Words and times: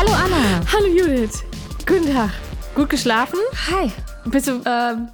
Hallo 0.00 0.12
Anna. 0.14 0.62
Hallo 0.72 0.86
Judith. 0.86 1.44
Guten 1.86 2.10
Tag. 2.10 2.30
Gut 2.74 2.88
geschlafen? 2.88 3.38
Hi. 3.70 3.92
Bist 4.24 4.48
du. 4.48 4.62
Ähm, 4.64 5.08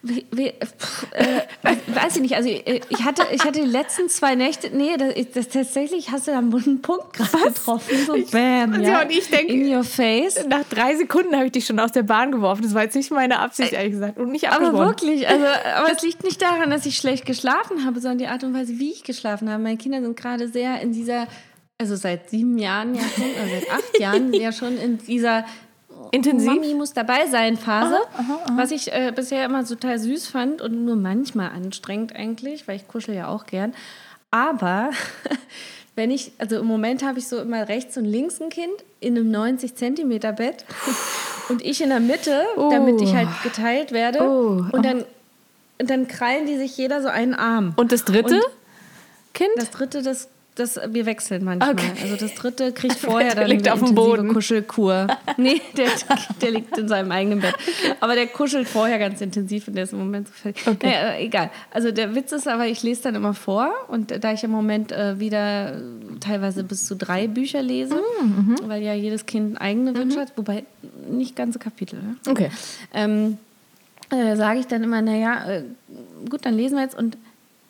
wie, 0.00 0.24
wie, 0.30 0.52
pff, 0.52 1.06
äh, 1.12 1.42
weiß 1.88 2.16
ich 2.16 2.22
nicht, 2.22 2.34
also 2.34 2.48
äh, 2.48 2.80
ich 2.88 3.04
hatte, 3.04 3.24
ich 3.30 3.44
hatte 3.44 3.60
die 3.60 3.66
letzten 3.66 4.08
zwei 4.08 4.36
Nächte, 4.36 4.70
nee, 4.74 4.96
das, 4.96 5.12
das 5.34 5.48
tatsächlich 5.48 6.10
hast 6.10 6.28
du 6.28 6.30
da 6.30 6.38
einen 6.38 6.80
Punkt 6.80 7.12
gerade 7.12 7.48
getroffen, 7.52 7.94
so 8.06 8.14
bam, 8.32 8.80
Ja, 8.80 8.88
ja, 8.88 9.02
und 9.02 9.10
ich 9.10 9.28
denk- 9.28 9.50
in 9.50 9.70
your 9.70 9.84
face. 9.84 10.46
Nach 10.48 10.64
drei 10.70 10.96
Sekunden 10.96 11.34
habe 11.36 11.46
ich 11.46 11.52
dich 11.52 11.66
schon 11.66 11.78
aus 11.78 11.92
der 11.92 12.04
Bahn 12.04 12.32
geworfen. 12.32 12.62
Das 12.62 12.72
war 12.72 12.84
jetzt 12.84 12.94
nicht 12.96 13.10
meine 13.10 13.38
Absicht, 13.38 13.74
ehrlich 13.74 13.92
gesagt. 13.92 14.16
Und 14.16 14.30
nicht 14.32 14.48
Aber 14.48 14.68
abgesprochen. 14.68 14.86
wirklich, 14.86 15.28
also, 15.28 15.44
aber 15.76 15.92
es 15.92 16.02
liegt 16.02 16.24
nicht 16.24 16.40
daran, 16.40 16.70
dass 16.70 16.86
ich 16.86 16.96
schlecht 16.96 17.26
geschlafen 17.26 17.84
habe, 17.84 18.00
sondern 18.00 18.16
die 18.18 18.28
Art 18.28 18.44
und 18.44 18.54
Weise, 18.54 18.78
wie 18.78 18.92
ich 18.92 19.04
geschlafen 19.04 19.50
habe. 19.50 19.62
Meine 19.62 19.76
Kinder 19.76 20.00
sind 20.00 20.16
gerade 20.16 20.48
sehr 20.48 20.80
in 20.80 20.92
dieser, 20.92 21.26
also 21.78 21.96
seit 21.96 22.30
sieben 22.30 22.58
Jahren 22.58 22.94
ja 22.94 23.02
schon, 23.02 23.24
oder 23.24 23.48
seit 23.48 23.70
acht 23.70 23.98
Jahren 24.00 24.32
ja 24.32 24.52
schon 24.52 24.76
in 24.76 24.98
dieser 24.98 25.44
Intensiv? 26.10 26.48
Mami 26.48 26.74
muss 26.74 26.92
dabei 26.92 27.26
sein 27.26 27.56
Phase, 27.56 27.98
was 28.56 28.70
ich 28.70 28.92
äh, 28.92 29.12
bisher 29.14 29.44
immer 29.44 29.64
total 29.64 29.98
süß 29.98 30.28
fand 30.28 30.60
und 30.60 30.84
nur 30.84 30.96
manchmal 30.96 31.50
anstrengend 31.50 32.14
eigentlich, 32.14 32.66
weil 32.66 32.76
ich 32.76 32.88
kuschel 32.88 33.14
ja 33.14 33.28
auch 33.28 33.46
gern. 33.46 33.74
Aber 34.30 34.90
wenn 35.94 36.10
ich, 36.10 36.32
also 36.38 36.58
im 36.58 36.66
Moment 36.66 37.04
habe 37.04 37.18
ich 37.18 37.28
so 37.28 37.38
immer 37.38 37.68
rechts 37.68 37.96
und 37.96 38.04
links 38.04 38.40
ein 38.40 38.50
Kind 38.50 38.72
in 39.00 39.16
einem 39.16 39.30
90 39.30 39.74
Zentimeter 39.74 40.32
Bett 40.32 40.64
und 41.48 41.64
ich 41.64 41.80
in 41.80 41.90
der 41.90 42.00
Mitte, 42.00 42.44
damit 42.56 43.00
ich 43.00 43.14
halt 43.14 43.28
geteilt 43.42 43.92
werde. 43.92 44.20
Oh. 44.22 44.64
Und 44.72 44.84
dann 44.84 45.04
und 45.80 45.90
dann 45.90 46.08
krallen 46.08 46.46
die 46.46 46.56
sich 46.56 46.76
jeder 46.76 47.02
so 47.02 47.08
einen 47.08 47.34
Arm. 47.34 47.72
Und 47.76 47.92
das 47.92 48.04
dritte 48.04 48.34
Und 48.34 48.44
Kind? 49.32 49.50
das 49.56 49.70
dritte, 49.70 50.02
das, 50.02 50.28
das 50.58 50.78
wir 50.90 51.06
wechseln 51.06 51.44
manchmal. 51.44 51.72
Okay. 51.72 51.90
Also 52.02 52.16
das 52.16 52.34
dritte 52.34 52.72
kriegt 52.72 52.94
vorher 52.98 53.34
Der 53.34 53.42
dann 53.42 53.50
liegt 53.50 53.66
eine 53.66 53.74
auf 53.74 53.84
dem 53.84 53.94
Boden. 53.94 54.32
Kuschelkur. 54.32 55.06
Nee, 55.36 55.60
der, 55.76 55.88
der 56.42 56.50
liegt 56.50 56.76
in 56.78 56.88
seinem 56.88 57.12
eigenen 57.12 57.38
Bett. 57.40 57.54
Aber 58.00 58.16
der 58.16 58.26
kuschelt 58.26 58.68
vorher 58.68 58.98
ganz 58.98 59.20
intensiv 59.20 59.68
und 59.68 59.74
der 59.76 59.84
ist 59.84 59.92
im 59.92 60.00
Moment 60.00 60.26
so 60.26 60.34
fertig. 60.34 60.66
Okay. 60.66 60.86
Naja, 60.86 61.10
äh, 61.12 61.24
egal. 61.24 61.50
Also 61.70 61.92
der 61.92 62.16
Witz 62.16 62.32
ist 62.32 62.48
aber, 62.48 62.66
ich 62.66 62.82
lese 62.82 63.02
dann 63.04 63.14
immer 63.14 63.34
vor 63.34 63.70
und 63.86 64.24
da 64.24 64.32
ich 64.32 64.42
im 64.42 64.50
Moment 64.50 64.90
äh, 64.90 65.20
wieder 65.20 65.80
teilweise 66.18 66.64
bis 66.64 66.86
zu 66.86 66.96
drei 66.96 67.28
Bücher 67.28 67.62
lese, 67.62 68.00
Mhm, 68.20 68.56
weil 68.64 68.82
ja 68.82 68.94
jedes 68.94 69.26
Kind 69.26 69.60
eigene 69.60 69.94
Wünsche 69.94 70.18
hat, 70.20 70.32
wobei 70.36 70.64
nicht 71.08 71.36
ganze 71.36 71.58
Kapitel. 71.60 72.00
Ne? 72.00 72.16
Okay. 72.28 72.50
ähm, 72.92 73.38
äh, 74.10 74.36
sage 74.36 74.60
ich 74.60 74.66
dann 74.66 74.82
immer, 74.82 75.02
naja, 75.02 75.48
äh, 75.48 75.62
gut, 76.28 76.46
dann 76.46 76.54
lesen 76.54 76.76
wir 76.76 76.82
jetzt 76.82 76.96
und 76.98 77.16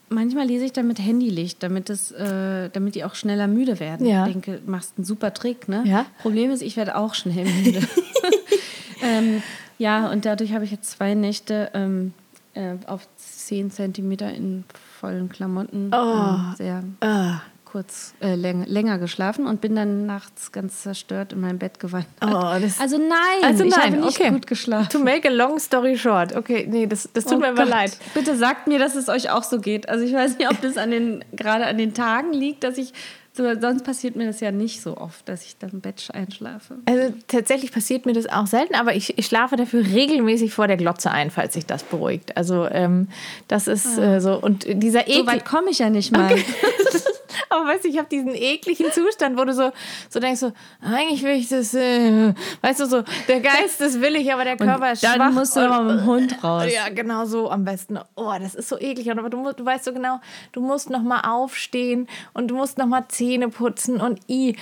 manchmal 0.09 0.47
lese 0.47 0.64
ich 0.64 0.73
dann 0.73 0.87
mit 0.87 0.98
Handylicht, 0.98 1.62
damit, 1.62 1.91
es, 1.91 2.11
äh, 2.11 2.70
damit 2.70 2.95
die 2.95 3.05
auch 3.05 3.14
schneller 3.14 3.47
müde 3.47 3.81
werden. 3.81 4.06
Ja. 4.06 4.27
Ich 4.27 4.33
denke, 4.33 4.61
machst 4.67 4.95
einen 4.96 5.05
super 5.05 5.35
Trick, 5.35 5.69
ne? 5.69 5.83
Ja. 5.86 6.07
Problem 6.23 6.51
ist, 6.51 6.63
ich 6.63 6.77
werde 6.77 6.96
auch 6.96 7.14
schnell 7.14 7.45
müde. 7.45 7.80
ähm, 9.02 9.42
ja, 9.79 10.11
und 10.11 10.24
dadurch 10.24 10.52
habe 10.52 10.64
ich 10.64 10.70
jetzt 10.70 10.91
zwei 10.91 11.14
Nächte 11.14 11.70
ähm, 11.74 12.13
äh, 12.55 12.74
auf 12.86 13.07
10 13.17 13.70
Zentimeter 13.70 14.33
in 14.33 14.64
vollen 14.98 15.29
Klamotten 15.29 15.91
ähm, 15.95 16.55
sehr 16.57 16.83
Ah. 17.01 17.41
Kurz 17.70 18.14
äh, 18.20 18.34
läng 18.34 18.64
länger 18.64 18.98
geschlafen 18.98 19.46
und 19.46 19.61
bin 19.61 19.74
dann 19.74 20.06
nachts 20.06 20.52
ganz 20.52 20.83
zerstört 20.83 21.33
in 21.34 21.40
mein 21.40 21.58
Bett 21.58 21.79
gewandert. 21.79 22.08
Oh, 22.23 22.27
also 22.27 22.96
nein, 22.98 23.18
Also 23.45 23.64
ich 23.64 23.70
nein, 23.77 23.92
habe 23.95 24.06
nicht 24.06 24.18
okay. 24.20 24.30
gut 24.30 24.46
geschlafen. 24.46 24.89
To 24.90 24.98
make 24.98 25.29
a 25.29 25.33
long 25.33 25.58
story 25.58 25.98
short. 25.98 26.34
Okay, 26.34 26.67
nee, 26.70 26.86
das, 26.86 27.08
das 27.12 27.24
tut 27.24 27.34
Oh 27.34 27.40
mir 27.40 27.48
aber 27.48 27.67
leid. 27.67 27.96
Bitte 28.14 28.36
sagt 28.36 28.67
mir, 28.68 28.79
dass 28.79 28.95
es 28.95 29.08
euch 29.08 29.30
auch 29.30 29.42
so 29.42 29.61
geht. 29.61 29.89
Also 29.89 30.05
ich 30.05 30.12
weiß 30.14 30.39
nicht, 30.39 30.51
ob 30.51 30.61
das 30.62 30.77
an 30.79 30.90
den, 30.90 31.24
gerade 31.33 31.67
an 31.67 31.77
den 31.77 31.92
Tagen 31.92 32.33
liegt, 32.33 32.64
dass 32.64 32.79
ich, 32.79 32.92
so, 33.34 33.45
sonst 33.61 33.85
passiert 33.85 34.17
mir 34.17 34.27
das 34.27 34.40
ja 34.40 34.50
nicht 34.50 34.83
so 34.83 34.96
oft, 34.96 35.29
dass 35.29 35.45
ich 35.45 35.58
dann 35.58 35.70
im 35.70 35.80
Bett 35.80 36.08
einschlafe. 36.12 36.77
Also 36.86 37.14
tatsächlich 37.29 37.70
passiert 37.70 38.05
mir 38.06 38.12
das 38.14 38.27
auch 38.29 38.46
selten, 38.48 38.74
aber 38.74 38.96
ich, 38.96 39.17
ich 39.17 39.27
schlafe 39.27 39.55
dafür 39.56 39.85
regelmäßig 39.85 40.52
vor 40.52 40.67
der 40.67 40.77
Glotze 40.77 41.11
ein, 41.12 41.30
falls 41.30 41.55
sich 41.55 41.64
das 41.67 41.85
beruhigt. 41.85 42.36
Also 42.36 42.67
ähm, 42.68 43.08
das 43.46 43.68
ist 43.68 43.96
äh, 43.98 44.20
so. 44.20 44.35
Und 44.40 44.64
dieser 44.83 45.05
So 45.06 45.12
Ekel. 45.12 45.27
weit 45.27 45.45
komme 45.45 45.70
ich 45.70 45.79
ja 45.79 45.89
nicht 45.90 46.11
mal. 46.12 46.35
Aber 47.48 47.66
weißt 47.66 47.84
du, 47.84 47.89
ich 47.89 47.98
habe 47.98 48.08
diesen 48.08 48.34
ekligen 48.34 48.90
Zustand, 48.92 49.39
wo 49.39 49.44
du 49.44 49.52
so, 49.52 49.72
so 50.08 50.20
denkst, 50.20 50.40
so, 50.40 50.52
eigentlich 50.83 51.22
will 51.22 51.33
ich 51.33 51.48
das, 51.48 51.74
äh, 51.74 52.33
weißt 52.62 52.80
du, 52.80 52.86
so, 52.86 53.02
der 53.27 53.40
Geist 53.40 53.80
ist 53.80 54.00
willig, 54.00 54.33
aber 54.33 54.44
der 54.44 54.56
Körper 54.56 54.92
ist 54.92 55.05
dann 55.05 55.16
schwach. 55.16 55.33
musst 55.33 55.56
du 55.56 55.61
aber 55.61 55.84
mit 55.84 56.00
dem 56.00 56.06
Hund 56.06 56.36
raus. 56.44 56.64
Ja, 56.72 56.88
genau 56.88 57.24
so 57.24 57.50
am 57.50 57.64
besten. 57.64 57.98
Oh, 58.17 58.33
das 58.40 58.55
ist 58.55 58.68
so 58.68 58.78
eklig. 58.78 59.11
Aber 59.11 59.30
du, 59.30 59.38
musst, 59.38 59.61
du 59.61 59.64
weißt 59.64 59.84
so 59.84 59.92
genau, 59.92 60.20
du 60.52 60.61
musst 60.61 60.90
noch 60.90 61.02
mal 61.02 61.20
aufstehen 61.20 62.08
und 62.34 62.48
du 62.48 62.56
musst 62.56 62.78
noch 62.78 62.86
mal 62.86 63.06
Zähne 63.08 63.48
putzen 63.48 64.00
und 64.00 64.20
i. 64.28 64.56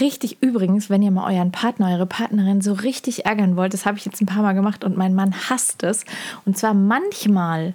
Richtig 0.00 0.38
übrigens, 0.40 0.88
wenn 0.88 1.02
ihr 1.02 1.10
mal 1.10 1.30
euren 1.34 1.52
Partner, 1.52 1.90
eure 1.90 2.06
Partnerin 2.06 2.62
so 2.62 2.72
richtig 2.72 3.26
ärgern 3.26 3.56
wollt, 3.56 3.74
das 3.74 3.84
habe 3.84 3.98
ich 3.98 4.06
jetzt 4.06 4.22
ein 4.22 4.26
paar 4.26 4.42
Mal 4.42 4.54
gemacht 4.54 4.84
und 4.84 4.96
mein 4.96 5.14
Mann 5.14 5.34
hasst 5.50 5.82
es. 5.82 6.04
Und 6.46 6.56
zwar 6.56 6.72
manchmal 6.72 7.74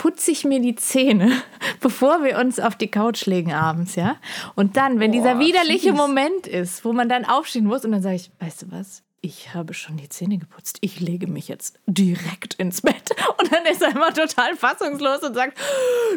putze 0.00 0.30
ich 0.30 0.46
mir 0.46 0.60
die 0.60 0.76
Zähne, 0.76 1.30
bevor 1.80 2.24
wir 2.24 2.38
uns 2.38 2.58
auf 2.58 2.74
die 2.74 2.90
Couch 2.90 3.26
legen 3.26 3.52
abends, 3.52 3.96
ja? 3.96 4.16
Und 4.54 4.78
dann, 4.78 4.98
wenn 4.98 5.12
dieser 5.12 5.38
widerliche 5.38 5.90
fies. 5.90 5.98
Moment 5.98 6.46
ist, 6.46 6.86
wo 6.86 6.94
man 6.94 7.10
dann 7.10 7.26
aufstehen 7.26 7.66
muss 7.66 7.84
und 7.84 7.92
dann 7.92 8.00
sage 8.00 8.16
ich, 8.16 8.30
weißt 8.40 8.62
du 8.62 8.70
was? 8.70 9.02
Ich 9.20 9.52
habe 9.52 9.74
schon 9.74 9.98
die 9.98 10.08
Zähne 10.08 10.38
geputzt. 10.38 10.78
Ich 10.80 11.00
lege 11.00 11.26
mich 11.26 11.48
jetzt 11.48 11.78
direkt 11.86 12.54
ins 12.54 12.80
Bett. 12.80 12.94
Und 13.38 13.52
dann 13.52 13.66
ist 13.66 13.82
er 13.82 13.90
immer 13.90 14.14
total 14.14 14.56
fassungslos 14.56 15.22
und 15.22 15.34
sagt, 15.34 15.58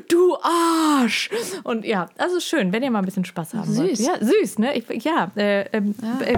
du 0.07 0.37
Arsch. 0.41 1.29
Und 1.63 1.83
ja, 1.83 2.09
das 2.17 2.31
ist 2.31 2.45
schön, 2.45 2.71
wenn 2.71 2.81
ihr 2.81 2.91
mal 2.91 2.99
ein 2.99 3.05
bisschen 3.05 3.25
Spaß 3.25 3.55
haben 3.55 3.75
wollt. 3.75 3.97
Süß. 3.97 4.07
Ja, 4.07 4.25
süß, 4.25 4.59
ne? 4.59 4.77
Ich, 4.77 5.03
ja, 5.03 5.29
äh, 5.35 5.63
ähm, 5.73 5.95
äh, 6.21 6.37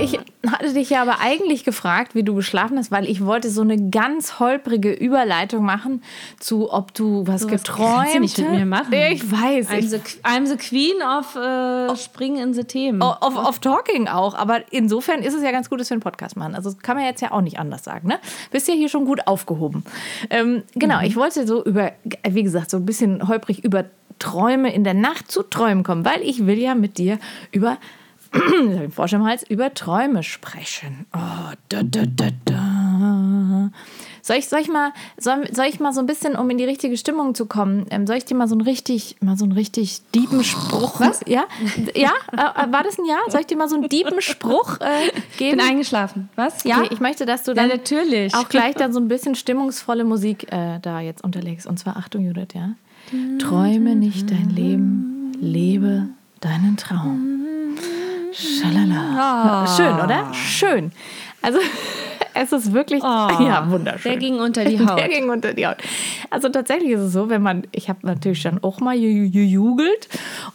Ich 0.00 0.18
hatte 0.46 0.72
dich 0.72 0.90
ja 0.90 1.02
aber 1.02 1.20
eigentlich 1.20 1.64
gefragt, 1.64 2.14
wie 2.14 2.22
du 2.22 2.34
geschlafen 2.34 2.78
hast, 2.78 2.90
weil 2.90 3.08
ich 3.08 3.24
wollte 3.24 3.50
so 3.50 3.62
eine 3.62 3.90
ganz 3.90 4.38
holprige 4.38 4.92
Überleitung 4.92 5.64
machen 5.64 6.02
zu, 6.38 6.72
ob 6.72 6.94
du 6.94 7.26
was 7.26 7.42
was 7.44 7.48
geträumt 7.48 8.06
kannst 8.12 8.14
du 8.14 8.20
nicht 8.20 8.38
mit 8.38 8.46
hast. 8.48 8.56
mir 8.58 8.66
machen. 8.66 8.92
Ich 8.92 9.30
weiß. 9.30 9.70
I'm 9.70 9.78
Ich, 9.78 9.90
the, 9.90 9.96
I'm 10.24 10.46
the 10.46 10.56
queen 10.56 10.96
of 11.02 11.34
äh, 11.36 11.96
Springen 11.96 12.48
in 12.48 12.54
the 12.54 12.64
Themen. 12.64 13.02
auf, 13.02 13.36
auf 13.36 13.58
Talking 13.58 14.08
auch, 14.08 14.34
aber 14.34 14.60
insofern 14.70 15.22
ist 15.22 15.34
es 15.34 15.42
ja 15.42 15.50
ganz 15.50 15.68
gut, 15.68 15.80
dass 15.80 15.90
wir 15.90 15.94
einen 15.94 16.02
Podcast 16.02 16.36
machen. 16.36 16.54
Also 16.54 16.70
das 16.70 16.78
kann 16.80 16.96
man 16.96 17.04
jetzt 17.04 17.20
ja 17.20 17.32
auch 17.32 17.40
nicht 17.40 17.58
anders 17.58 17.84
sagen. 17.84 18.08
Ne? 18.08 18.18
Bist 18.50 18.68
ja 18.68 18.74
hier 18.74 18.88
schon 18.88 19.04
gut 19.04 19.26
aufgehoben. 19.26 19.84
Ähm, 20.30 20.62
genau, 20.74 21.00
ich 21.02 21.16
wollte 21.16 21.46
so 21.46 21.64
über, 21.64 21.92
wie 22.28 22.42
gesagt, 22.42 22.70
so 22.70 22.76
ein 22.76 22.86
bisschen 22.86 23.26
holprig 23.28 23.64
über 23.64 23.84
Träume 24.18 24.72
in 24.72 24.84
der 24.84 24.94
Nacht 24.94 25.30
zu 25.30 25.42
träumen 25.42 25.84
kommen, 25.84 26.04
weil 26.04 26.22
ich 26.22 26.46
will 26.46 26.58
ja 26.58 26.74
mit 26.74 26.98
dir 26.98 27.18
über 27.52 27.78
den 28.32 28.90
Frosch 28.92 29.12
im 29.12 29.24
Hals, 29.24 29.42
über 29.48 29.72
Träume 29.74 30.22
sprechen. 30.22 31.06
Oh, 31.14 31.52
da, 31.68 31.82
da, 31.82 32.02
da, 32.06 32.28
da. 32.44 33.70
Soll 34.22 34.36
ich, 34.36 34.48
soll, 34.48 34.60
ich 34.60 34.68
mal, 34.68 34.92
soll, 35.16 35.48
soll 35.54 35.66
ich 35.66 35.80
mal 35.80 35.92
so 35.94 36.00
ein 36.00 36.06
bisschen, 36.06 36.36
um 36.36 36.50
in 36.50 36.58
die 36.58 36.64
richtige 36.64 36.96
Stimmung 36.98 37.34
zu 37.34 37.46
kommen, 37.46 37.86
ähm, 37.90 38.06
soll 38.06 38.16
ich 38.16 38.26
dir 38.26 38.34
mal 38.34 38.46
so 38.48 38.54
einen 38.54 38.60
richtig, 38.60 39.16
mal 39.20 39.36
so 39.38 39.44
einen 39.44 39.52
richtig 39.52 40.02
dieben 40.14 40.44
Spruch? 40.44 41.00
Was? 41.00 41.20
Ja? 41.26 41.44
Ja? 41.94 42.12
Äh, 42.32 42.70
war 42.72 42.82
das 42.82 42.98
ein 42.98 43.06
Ja? 43.06 43.16
Soll 43.28 43.40
ich 43.40 43.46
dir 43.46 43.56
mal 43.56 43.68
so 43.68 43.76
einen 43.76 43.88
dieben 43.88 44.20
Spruch 44.20 44.78
äh, 44.80 45.08
ich 45.30 45.36
geben? 45.38 45.58
bin 45.58 45.66
eingeschlafen. 45.66 46.28
Was? 46.36 46.64
Ja? 46.64 46.80
Okay, 46.80 46.88
ich 46.92 47.00
möchte, 47.00 47.24
dass 47.24 47.44
du 47.44 47.52
Ja, 47.52 47.54
dann 47.54 47.68
natürlich. 47.68 48.34
auch 48.34 48.48
gleich 48.48 48.74
dann 48.74 48.92
so 48.92 49.00
ein 49.00 49.08
bisschen 49.08 49.34
stimmungsvolle 49.34 50.04
Musik 50.04 50.52
äh, 50.52 50.78
da 50.80 51.00
jetzt 51.00 51.24
unterlegst. 51.24 51.66
Und 51.66 51.78
zwar, 51.78 51.96
Achtung, 51.96 52.24
Judith, 52.24 52.48
ja. 52.54 52.70
Träume 53.38 53.94
nicht 53.96 54.30
dein 54.30 54.50
Leben, 54.50 55.32
lebe 55.40 56.08
deinen 56.40 56.76
Traum. 56.76 57.36
Schalala. 58.32 59.66
Schön, 59.76 59.94
oder? 59.94 60.32
Schön. 60.34 60.92
Also, 61.42 61.58
es 62.34 62.52
ist 62.52 62.72
wirklich, 62.72 63.02
ja, 63.02 63.66
wunderschön. 63.70 64.10
Der 64.12 64.16
ging 64.20 64.40
unter 64.40 64.64
die 64.64 64.78
Haut. 64.86 64.98
Der 64.98 65.08
ging 65.08 65.28
unter 65.30 65.54
die 65.54 65.66
Haut. 65.66 65.76
Also 66.30 66.48
tatsächlich 66.48 66.90
ist 66.90 67.00
es 67.00 67.12
so, 67.12 67.30
wenn 67.30 67.42
man, 67.42 67.64
ich 67.72 67.88
habe 67.88 68.00
natürlich 68.06 68.42
dann 68.42 68.62
auch 68.62 68.80
mal 68.80 68.96
ju- 68.96 69.30
gejugelt 69.30 70.08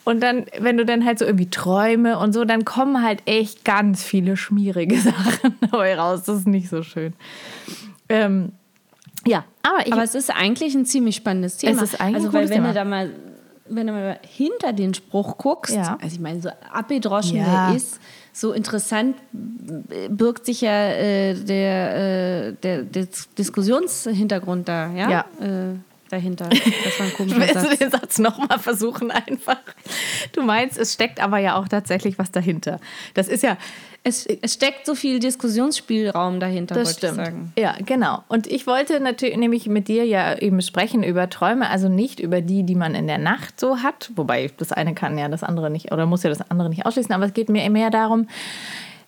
und 0.03 0.21
dann, 0.21 0.45
wenn 0.59 0.77
du 0.77 0.85
dann 0.85 1.05
halt 1.05 1.19
so 1.19 1.25
irgendwie 1.25 1.49
Träume 1.49 2.19
und 2.19 2.33
so, 2.33 2.45
dann 2.45 2.65
kommen 2.65 3.01
halt 3.01 3.21
echt 3.25 3.63
ganz 3.65 4.03
viele 4.03 4.37
schmierige 4.37 4.97
Sachen 4.99 5.55
dabei 5.61 5.97
raus. 5.97 6.23
Das 6.23 6.37
ist 6.39 6.47
nicht 6.47 6.69
so 6.69 6.83
schön. 6.83 7.13
Ähm, 8.09 8.51
Ja, 9.25 9.45
aber 9.63 9.87
ich. 9.87 9.93
Aber 9.93 10.03
es 10.03 10.15
ist 10.15 10.29
eigentlich 10.29 10.75
ein 10.75 10.85
ziemlich 10.85 11.15
spannendes 11.15 11.57
Thema. 11.57 11.81
Es 11.81 11.93
ist 11.93 12.01
eigentlich 12.01 12.15
ein 12.23 12.25
also, 12.25 12.33
weil 12.33 12.49
wenn 12.49 12.55
Thema. 12.57 12.67
du 12.69 12.73
da 12.73 12.83
mal, 12.85 13.09
wenn 13.69 13.87
du 13.87 13.93
mal 13.93 14.19
hinter 14.21 14.73
den 14.73 14.93
Spruch 14.93 15.37
guckst, 15.37 15.73
Ja. 15.75 15.97
also 16.01 16.13
ich 16.15 16.19
meine, 16.19 16.41
so 16.41 16.49
abgedroschen 16.71 17.37
Ja. 17.37 17.67
der 17.67 17.75
ist, 17.77 17.99
so 18.33 18.51
interessant 18.51 19.15
birgt 19.31 20.45
sich 20.45 20.61
ja 20.61 20.87
äh, 20.89 21.33
der, 21.35 22.47
äh, 22.49 22.53
der, 22.61 22.83
der 22.83 23.07
Diskussionshintergrund 23.37 24.67
da, 24.67 24.91
ja? 24.91 25.09
Ja. 25.09 25.25
Äh, 25.39 25.75
dahinter. 26.09 26.49
Das 26.83 26.99
war 26.99 27.05
ein 27.07 27.13
komischer 27.13 27.39
Willst 27.39 27.55
du 27.55 27.59
Satz. 27.61 27.77
den 27.79 27.89
Satz 27.91 28.19
nochmal 28.19 28.59
versuchen 28.59 29.09
einfach? 29.11 29.59
Du 30.33 30.43
meinst, 30.43 30.77
es 30.77 30.93
steckt 30.93 31.19
aber 31.19 31.37
ja 31.39 31.55
auch 31.55 31.67
tatsächlich 31.67 32.19
was 32.19 32.31
dahinter. 32.31 32.79
Das 33.15 33.27
ist 33.27 33.41
ja, 33.43 33.57
Es, 34.05 34.25
es 34.25 34.55
steckt 34.55 34.85
so 34.85 34.95
viel 34.95 35.19
Diskussionsspielraum 35.19 36.41
dahinter, 36.41 36.75
das 36.75 36.93
stimmt. 36.93 37.19
ich 37.19 37.25
sagen. 37.25 37.53
Ja, 37.57 37.75
genau. 37.85 38.23
Und 38.27 38.47
ich 38.47 38.67
wollte 38.67 38.99
natürlich 38.99 39.37
nämlich 39.37 39.67
mit 39.67 39.87
dir 39.87 40.05
ja 40.05 40.37
eben 40.37 40.61
sprechen 40.61 41.03
über 41.03 41.29
Träume, 41.29 41.69
also 41.69 41.87
nicht 41.87 42.19
über 42.19 42.41
die, 42.41 42.63
die 42.63 42.75
man 42.75 42.95
in 42.95 43.07
der 43.07 43.17
Nacht 43.17 43.61
so 43.61 43.77
hat, 43.77 44.11
wobei 44.15 44.51
das 44.57 44.73
eine 44.73 44.93
kann 44.93 45.17
ja 45.17 45.29
das 45.29 45.41
andere 45.41 45.69
nicht 45.69 45.93
oder 45.93 46.05
muss 46.05 46.23
ja 46.23 46.29
das 46.29 46.49
andere 46.51 46.69
nicht 46.69 46.85
ausschließen, 46.85 47.13
aber 47.13 47.25
es 47.25 47.33
geht 47.33 47.47
mir 47.47 47.69
mehr 47.69 47.91
darum, 47.91 48.27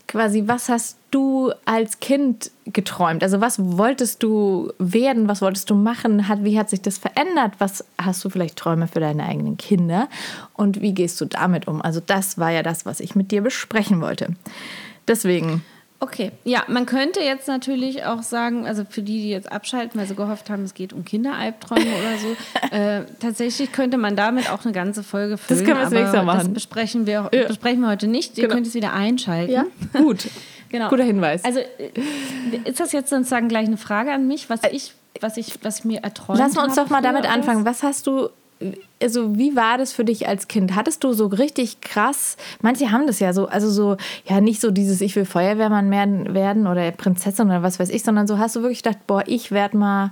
quasi, 0.07 0.43
was 0.45 0.69
hast 0.69 0.97
du 1.11 1.51
als 1.65 1.99
Kind 1.99 2.51
geträumt? 2.65 3.23
Also 3.23 3.41
was 3.41 3.59
wolltest 3.59 4.23
du 4.23 4.71
werden? 4.79 5.27
Was 5.27 5.41
wolltest 5.41 5.69
du 5.69 5.75
machen? 5.75 6.27
Hat, 6.27 6.43
wie 6.43 6.57
hat 6.57 6.69
sich 6.69 6.81
das 6.81 6.97
verändert? 6.97 7.53
Was 7.59 7.83
hast 8.01 8.23
du 8.23 8.29
vielleicht 8.29 8.57
Träume 8.57 8.87
für 8.87 8.99
deine 8.99 9.25
eigenen 9.25 9.57
Kinder? 9.57 10.07
Und 10.53 10.81
wie 10.81 10.93
gehst 10.93 11.19
du 11.21 11.25
damit 11.25 11.67
um? 11.67 11.81
Also 11.81 11.99
das 12.05 12.37
war 12.37 12.51
ja 12.51 12.63
das, 12.63 12.85
was 12.85 12.99
ich 12.99 13.15
mit 13.15 13.31
dir 13.31 13.41
besprechen 13.41 14.01
wollte. 14.01 14.35
Deswegen, 15.07 15.63
Okay, 16.01 16.31
ja, 16.43 16.63
man 16.67 16.85
könnte 16.85 17.21
jetzt 17.21 17.47
natürlich 17.47 18.03
auch 18.03 18.21
sagen, 18.21 18.67
also 18.67 18.83
für 18.87 19.01
die, 19.01 19.21
die 19.21 19.29
jetzt 19.29 19.49
abschalten, 19.51 19.97
weil 19.99 20.05
sie 20.05 20.13
gehofft 20.15 20.49
haben, 20.49 20.63
es 20.63 20.73
geht 20.73 20.91
um 20.91 21.05
Kinderalbträume 21.05 21.85
oder 21.85 22.17
so, 22.17 22.35
äh, 22.75 23.05
tatsächlich 23.21 23.71
könnte 23.71 23.97
man 23.97 24.15
damit 24.17 24.51
auch 24.51 24.65
eine 24.65 24.73
ganze 24.73 25.03
Folge 25.03 25.37
füllen. 25.37 25.63
können 25.63 25.77
wir 25.77 25.83
das 25.83 25.93
nächste 25.93 26.17
Mal 26.21 26.33
Das 26.35 26.43
machen. 26.43 26.53
besprechen 26.53 27.07
wir, 27.07 27.29
Ja. 27.33 27.47
besprechen 27.47 27.79
wir 27.81 27.87
heute 27.87 28.07
nicht. 28.07 28.37
Ihr 28.37 28.43
Genau. 28.43 28.55
könnt 28.55 28.67
es 28.67 28.73
wieder 28.73 28.91
einschalten. 28.93 29.67
gut. 29.93 30.27
Genau. 30.69 30.89
Guter 30.89 31.05
Hinweis. 31.05 31.43
Also 31.45 31.59
äh, 31.59 31.91
ist 32.65 32.81
das 32.81 32.91
jetzt 32.91 33.09
sozusagen 33.09 33.47
gleich 33.47 33.65
eine 33.65 33.77
Frage 33.77 34.11
an 34.11 34.27
mich, 34.27 34.49
was 34.49 34.59
ich, 34.71 34.93
was 35.21 35.37
ich, 35.37 35.53
was 35.63 35.79
ich 35.79 35.85
mir 35.85 36.03
erträumt 36.03 36.39
Lass 36.39 36.57
uns 36.57 36.75
doch 36.75 36.89
mal 36.89 37.01
damit 37.01 37.25
anfangen. 37.25 37.63
Was 37.65 37.83
hast 37.83 38.05
du, 38.05 38.29
also 39.01 39.37
wie 39.37 39.55
war 39.55 39.77
das 39.77 39.91
für 39.91 40.05
dich 40.05 40.27
als 40.27 40.47
Kind? 40.47 40.75
Hattest 40.75 41.03
du 41.03 41.11
so 41.13 41.27
richtig 41.27 41.81
krass, 41.81 42.37
manche 42.61 42.91
haben 42.91 43.05
das 43.07 43.19
ja 43.19 43.33
so, 43.33 43.47
also 43.47 43.69
so, 43.69 43.97
ja 44.25 44.39
nicht 44.41 44.61
so 44.61 44.71
dieses, 44.71 45.01
ich 45.01 45.15
will 45.15 45.25
Feuerwehrmann 45.25 45.91
werden, 45.91 46.33
werden 46.33 46.65
oder 46.67 46.89
Prinzessin 46.91 47.47
oder 47.47 47.63
was 47.63 47.79
weiß 47.79 47.89
ich, 47.89 48.03
sondern 48.03 48.27
so 48.27 48.37
hast 48.39 48.55
du 48.55 48.61
wirklich 48.61 48.81
gedacht, 48.83 49.05
boah, 49.07 49.23
ich 49.27 49.51
werde 49.51 49.77
mal, 49.77 50.11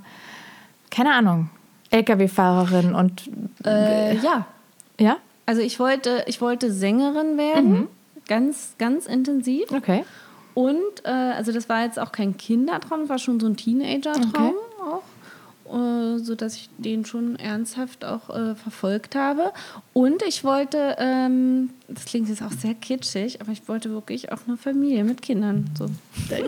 keine 0.92 1.14
Ahnung, 1.14 1.50
LKW-Fahrerin 1.92 2.94
und, 2.96 3.30
Äh, 3.66 4.18
ja, 4.18 4.46
ja? 5.00 5.18
also 5.46 5.62
ich 5.62 5.80
wollte, 5.80 6.24
ich 6.28 6.42
wollte 6.42 6.72
Sängerin 6.72 7.38
werden, 7.38 7.72
Mhm. 7.72 7.88
ganz, 8.28 8.76
ganz 8.78 9.06
intensiv. 9.06 9.72
Okay. 9.72 10.04
Und 10.54 10.76
äh, 11.06 11.10
also 11.10 11.52
das 11.52 11.68
war 11.70 11.84
jetzt 11.84 11.98
auch 12.00 12.12
kein 12.12 12.38
Kindertraum, 12.38 13.02
das 13.02 13.10
war 13.10 13.18
schon 13.20 13.40
so 13.40 13.48
ein 13.48 13.56
Teenager-Traum 13.56 14.54
auch, 14.86 15.02
äh, 15.74 16.20
so 16.20 16.36
dass 16.36 16.56
ich 16.56 16.70
den 16.78 17.06
schon 17.06 17.36
ernsthaft 17.36 18.06
auch 18.06 18.30
äh, 18.30 18.56
verfolgt 18.56 19.16
habe. 19.16 19.52
Und 19.94 20.22
ich 20.24 20.44
wollte, 20.44 20.96
ähm, 21.00 21.72
das 21.88 22.06
klingt 22.06 22.30
jetzt 22.30 22.42
auch 22.42 22.52
sehr 22.52 22.74
kitschig, 22.74 23.42
aber 23.42 23.52
ich 23.52 23.68
wollte 23.68 23.90
wirklich 23.92 24.32
auch 24.32 24.40
eine 24.48 24.58
Familie 24.58 25.04
mit 25.04 25.22
Kindern. 25.22 25.70
So. 25.78 25.86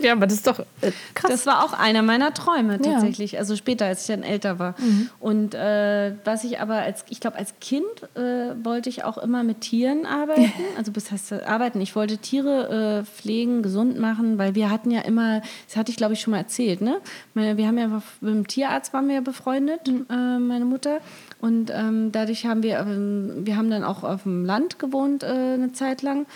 Ja, 0.02 0.12
aber 0.12 0.26
das 0.26 0.36
ist 0.36 0.46
doch 0.46 0.58
äh, 0.80 0.92
krass. 1.14 1.30
Das 1.30 1.46
war 1.46 1.64
auch 1.64 1.72
einer 1.72 2.02
meiner 2.02 2.32
Träume 2.34 2.72
Ja. 2.74 2.78
Mhm. 2.78 2.82
tatsächlich, 2.94 3.38
also 3.38 3.54
später, 3.56 3.86
als 3.86 4.02
ich 4.02 4.06
dann 4.08 4.22
älter 4.22 4.58
war. 4.58 4.74
Und 5.20 5.54
äh, 5.54 6.12
was 6.24 6.44
ich 6.44 6.58
aber 6.60 6.76
als, 6.76 7.04
ich 7.10 7.20
glaube, 7.20 7.36
als 7.36 7.54
Kind 7.60 7.84
äh, 8.14 8.54
wollte 8.64 8.88
ich 8.88 9.04
auch 9.04 9.18
immer 9.18 9.42
mit 9.44 9.60
Tieren 9.60 10.06
arbeiten. 10.06 10.52
Also 10.76 10.92
bis 10.92 11.10
heißt 11.10 11.32
das 11.32 11.42
arbeiten. 11.42 11.80
Ich 11.80 11.94
wollte 11.96 12.18
Tiere 12.18 13.02
äh, 13.02 13.04
pflegen, 13.04 13.62
gesund 13.62 13.98
machen, 13.98 14.36
weil 14.38 14.54
wir 14.54 14.70
hatten 14.70 14.90
ja 14.90 15.00
immer, 15.02 15.40
das 15.66 15.76
hatte 15.76 15.90
ich 15.90 15.96
glaube 15.96 16.12
ich 16.14 16.20
schon 16.20 16.32
mal 16.32 16.38
erzählt, 16.38 16.80
ne? 16.80 16.98
Wir 17.34 17.66
haben 17.66 17.78
ja 17.78 17.86
mit 17.88 18.34
dem 18.34 18.46
Tierarzt 18.46 18.92
waren 18.92 19.08
wir 19.08 19.16
ja 19.16 19.20
befreundet, 19.20 19.86
Mhm. 19.86 20.06
äh, 20.10 20.38
meine 20.38 20.64
Mutter. 20.64 20.98
Und 21.40 21.70
ähm, 21.74 22.12
dadurch 22.12 22.46
haben 22.46 22.62
wir, 22.62 22.78
ähm, 22.80 23.44
wir 23.44 23.56
haben 23.56 23.70
dann 23.70 23.84
auch 23.84 24.04
auf 24.04 24.22
dem 24.22 24.44
Land 24.44 24.78
gewohnt 24.78 25.22
äh, 25.22 25.26
eine 25.26 25.72
Zeit 25.72 26.02
lang, 26.02 26.26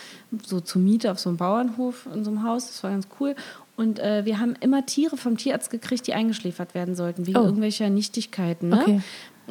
so 0.44 0.61
zur 0.61 0.82
Miete 0.82 1.11
auf 1.11 1.19
so 1.19 1.31
einem 1.31 1.38
Bauernhof 1.38 2.06
in 2.14 2.23
so 2.25 2.31
einem 2.31 2.43
Haus. 2.43 2.67
Das 2.67 2.82
war 2.85 2.91
ganz 2.91 3.08
cool. 3.19 3.35
Und 3.76 3.99
äh, 3.99 4.26
wir 4.26 4.38
haben 4.38 4.55
immer 4.61 4.85
Tiere 4.85 5.17
vom 5.17 5.38
Tierarzt 5.38 5.70
gekriegt, 5.70 6.06
die 6.06 6.12
eingeschläfert 6.12 6.75
werden 6.75 6.94
sollten, 6.94 7.26
wegen 7.26 7.38
Oh. 7.38 7.44
irgendwelcher 7.44 7.88
Nichtigkeiten. 7.88 8.69
Ne? 8.69 8.81
Okay. 8.82 9.00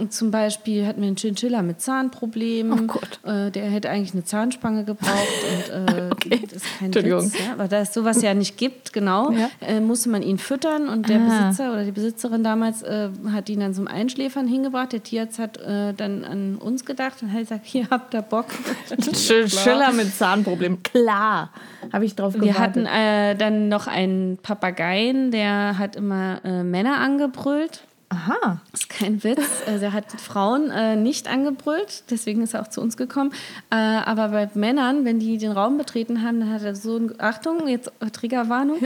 Zum 0.09 0.31
Beispiel 0.31 0.85
hatten 0.85 1.01
wir 1.01 1.07
einen 1.07 1.17
Chinchilla 1.17 1.61
mit 1.61 1.81
Zahnproblemen. 1.81 2.79
Oh 2.79 2.83
Gott. 2.87 3.19
Äh, 3.25 3.51
der 3.51 3.65
hätte 3.65 3.89
eigentlich 3.89 4.13
eine 4.13 4.23
Zahnspange 4.23 4.83
gebraucht. 4.85 5.27
Und, 5.75 5.93
äh, 5.95 6.09
Okay. 6.19 6.41
Das 6.43 6.63
ist 6.63 6.65
kein 6.77 6.85
Entschuldigung. 6.87 7.25
Witz, 7.25 7.39
ja? 7.39 7.53
Aber 7.53 7.67
da 7.67 7.79
es 7.79 7.93
sowas 7.93 8.21
ja 8.21 8.33
nicht 8.33 8.57
gibt, 8.57 8.91
genau, 8.93 9.31
Ja. 9.31 9.49
äh, 9.61 9.79
musste 9.79 10.09
man 10.09 10.21
ihn 10.21 10.37
füttern. 10.37 10.89
Und 10.89 11.07
der 11.09 11.19
Ah. 11.21 11.47
Besitzer 11.49 11.71
oder 11.71 11.83
die 11.85 11.91
Besitzerin 11.91 12.43
damals 12.43 12.81
äh, 12.83 13.09
hat 13.31 13.49
ihn 13.49 13.59
dann 13.61 13.73
zum 13.73 13.87
Einschläfern 13.87 14.47
hingebracht. 14.47 14.91
Der 14.93 15.01
Tierarzt 15.03 15.39
hat 15.39 15.57
äh, 15.57 15.93
dann 15.93 16.23
an 16.25 16.55
uns 16.57 16.83
gedacht 16.85 17.21
und 17.21 17.31
hat 17.31 17.39
gesagt, 17.39 17.65
hier 17.65 17.87
habt 17.89 18.13
ihr 18.13 18.21
Bock. 18.21 18.47
Schiller 19.13 19.91
mit 19.93 20.13
Zahnproblem. 20.15 20.83
Klar. 20.83 21.51
Habe 21.93 22.05
ich 22.05 22.15
drauf 22.15 22.33
Wir 22.33 22.41
gewartet. 22.41 22.59
hatten 22.59 22.85
äh, 22.85 23.35
dann 23.35 23.69
noch 23.69 23.87
einen 23.87 24.37
Papageien, 24.37 25.31
der 25.31 25.77
hat 25.77 25.95
immer 25.95 26.41
Männer 26.63 26.97
angebrüllt. 26.99 27.81
Aha. 28.09 28.59
Das 28.71 28.81
ist 28.81 28.89
kein 28.89 29.23
Witz. 29.23 29.39
Also 29.67 29.85
er 29.85 29.93
hat 29.93 30.11
Frauen 30.19 30.71
äh, 30.71 30.95
nicht 30.95 31.27
angebrüllt, 31.27 32.03
deswegen 32.09 32.41
ist 32.41 32.55
er 32.55 32.63
auch 32.63 32.67
zu 32.67 32.81
uns 32.81 32.97
gekommen. 32.97 33.31
Äh, 33.69 33.75
aber 33.75 34.29
bei 34.29 34.49
Männern, 34.55 35.05
wenn 35.05 35.19
die 35.19 35.37
den 35.37 35.51
Raum 35.51 35.77
betreten 35.77 36.23
haben, 36.23 36.39
dann 36.39 36.51
hat 36.51 36.63
er 36.63 36.75
so 36.75 36.97
ein, 36.97 37.13
Achtung, 37.19 37.67
jetzt 37.67 37.91
Triggerwarnung. 38.13 38.79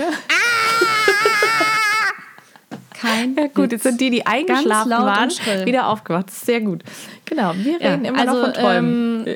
Kein 2.93 3.35
Ja, 3.35 3.47
gut, 3.47 3.71
jetzt 3.71 3.83
sind 3.83 3.99
die, 4.01 4.09
die 4.09 4.25
eingeschlafen 4.25 4.91
waren, 4.91 5.29
wieder 5.65 5.87
aufgewacht. 5.87 6.27
Das 6.27 6.37
ist 6.37 6.45
sehr 6.45 6.61
gut. 6.61 6.83
Genau, 7.25 7.53
wir 7.55 7.81
Ja, 7.81 7.91
reden 7.91 8.05
immer 8.05 8.19
also, 8.19 8.33
noch 8.33 8.41
von 8.43 8.53
Träumen. 8.53 9.27
ähm, 9.27 9.35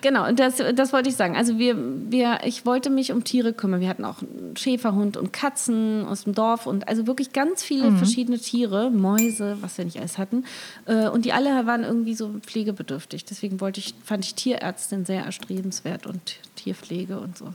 genau, 0.00 0.28
und 0.28 0.38
das, 0.38 0.62
das 0.74 0.92
wollte 0.92 1.08
ich 1.08 1.16
sagen. 1.16 1.36
Also 1.36 1.58
wir, 1.58 1.76
wir, 2.10 2.40
ich 2.44 2.66
wollte 2.66 2.90
mich 2.90 3.12
um 3.12 3.24
Tiere 3.24 3.52
kümmern. 3.52 3.80
Wir 3.80 3.88
hatten 3.88 4.04
auch 4.04 4.20
einen 4.20 4.54
Schäferhund 4.56 5.16
und 5.16 5.32
Katzen 5.32 6.04
aus 6.06 6.24
dem 6.24 6.34
Dorf 6.34 6.66
und 6.66 6.88
also 6.88 7.06
wirklich 7.06 7.32
ganz 7.32 7.62
viele 7.62 7.92
verschiedene 7.92 8.38
Tiere, 8.38 8.90
Mäuse, 8.90 9.56
was 9.60 9.78
wir 9.78 9.84
nicht 9.84 9.98
alles 9.98 10.18
hatten. 10.18 10.44
Äh, 10.86 11.08
Und 11.08 11.24
die 11.24 11.32
alle 11.32 11.66
waren 11.66 11.84
irgendwie 11.84 12.14
so 12.14 12.30
pflegebedürftig. 12.46 13.24
Deswegen 13.24 13.60
wollte 13.60 13.80
ich, 13.80 13.94
fand 14.04 14.24
ich 14.24 14.34
Tierärztin 14.34 15.04
sehr 15.04 15.24
erstrebenswert 15.24 16.06
und 16.06 16.36
Tierpflege 16.56 17.18
und 17.18 17.38
so. 17.38 17.46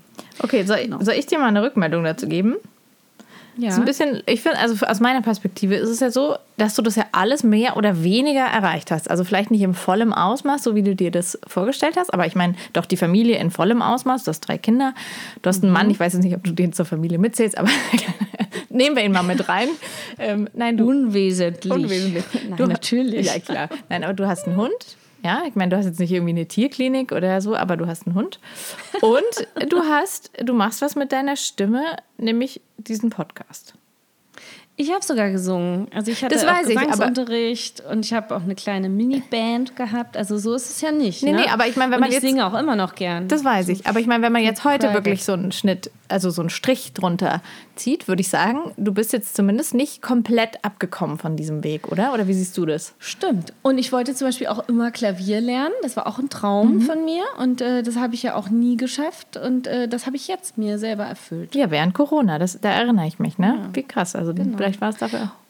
okay, 0.42 0.64
soll, 0.64 0.78
genau. 0.84 1.00
soll 1.04 1.16
ich 1.16 1.28
dir 1.28 1.38
mal 1.38 1.48
eine 1.48 1.62
Rückmeldung 1.62 2.04
dazu 2.04 2.28
geben? 2.28 2.56
Ja. 3.58 3.72
So 3.72 3.82
ein 3.82 3.86
bisschen, 3.86 4.22
ich 4.26 4.42
finde, 4.42 4.58
also 4.60 4.86
aus 4.86 5.00
meiner 5.00 5.22
Perspektive 5.22 5.76
ist 5.76 5.90
es 5.90 6.00
ja 6.02 6.12
so, 6.12 6.36
dass 6.58 6.76
du 6.76 6.82
das 6.82 6.96
ja 6.96 7.06
alles 7.14 7.44
mehr 7.44 7.78
oder 7.78 8.04
weniger 8.04 8.42
erreicht 8.46 8.92
hast. 8.92 9.10
Also 9.10 9.24
vielleicht 9.24 9.50
nicht 9.52 9.62
im 9.62 9.74
vollen 9.74 10.14
Ausmaß, 10.14 10.64
so 10.64 10.76
wie 10.76 10.84
du 10.84 10.96
dir 10.96 11.10
das 11.12 11.40
vorgestellt 11.48 11.96
hast, 11.98 12.14
aber 12.14 12.26
ich 12.28 12.36
meine, 12.36 12.56
doch 12.74 12.86
die 12.86 12.98
Familie 12.98 13.38
in 13.38 13.52
vollem 13.52 13.82
Ausmaß. 13.82 14.26
Du 14.26 14.30
hast 14.30 14.42
drei 14.42 14.58
Kinder, 14.58 14.94
du 15.42 15.48
hast 15.48 15.64
einen 15.64 15.72
Mann, 15.72 15.90
ich 15.90 16.00
weiß 16.00 16.14
jetzt 16.14 16.24
nicht, 16.24 16.36
ob 16.36 16.44
du 16.44 16.52
den 16.52 16.74
zur 16.74 16.86
Familie 16.86 17.18
mitzählst, 17.18 17.58
aber 17.58 17.70
nehmen 18.70 18.96
wir 18.96 19.04
ihn 19.04 19.12
mal 19.12 19.24
mit 19.24 19.48
rein. 19.48 19.70
Ähm, 20.20 20.50
nein, 20.54 20.78
du. 20.78 20.90
Unwesentlich. 20.90 21.72
Unwesentlich. 21.72 22.26
Nein, 22.48 22.58
Du- 22.58 22.68
natürlich. 22.68 23.26
Ja, 23.28 23.40
klar. 23.40 23.70
Nein, 23.90 24.04
aber 24.04 24.14
du 24.14 24.28
hast 24.28 24.48
einen 24.48 24.58
Hund. 24.58 24.74
Ja, 25.26 25.42
ich 25.48 25.56
meine, 25.56 25.72
du 25.72 25.78
hast 25.78 25.88
jetzt 25.88 26.00
nicht 26.00 26.12
irgendwie 26.12 26.34
eine 26.34 26.46
Tierklinik 26.46 27.12
oder 27.12 27.42
so, 27.42 27.56
aber 27.56 27.78
du 27.78 27.88
hast 27.88 28.06
einen 28.06 28.14
Hund. 28.14 28.40
Und 29.02 29.72
du 29.72 29.80
hast, 29.80 30.30
du 30.44 30.54
machst 30.54 30.84
was 30.84 30.96
mit 30.96 31.12
deiner 31.12 31.36
Stimme, 31.36 31.96
nämlich 32.20 32.62
diesen 32.78 33.10
Podcast. 33.10 33.74
Ich 34.78 34.92
habe 34.92 35.04
sogar 35.06 35.30
gesungen. 35.32 35.88
Also 35.94 36.12
ich 36.12 36.22
hatte 36.22 36.36
Das 36.36 36.46
weiß 36.46 36.68
ich, 36.68 36.78
Gesangsunterricht 36.78 37.82
und 37.90 38.04
ich 38.06 38.14
habe 38.14 38.36
auch 38.36 38.42
eine 38.44 38.56
kleine 38.56 38.90
Miniband 38.90 39.76
gehabt. 39.78 40.18
Also 40.18 40.38
so 40.38 40.54
ist 40.54 40.70
es 40.70 40.82
ja 40.82 40.92
nicht. 40.92 41.24
Nee, 41.24 41.32
ne? 41.32 41.42
nee, 41.44 41.48
aber 41.50 41.66
ich 41.68 41.78
meine, 41.78 41.92
wenn 41.92 41.96
und 41.98 42.02
man 42.02 42.10
ich 42.10 42.16
jetzt- 42.16 42.24
singe 42.26 42.46
auch 42.46 42.54
immer 42.60 42.76
noch 42.76 42.96
gern. 42.96 43.28
Das 43.30 43.46
weiß 43.46 43.70
ich. 43.70 43.88
Aber 43.88 44.00
ich 44.02 44.08
meine, 44.08 44.24
wenn 44.24 44.34
man 44.34 44.44
jetzt 44.44 44.66
heute 44.66 44.88
private. 44.88 44.94
wirklich 45.06 45.24
so 45.24 45.32
einen 45.34 45.54
Schnitt, 45.54 45.92
also 46.10 46.30
so 46.30 46.42
einen 46.42 46.50
Strich 46.50 46.92
drunter 46.94 47.42
zieht, 47.76 48.08
würde 48.10 48.20
ich 48.22 48.28
sagen, 48.30 48.74
du 48.76 48.94
bist 48.94 49.14
jetzt 49.14 49.36
zumindest 49.36 49.74
nicht 49.74 50.02
komplett 50.02 50.64
abgekommen 50.66 51.18
von 51.20 51.38
diesem 51.38 51.64
Weg, 51.64 51.90
oder? 51.92 52.14
Oder 52.14 52.28
wie 52.28 52.34
siehst 52.34 52.58
du 52.58 52.66
das? 52.66 52.94
Stimmt. 53.00 53.54
Und 53.62 53.78
ich 53.78 53.94
wollte 53.94 54.14
zum 54.14 54.28
Beispiel 54.28 54.48
auch 54.48 54.68
immer 54.68 54.92
Klavier 54.92 55.40
lernen. 55.40 55.74
Das 55.84 55.96
war 55.96 56.06
auch 56.06 56.20
ein 56.20 56.30
Traum 56.30 56.82
von 56.82 57.06
mir. 57.06 57.24
Und 57.40 57.62
äh, 57.62 57.82
das 57.82 57.96
habe 57.96 58.14
ich 58.14 58.24
ja 58.24 58.36
auch 58.36 58.50
nie 58.50 58.76
geschafft. 58.76 59.38
Und 59.38 59.68
äh, 59.68 59.88
das 59.88 60.06
habe 60.06 60.18
ich 60.18 60.28
jetzt 60.28 60.58
mir 60.58 60.78
selber 60.80 61.06
erfüllt. 61.06 61.56
Ja, 61.56 61.72
während 61.72 61.94
Corona, 61.94 62.40
das, 62.40 62.60
da 62.60 62.72
erinnere 62.72 63.08
ich 63.08 63.20
mich, 63.20 63.38
ne? 63.38 63.70
Wie 63.74 63.84
krass. 63.84 64.16
Also 64.16 64.34
vielleicht 64.66 64.82
war 64.82 64.90
es 64.90 64.98
dafür 64.98 65.24
auch 65.24 65.46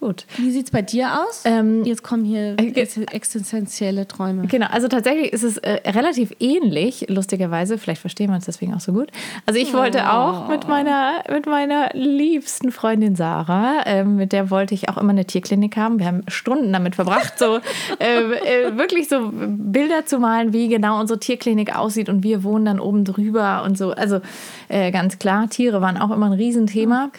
Gut. 0.00 0.26
Wie 0.36 0.52
sieht 0.52 0.66
es 0.66 0.70
bei 0.70 0.80
dir 0.80 1.20
aus? 1.20 1.42
Ähm, 1.44 1.82
Jetzt 1.84 2.04
kommen 2.04 2.24
hier 2.24 2.56
äh, 2.56 2.68
ex 2.68 2.96
existenzielle 2.96 4.06
Träume. 4.06 4.46
Genau, 4.46 4.66
also 4.70 4.86
tatsächlich 4.86 5.32
ist 5.32 5.42
es 5.42 5.56
äh, 5.56 5.90
relativ 5.90 6.32
ähnlich, 6.38 7.06
lustigerweise. 7.08 7.78
Vielleicht 7.78 8.00
verstehen 8.00 8.30
wir 8.30 8.36
uns 8.36 8.44
deswegen 8.44 8.74
auch 8.74 8.80
so 8.80 8.92
gut. 8.92 9.10
Also 9.44 9.58
ich 9.58 9.74
wollte 9.74 10.12
auch 10.12 10.48
mit 10.48 10.68
meiner, 10.68 11.24
mit 11.28 11.46
meiner 11.46 11.90
liebsten 11.94 12.70
Freundin 12.70 13.16
Sarah, 13.16 13.80
ähm, 13.86 14.14
mit 14.14 14.32
der 14.32 14.50
wollte 14.50 14.72
ich 14.72 14.88
auch 14.88 14.98
immer 14.98 15.10
eine 15.10 15.24
Tierklinik 15.24 15.76
haben. 15.76 15.98
Wir 15.98 16.06
haben 16.06 16.22
Stunden 16.28 16.72
damit 16.72 16.94
verbracht, 16.94 17.36
so 17.36 17.58
äh, 17.98 18.20
äh, 18.20 18.78
wirklich 18.78 19.08
so 19.08 19.32
Bilder 19.32 20.06
zu 20.06 20.20
malen, 20.20 20.52
wie 20.52 20.68
genau 20.68 21.00
unsere 21.00 21.18
Tierklinik 21.18 21.74
aussieht 21.74 22.08
und 22.08 22.22
wir 22.22 22.44
wohnen 22.44 22.66
dann 22.66 22.78
oben 22.78 23.04
drüber 23.04 23.64
und 23.64 23.76
so. 23.76 23.90
Also 23.90 24.20
äh, 24.68 24.90
ganz 24.90 25.18
klar, 25.18 25.48
Tiere 25.48 25.80
waren 25.80 25.96
auch 25.96 26.10
immer 26.10 26.26
ein 26.26 26.32
Riesenthema. 26.32 27.10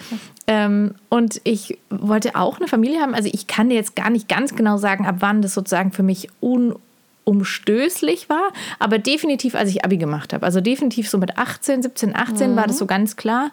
Ähm, 0.47 0.95
und 1.09 1.41
ich 1.43 1.77
wollte 1.89 2.35
auch 2.35 2.57
eine 2.57 2.67
Familie 2.67 3.01
haben. 3.01 3.13
Also 3.13 3.29
ich 3.31 3.47
kann 3.47 3.69
dir 3.69 3.75
jetzt 3.75 3.95
gar 3.95 4.09
nicht 4.09 4.27
ganz 4.27 4.55
genau 4.55 4.77
sagen, 4.77 5.05
ab 5.05 5.17
wann 5.19 5.41
das 5.41 5.53
sozusagen 5.53 5.91
für 5.91 6.03
mich 6.03 6.27
unumstößlich 6.39 8.29
war, 8.29 8.51
aber 8.79 8.97
definitiv, 8.97 9.55
als 9.55 9.69
ich 9.69 9.85
Abi 9.85 9.97
gemacht 9.97 10.33
habe. 10.33 10.45
Also 10.45 10.61
definitiv 10.61 11.09
so 11.09 11.17
mit 11.17 11.37
18, 11.37 11.83
17, 11.83 12.15
18 12.15 12.55
war 12.55 12.67
das 12.67 12.77
so 12.77 12.85
ganz 12.85 13.15
klar. 13.15 13.51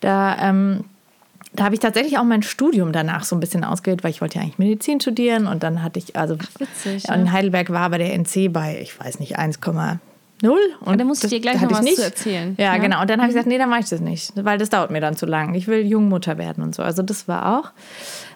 Da, 0.00 0.36
ähm, 0.40 0.84
da 1.52 1.64
habe 1.64 1.74
ich 1.74 1.80
tatsächlich 1.80 2.16
auch 2.18 2.24
mein 2.24 2.42
Studium 2.42 2.92
danach 2.92 3.24
so 3.24 3.36
ein 3.36 3.40
bisschen 3.40 3.64
ausgewählt, 3.64 4.04
weil 4.04 4.10
ich 4.10 4.20
wollte 4.20 4.36
ja 4.36 4.42
eigentlich 4.42 4.58
Medizin 4.58 5.00
studieren 5.00 5.46
und 5.46 5.62
dann 5.62 5.82
hatte 5.82 5.98
ich, 5.98 6.16
also 6.16 6.38
witzig, 6.58 7.04
ja, 7.08 7.14
in 7.14 7.32
Heidelberg 7.32 7.70
war 7.70 7.82
aber 7.82 7.98
der 7.98 8.14
NC 8.14 8.52
bei, 8.52 8.78
ich 8.80 8.98
weiß 8.98 9.18
nicht, 9.18 9.38
1,0 10.42 10.56
und 10.80 11.00
da 11.00 11.04
muss 11.04 11.22
ich 11.24 11.30
dir 11.30 11.40
gleich 11.40 11.60
noch 11.60 11.70
was 11.70 11.78
ich 11.80 11.84
nicht. 11.84 11.96
zu 11.96 12.04
erzählen. 12.04 12.54
Ja, 12.58 12.74
Ja. 12.74 12.78
genau. 12.78 13.00
Und 13.00 13.10
dann 13.10 13.20
habe 13.20 13.28
ich 13.30 13.34
gesagt, 13.34 13.48
nee, 13.48 13.58
dann 13.58 13.68
mache 13.70 13.80
ich 13.80 13.88
das 13.88 14.00
nicht, 14.00 14.32
weil 14.36 14.58
das 14.58 14.70
dauert 14.70 14.90
mir 14.90 15.00
dann 15.00 15.16
zu 15.16 15.26
lang. 15.26 15.54
Ich 15.54 15.66
will 15.68 15.86
Jungmutter 15.86 16.38
werden 16.38 16.62
und 16.62 16.74
so. 16.74 16.82
Also 16.82 17.02
das 17.02 17.28
war 17.28 17.58
auch. 17.58 17.70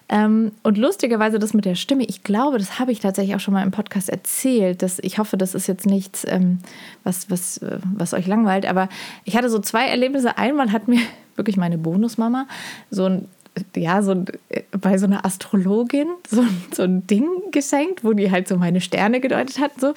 Ähm, 0.07 0.51
und 0.61 0.77
lustigerweise 0.77 1.39
das 1.39 1.55
mit 1.55 1.65
der 1.65 1.73
Stimme, 1.73 2.03
ich 2.03 2.23
glaube, 2.23 2.59
das 2.59 2.77
habe 2.79 2.91
ich 2.91 2.99
tatsächlich 2.99 3.35
auch 3.35 3.39
schon 3.39 3.55
mal 3.55 3.63
im 3.63 3.71
Podcast 3.71 4.07
erzählt. 4.09 4.83
Dass 4.83 4.99
ich 4.99 5.17
hoffe, 5.17 5.35
das 5.35 5.55
ist 5.55 5.65
jetzt 5.67 5.87
nichts, 5.87 6.23
ähm, 6.29 6.59
was, 7.03 7.31
was, 7.31 7.57
äh, 7.57 7.79
was 7.95 8.13
euch 8.13 8.27
langweilt. 8.27 8.67
Aber 8.67 8.87
ich 9.23 9.35
hatte 9.35 9.49
so 9.49 9.57
zwei 9.59 9.87
Erlebnisse. 9.87 10.37
Einmal 10.37 10.71
hat 10.71 10.87
mir 10.87 10.99
wirklich 11.35 11.57
meine 11.57 11.77
Bonusmama 11.79 12.45
so 12.91 13.05
ein 13.05 13.27
ja, 13.75 14.01
so 14.01 14.11
äh, 14.49 14.61
bei 14.77 14.97
so 14.97 15.05
einer 15.05 15.25
Astrologin 15.25 16.07
so, 16.29 16.41
ein- 16.41 16.63
so 16.73 16.83
ein 16.83 17.07
Ding 17.07 17.27
geschenkt, 17.51 18.03
wo 18.03 18.13
die 18.13 18.31
halt 18.31 18.47
so 18.47 18.57
meine 18.57 18.81
Sterne 18.81 19.19
gedeutet 19.21 19.59
hat. 19.59 19.71
So. 19.79 19.89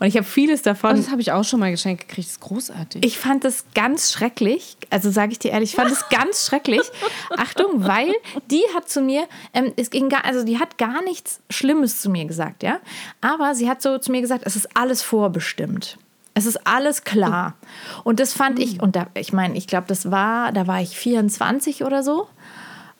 Und 0.00 0.06
ich 0.06 0.16
habe 0.16 0.24
vieles 0.26 0.62
davon. 0.62 0.90
Und 0.90 0.98
das 0.98 1.10
habe 1.10 1.20
ich 1.20 1.32
auch 1.32 1.44
schon 1.44 1.60
mal 1.60 1.70
geschenkt 1.70 2.08
gekriegt. 2.08 2.26
Das 2.28 2.32
ist 2.36 2.40
großartig. 2.40 3.04
Ich 3.04 3.18
fand 3.18 3.44
das 3.44 3.64
ganz 3.74 4.12
schrecklich. 4.12 4.76
Also 4.90 5.10
sage 5.10 5.32
ich 5.32 5.38
dir 5.38 5.52
ehrlich, 5.52 5.70
ich 5.70 5.76
fand 5.76 5.90
es 5.90 6.08
ganz 6.08 6.46
schrecklich. 6.46 6.82
Achtung, 7.36 7.84
weil 7.86 8.12
die 8.50 8.62
hat 8.74 8.88
zu 8.88 9.00
mir, 9.00 9.24
ähm, 9.52 9.72
es 9.76 9.90
ging 9.90 10.08
gar, 10.08 10.24
also 10.24 10.44
die 10.44 10.58
hat 10.58 10.78
gar 10.78 11.02
nichts 11.02 11.40
Schlimmes 11.50 12.00
zu 12.00 12.10
mir 12.10 12.24
gesagt, 12.24 12.62
ja. 12.62 12.78
Aber 13.20 13.54
sie 13.54 13.68
hat 13.68 13.82
so 13.82 13.98
zu 13.98 14.10
mir 14.12 14.20
gesagt, 14.20 14.42
es 14.46 14.56
ist 14.56 14.76
alles 14.76 15.02
vorbestimmt. 15.02 15.98
Es 16.36 16.46
ist 16.46 16.66
alles 16.66 17.04
klar. 17.04 17.54
Und 18.02 18.18
das 18.18 18.32
fand 18.32 18.58
ich, 18.58 18.82
und 18.82 18.96
da, 18.96 19.06
ich 19.14 19.32
meine, 19.32 19.56
ich 19.56 19.68
glaube, 19.68 19.86
das 19.86 20.10
war, 20.10 20.50
da 20.50 20.66
war 20.66 20.80
ich 20.82 20.96
24 20.98 21.84
oder 21.84 22.02
so. 22.02 22.26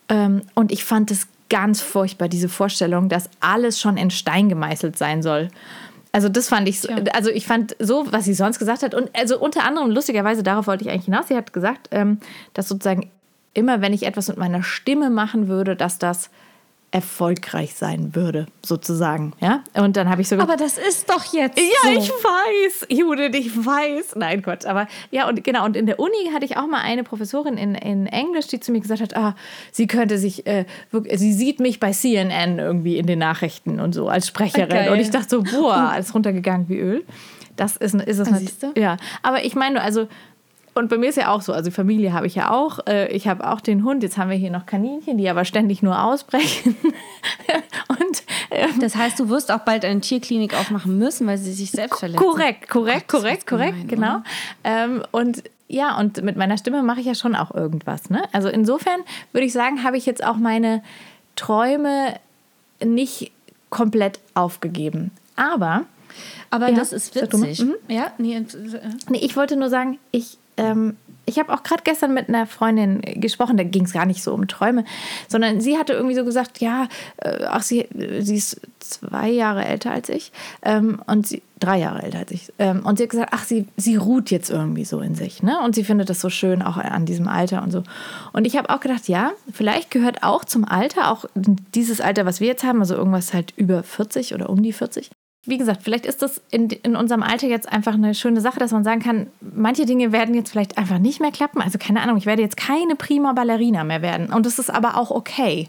Ähm, 0.08 0.42
und 0.54 0.70
ich 0.72 0.84
fand 0.84 1.10
es 1.10 1.26
ganz 1.50 1.80
furchtbar, 1.80 2.28
diese 2.28 2.48
Vorstellung, 2.48 3.08
dass 3.08 3.28
alles 3.40 3.80
schon 3.80 3.96
in 3.96 4.10
Stein 4.10 4.48
gemeißelt 4.48 4.96
sein 4.98 5.22
soll. 5.22 5.48
Also 6.12 6.28
das 6.28 6.48
fand 6.48 6.68
ich, 6.68 6.80
so- 6.80 6.88
also 7.12 7.30
ich 7.30 7.46
fand 7.46 7.76
so, 7.78 8.06
was 8.10 8.24
sie 8.24 8.34
sonst 8.34 8.58
gesagt 8.58 8.82
hat 8.82 8.94
und 8.94 9.10
also 9.18 9.38
unter 9.38 9.64
anderem 9.64 9.90
lustigerweise, 9.90 10.42
darauf 10.42 10.66
wollte 10.66 10.84
ich 10.84 10.90
eigentlich 10.90 11.06
hinaus, 11.06 11.28
sie 11.28 11.36
hat 11.36 11.52
gesagt, 11.52 11.88
ähm, 11.90 12.18
dass 12.54 12.68
sozusagen 12.68 13.10
immer, 13.52 13.80
wenn 13.82 13.92
ich 13.92 14.04
etwas 14.04 14.28
mit 14.28 14.36
meiner 14.36 14.62
Stimme 14.62 15.10
machen 15.10 15.48
würde, 15.48 15.76
dass 15.76 15.98
das 15.98 16.30
erfolgreich 16.94 17.74
sein 17.74 18.14
würde, 18.14 18.46
sozusagen, 18.64 19.32
ja. 19.40 19.64
Und 19.74 19.96
dann 19.96 20.08
habe 20.08 20.22
ich 20.22 20.28
so 20.28 20.38
Aber 20.38 20.56
das 20.56 20.78
ist 20.78 21.10
doch 21.10 21.24
jetzt 21.32 21.58
ja, 21.58 21.64
so. 21.82 21.90
ich 21.90 22.08
weiß, 22.08 22.86
Judith, 22.88 23.34
ich 23.36 23.56
weiß. 23.66 24.14
Nein, 24.14 24.42
Gott, 24.42 24.64
aber 24.64 24.86
ja, 25.10 25.28
und 25.28 25.42
genau, 25.42 25.64
und 25.64 25.76
in 25.76 25.86
der 25.86 25.98
Uni 25.98 26.30
hatte 26.32 26.44
ich 26.44 26.56
auch 26.56 26.68
mal 26.68 26.80
eine 26.82 27.02
Professorin 27.02 27.56
in, 27.56 27.74
in 27.74 28.06
Englisch, 28.06 28.46
die 28.46 28.60
zu 28.60 28.70
mir 28.70 28.80
gesagt 28.80 29.00
hat, 29.02 29.16
ah, 29.16 29.34
sie 29.72 29.88
könnte 29.88 30.18
sich, 30.18 30.46
äh, 30.46 30.66
wirk- 30.92 31.08
sie 31.18 31.32
sieht 31.32 31.58
mich 31.58 31.80
bei 31.80 31.90
CNN 31.90 32.60
irgendwie 32.60 32.96
in 32.96 33.06
den 33.06 33.18
Nachrichten 33.18 33.80
und 33.80 33.92
so 33.92 34.08
als 34.08 34.28
Sprecherin. 34.28 34.68
Geil. 34.68 34.92
Und 34.92 35.00
ich 35.00 35.10
dachte 35.10 35.28
so, 35.30 35.42
boah, 35.42 35.90
alles 35.92 36.14
runtergegangen 36.14 36.68
wie 36.68 36.78
Öl. 36.78 37.04
Das 37.56 37.76
ist, 37.76 37.94
ist 37.96 38.18
es 38.20 38.28
Ah, 38.32 38.36
siehst 38.36 38.62
du? 38.62 38.72
Ja, 38.76 38.98
aber 39.22 39.44
ich 39.44 39.56
meine, 39.56 39.82
also, 39.82 40.06
und 40.74 40.88
bei 40.88 40.98
mir 40.98 41.08
ist 41.08 41.16
ja 41.16 41.28
auch 41.28 41.40
so, 41.42 41.52
also 41.52 41.70
Familie 41.70 42.12
habe 42.12 42.26
ich 42.26 42.34
ja 42.34 42.50
auch. 42.50 42.80
Äh, 42.86 43.14
Ich 43.14 43.28
habe 43.28 43.48
auch 43.50 43.60
den 43.60 43.84
Hund, 43.84 44.02
jetzt 44.02 44.18
haben 44.18 44.30
wir 44.30 44.36
hier 44.36 44.50
noch 44.50 44.66
Kaninchen, 44.66 45.18
die 45.18 45.28
aber 45.28 45.44
ständig 45.44 45.82
nur 45.82 46.02
ausbrechen. 46.02 46.76
und 47.88 48.22
äh, 48.50 48.68
Das 48.80 48.96
heißt, 48.96 49.18
du 49.18 49.28
wirst 49.28 49.50
auch 49.52 49.60
bald 49.60 49.84
eine 49.84 50.00
Tierklinik 50.00 50.54
aufmachen 50.58 50.98
müssen, 50.98 51.26
weil 51.26 51.38
sie 51.38 51.52
sich 51.52 51.70
selbst 51.70 51.98
verletzen. 52.00 52.24
Korrekt, 52.24 52.68
korrekt, 52.68 53.12
das 53.12 53.20
korrekt, 53.20 53.46
korrekt, 53.46 53.88
gemein, 53.88 54.22
genau. 54.22 54.22
Ähm, 54.64 55.02
und 55.12 55.42
ja, 55.68 55.98
und 55.98 56.22
mit 56.22 56.36
meiner 56.36 56.58
Stimme 56.58 56.82
mache 56.82 57.00
ich 57.00 57.06
ja 57.06 57.14
schon 57.14 57.34
auch 57.34 57.54
irgendwas. 57.54 58.10
Ne? 58.10 58.22
Also 58.32 58.48
insofern 58.48 59.00
würde 59.32 59.46
ich 59.46 59.52
sagen, 59.52 59.82
habe 59.82 59.96
ich 59.96 60.06
jetzt 60.06 60.24
auch 60.24 60.36
meine 60.36 60.82
Träume 61.36 62.14
nicht 62.84 63.32
komplett 63.70 64.20
aufgegeben. 64.34 65.10
Aber 65.36 65.84
Aber 66.50 66.68
Ja, 66.68 66.76
das 66.76 66.92
ist 66.92 67.14
witzig. 67.14 67.60
Mhm. 67.60 67.74
Ja, 67.88 68.12
nee, 68.18 68.36
äh, 68.36 68.44
Nee, 69.08 69.18
ich 69.18 69.36
wollte 69.36 69.56
nur 69.56 69.68
sagen, 69.68 69.98
ich, 70.12 70.38
ähm, 70.56 70.96
ich 71.26 71.38
habe 71.38 71.52
auch 71.52 71.62
gerade 71.62 71.82
gestern 71.84 72.14
mit 72.14 72.28
einer 72.28 72.46
Freundin 72.46 73.00
gesprochen, 73.00 73.56
da 73.56 73.64
ging 73.64 73.84
es 73.84 73.92
gar 73.92 74.06
nicht 74.06 74.22
so 74.22 74.34
um 74.34 74.48
Träume, 74.48 74.84
sondern 75.28 75.60
sie 75.60 75.78
hatte 75.78 75.94
irgendwie 75.94 76.14
so 76.14 76.24
gesagt, 76.24 76.60
ja, 76.60 76.88
äh, 77.18 77.44
ach, 77.46 77.62
sie, 77.62 77.88
sie 78.20 78.36
ist 78.36 78.60
zwei 78.80 79.30
Jahre 79.30 79.64
älter 79.64 79.90
als 79.90 80.08
ich 80.08 80.32
ähm, 80.62 81.00
und 81.06 81.26
sie, 81.26 81.42
drei 81.60 81.78
Jahre 81.78 82.02
älter 82.02 82.18
als 82.18 82.30
ich. 82.30 82.52
Ähm, 82.58 82.84
und 82.84 82.98
sie 82.98 83.04
hat 83.04 83.10
gesagt, 83.10 83.30
ach, 83.32 83.44
sie, 83.44 83.66
sie 83.76 83.96
ruht 83.96 84.30
jetzt 84.30 84.50
irgendwie 84.50 84.84
so 84.84 85.00
in 85.00 85.14
sich, 85.14 85.42
ne? 85.42 85.58
Und 85.64 85.74
sie 85.74 85.84
findet 85.84 86.10
das 86.10 86.20
so 86.20 86.28
schön, 86.28 86.60
auch 86.62 86.76
an 86.76 87.06
diesem 87.06 87.28
Alter 87.28 87.62
und 87.62 87.70
so. 87.70 87.82
Und 88.32 88.46
ich 88.46 88.56
habe 88.56 88.68
auch 88.70 88.80
gedacht, 88.80 89.08
ja, 89.08 89.32
vielleicht 89.52 89.90
gehört 89.90 90.22
auch 90.22 90.44
zum 90.44 90.64
Alter, 90.64 91.10
auch 91.10 91.24
dieses 91.34 92.00
Alter, 92.00 92.26
was 92.26 92.40
wir 92.40 92.48
jetzt 92.48 92.64
haben, 92.64 92.80
also 92.80 92.94
irgendwas 92.94 93.32
halt 93.32 93.54
über 93.56 93.82
40 93.82 94.34
oder 94.34 94.50
um 94.50 94.62
die 94.62 94.72
40, 94.72 95.10
wie 95.46 95.58
gesagt, 95.58 95.82
vielleicht 95.82 96.06
ist 96.06 96.22
das 96.22 96.40
in, 96.50 96.68
in 96.70 96.96
unserem 96.96 97.22
Alter 97.22 97.46
jetzt 97.46 97.70
einfach 97.70 97.94
eine 97.94 98.14
schöne 98.14 98.40
Sache, 98.40 98.58
dass 98.58 98.72
man 98.72 98.84
sagen 98.84 99.00
kann, 99.02 99.26
manche 99.40 99.84
Dinge 99.84 100.10
werden 100.12 100.34
jetzt 100.34 100.50
vielleicht 100.50 100.78
einfach 100.78 100.98
nicht 100.98 101.20
mehr 101.20 101.32
klappen. 101.32 101.60
Also 101.60 101.78
keine 101.78 102.00
Ahnung, 102.00 102.16
ich 102.16 102.26
werde 102.26 102.42
jetzt 102.42 102.56
keine 102.56 102.96
prima 102.96 103.32
Ballerina 103.32 103.84
mehr 103.84 104.02
werden. 104.02 104.32
Und 104.32 104.46
das 104.46 104.58
ist 104.58 104.70
aber 104.70 104.96
auch 104.96 105.10
okay. 105.10 105.68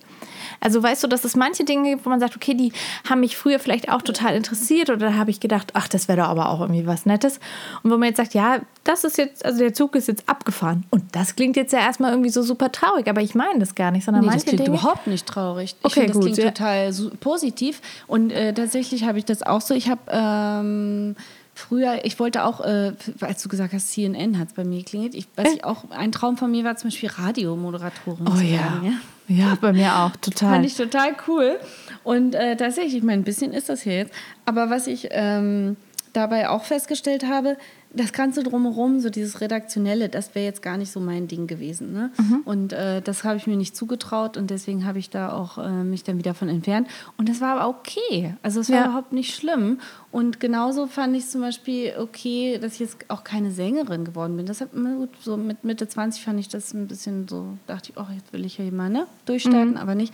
Also 0.62 0.82
weißt 0.82 1.04
du, 1.04 1.08
dass 1.08 1.26
es 1.26 1.36
manche 1.36 1.66
Dinge 1.66 1.92
gibt, 1.92 2.06
wo 2.06 2.10
man 2.10 2.20
sagt, 2.20 2.36
okay, 2.36 2.54
die 2.54 2.72
haben 3.10 3.20
mich 3.20 3.36
früher 3.36 3.60
vielleicht 3.60 3.92
auch 3.92 4.02
total 4.02 4.36
interessiert 4.36 4.90
oder 4.90 5.08
da 5.08 5.14
habe 5.16 5.30
ich 5.30 5.40
gedacht, 5.40 5.72
ach, 5.74 5.88
das 5.88 6.08
wäre 6.08 6.20
doch 6.22 6.28
aber 6.30 6.50
auch 6.50 6.62
irgendwie 6.62 6.88
was 6.88 7.06
Nettes. 7.06 7.40
Und 7.84 7.92
wo 7.92 7.98
man 7.98 8.08
jetzt 8.08 8.18
sagt, 8.18 8.34
ja, 8.34 8.60
das 8.84 9.04
ist 9.04 9.18
jetzt, 9.18 9.44
also 9.44 9.60
der 9.60 9.74
Zug 9.74 9.96
ist 9.96 10.08
jetzt 10.08 10.30
abgefahren. 10.30 10.86
Und 10.92 11.04
das 11.14 11.36
klingt 11.36 11.56
jetzt 11.58 11.74
ja 11.74 11.80
erstmal 11.80 12.12
irgendwie 12.12 12.30
so 12.30 12.42
super 12.42 12.72
traurig, 12.72 13.08
aber 13.10 13.22
ich 13.22 13.36
meine 13.36 13.60
das 13.60 13.76
gar 13.76 13.92
nicht, 13.92 14.06
sondern 14.06 14.22
Nee, 14.24 14.28
das 14.28 14.36
manche 14.36 14.46
klingt 14.56 14.68
Dinge. 14.68 14.78
überhaupt 14.78 15.08
nicht 15.08 15.26
traurig. 15.28 15.76
Ich 15.80 15.86
Okay, 15.86 15.94
finde, 15.94 16.08
das 16.08 16.16
gut, 16.16 16.24
klingt 16.24 16.38
ja. 16.38 16.52
total 16.52 16.94
positiv. 17.20 17.82
Und 18.08 18.32
äh, 18.32 18.54
tatsächlich 18.54 19.04
habe 19.06 19.18
ich 19.18 19.26
das 19.26 19.44
auch 19.44 19.62
so. 19.66 19.74
Ich 19.74 19.90
habe 19.90 20.02
ähm, 20.10 21.16
früher, 21.54 22.04
ich 22.04 22.20
wollte 22.20 22.44
auch, 22.44 22.62
äh, 22.62 22.94
als 23.22 23.42
du 23.42 23.50
gesagt 23.50 23.74
hast, 23.74 23.92
CNN 23.92 24.38
hat 24.38 24.50
es 24.50 24.54
bei 24.54 24.64
mir 24.64 24.80
geklingelt. 24.80 25.16
Ich, 25.16 25.28
was 25.36 25.52
ich 25.54 25.64
auch, 25.64 25.90
ein 25.90 26.12
Traum 26.12 26.38
von 26.38 26.52
mir 26.52 26.64
war 26.64 26.76
zum 26.76 26.90
Beispiel 26.90 27.10
Radiomoderatorin 27.10 28.28
Oh 28.28 28.36
zu 28.36 28.44
ja. 28.44 28.60
werden. 28.60 28.84
Ja? 28.84 28.94
Ja, 29.28 29.58
bei 29.60 29.74
mir 29.74 29.96
auch, 29.98 30.16
total. 30.22 30.54
Fand 30.56 30.66
ich 30.66 30.76
total 30.76 31.16
cool. 31.28 31.60
Und 32.04 32.36
äh, 32.36 32.56
tatsächlich, 32.56 32.96
ich 32.96 33.04
meine, 33.04 33.22
ein 33.22 33.26
bisschen 33.26 33.54
ist 33.54 33.70
das 33.70 33.82
hier 33.82 33.98
jetzt. 33.98 34.14
Aber 34.46 34.70
was 34.70 34.88
ich 34.88 35.08
ähm, 35.12 35.78
dabei 36.14 36.50
auch 36.50 36.64
festgestellt 36.64 37.26
habe, 37.26 37.58
das 37.96 38.12
Ganze 38.14 38.44
drumherum, 38.44 39.00
so 39.00 39.10
dieses 39.10 39.40
Redaktionelle, 39.42 40.10
das 40.10 40.36
wäre 40.36 40.46
jetzt 40.46 40.62
gar 40.62 40.78
nicht 40.78 40.92
so 40.92 41.00
mein 41.00 41.28
Ding 41.28 41.48
gewesen. 41.48 41.94
Ne? 41.94 42.12
Und 42.44 42.74
äh, 42.74 43.02
das 43.02 43.24
habe 43.24 43.38
ich 43.38 43.48
mir 43.48 43.56
nicht 43.56 43.76
zugetraut 43.76 44.36
und 44.38 44.50
deswegen 44.50 44.86
habe 44.86 45.00
ich 45.00 45.10
da 45.10 45.32
auch 45.32 45.58
äh, 45.58 45.70
mich 45.84 46.04
dann 46.04 46.18
wieder 46.18 46.34
von 46.34 46.50
entfernt. 46.50 46.88
Und 47.18 47.30
das 47.30 47.40
war 47.42 47.58
aber 47.60 47.70
okay. 47.70 48.36
Also 48.44 48.60
es 48.60 48.70
war 48.70 48.78
Ja. 48.80 48.86
überhaupt 48.86 49.14
nicht 49.14 49.34
schlimm. 49.34 49.80
Und 50.12 50.40
genauso 50.40 50.88
fand 50.88 51.16
ich 51.16 51.24
es 51.24 51.32
zum 51.32 51.42
Beispiel 51.42 51.94
okay, 52.00 52.58
dass 52.60 52.74
ich 52.74 52.80
jetzt 52.82 52.98
auch 53.10 53.24
keine 53.24 53.52
Sängerin 53.52 54.04
geworden 54.06 54.36
bin. 54.38 54.46
Das 54.46 54.62
hat 54.62 54.74
mir 54.74 54.96
gut, 54.98 55.10
so 55.22 55.38
mit 55.38 55.64
Mitte 55.64 55.88
20 55.88 56.24
fand 56.24 56.40
ich 56.40 56.50
das 56.50 56.74
ein 56.74 56.88
bisschen 56.88 57.28
so, 57.28 57.58
dachte 57.66 57.92
ich, 57.92 57.98
oh, 57.98 58.06
jetzt 58.14 58.34
will 58.34 58.46
ich 58.46 58.58
ja 58.58 58.64
hier 58.64 58.74
mal 58.74 58.90
ne, 58.90 59.08
durchstarten, 59.26 59.78
aber 59.78 59.96
nicht. 59.96 60.14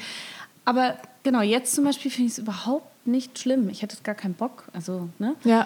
Aber 0.66 0.96
genau, 1.24 1.42
jetzt 1.42 1.74
zum 1.74 1.84
Beispiel 1.86 2.12
finde 2.12 2.28
ich 2.28 2.34
es 2.34 2.38
überhaupt 2.40 3.08
nicht 3.08 3.40
schlimm. 3.40 3.70
Ich 3.70 3.82
hätte 3.82 3.98
gar 4.04 4.14
keinen 4.16 4.36
Bock. 4.36 4.66
Also, 4.74 5.10
ne? 5.18 5.36
ja. 5.44 5.66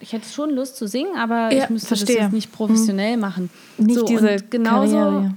Ich 0.00 0.12
hätte 0.12 0.28
schon 0.28 0.50
Lust 0.50 0.76
zu 0.76 0.86
singen, 0.86 1.16
aber 1.16 1.52
Ja, 1.52 1.64
ich 1.64 1.70
müsste 1.70 1.88
verstehe. 1.88 2.16
das 2.16 2.24
jetzt 2.24 2.32
nicht 2.32 2.52
professionell 2.52 3.16
machen. 3.16 3.50
Nicht 3.78 3.98
so, 3.98 4.04
diese 4.06 4.36
genauso, 4.50 4.94
Karriere. 4.96 5.34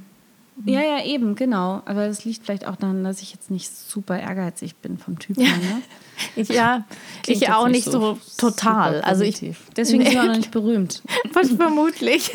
Ja, 0.65 0.81
ja, 0.81 1.05
eben, 1.05 1.35
genau. 1.35 1.81
Aber 1.85 2.07
das 2.07 2.25
liegt 2.25 2.43
vielleicht 2.43 2.67
auch 2.67 2.75
daran, 2.75 3.03
dass 3.05 3.21
ich 3.21 3.31
jetzt 3.31 3.49
nicht 3.49 3.71
super 3.71 4.19
ehrgeizig 4.19 4.75
bin 4.75 4.97
vom 4.97 5.17
Typ 5.17 5.37
her. 5.37 5.45
Ne? 5.57 5.81
Ich, 6.35 6.49
ja, 6.49 6.83
Klingt 7.23 7.41
ich 7.43 7.49
auch 7.49 7.69
nicht 7.69 7.85
so, 7.85 8.17
total. 8.37 8.95
super 8.95 9.07
Also 9.07 9.23
ich. 9.23 9.39
Deswegen 9.77 10.03
Nee. 10.03 10.15
er 10.15 10.23
auch 10.23 10.27
noch 10.27 10.35
nicht 10.35 10.51
berühmt. 10.51 11.01
vermutlich. 11.57 12.33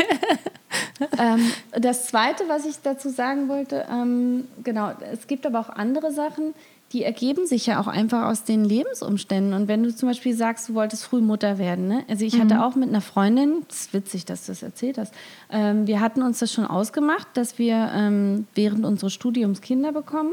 ähm, 1.19 1.51
das 1.73 2.07
Zweite, 2.07 2.45
was 2.49 2.65
ich 2.65 2.77
dazu 2.83 3.11
sagen 3.11 3.49
wollte, 3.51 3.85
ähm, 3.91 4.49
genau, 4.63 4.93
es 5.13 5.27
gibt 5.27 5.45
aber 5.45 5.61
auch 5.61 5.69
andere 5.69 6.13
Sachen, 6.13 6.55
die 6.93 7.03
ergeben 7.03 7.47
sich 7.47 7.67
ja 7.67 7.81
auch 7.81 7.89
einfach 7.89 8.27
aus 8.27 8.45
den 8.45 8.65
Lebensumständen. 8.65 9.53
Und 9.53 9.67
wenn 9.69 9.83
du 9.83 9.95
zum 9.95 10.09
Beispiel 10.09 10.35
sagst, 10.35 10.69
du 10.69 10.75
wolltest 10.75 11.05
früh 11.05 11.21
Mutter 11.21 11.59
werden, 11.59 11.89
ne? 11.89 12.05
also 12.09 12.25
ich 12.25 12.41
hatte 12.41 12.63
auch 12.65 12.77
mit 12.77 12.89
einer 12.89 13.01
Freundin, 13.01 13.63
das 13.69 13.81
ist 13.81 13.95
witzig, 13.95 14.25
dass 14.27 14.47
du 14.47 14.53
das 14.53 14.63
erzählt 14.63 14.99
hast, 14.99 15.13
ähm, 15.51 15.87
wir 15.89 16.01
hatten 16.01 16.23
uns 16.23 16.39
das 16.39 16.53
schon 16.53 16.67
ausgemacht, 16.67 17.27
dass 17.35 17.59
wir 17.59 17.91
ähm, 17.95 18.47
während 18.55 18.85
unseres 18.85 19.13
Studiums 19.13 19.61
Kinder 19.61 19.91
bekommen, 19.91 20.33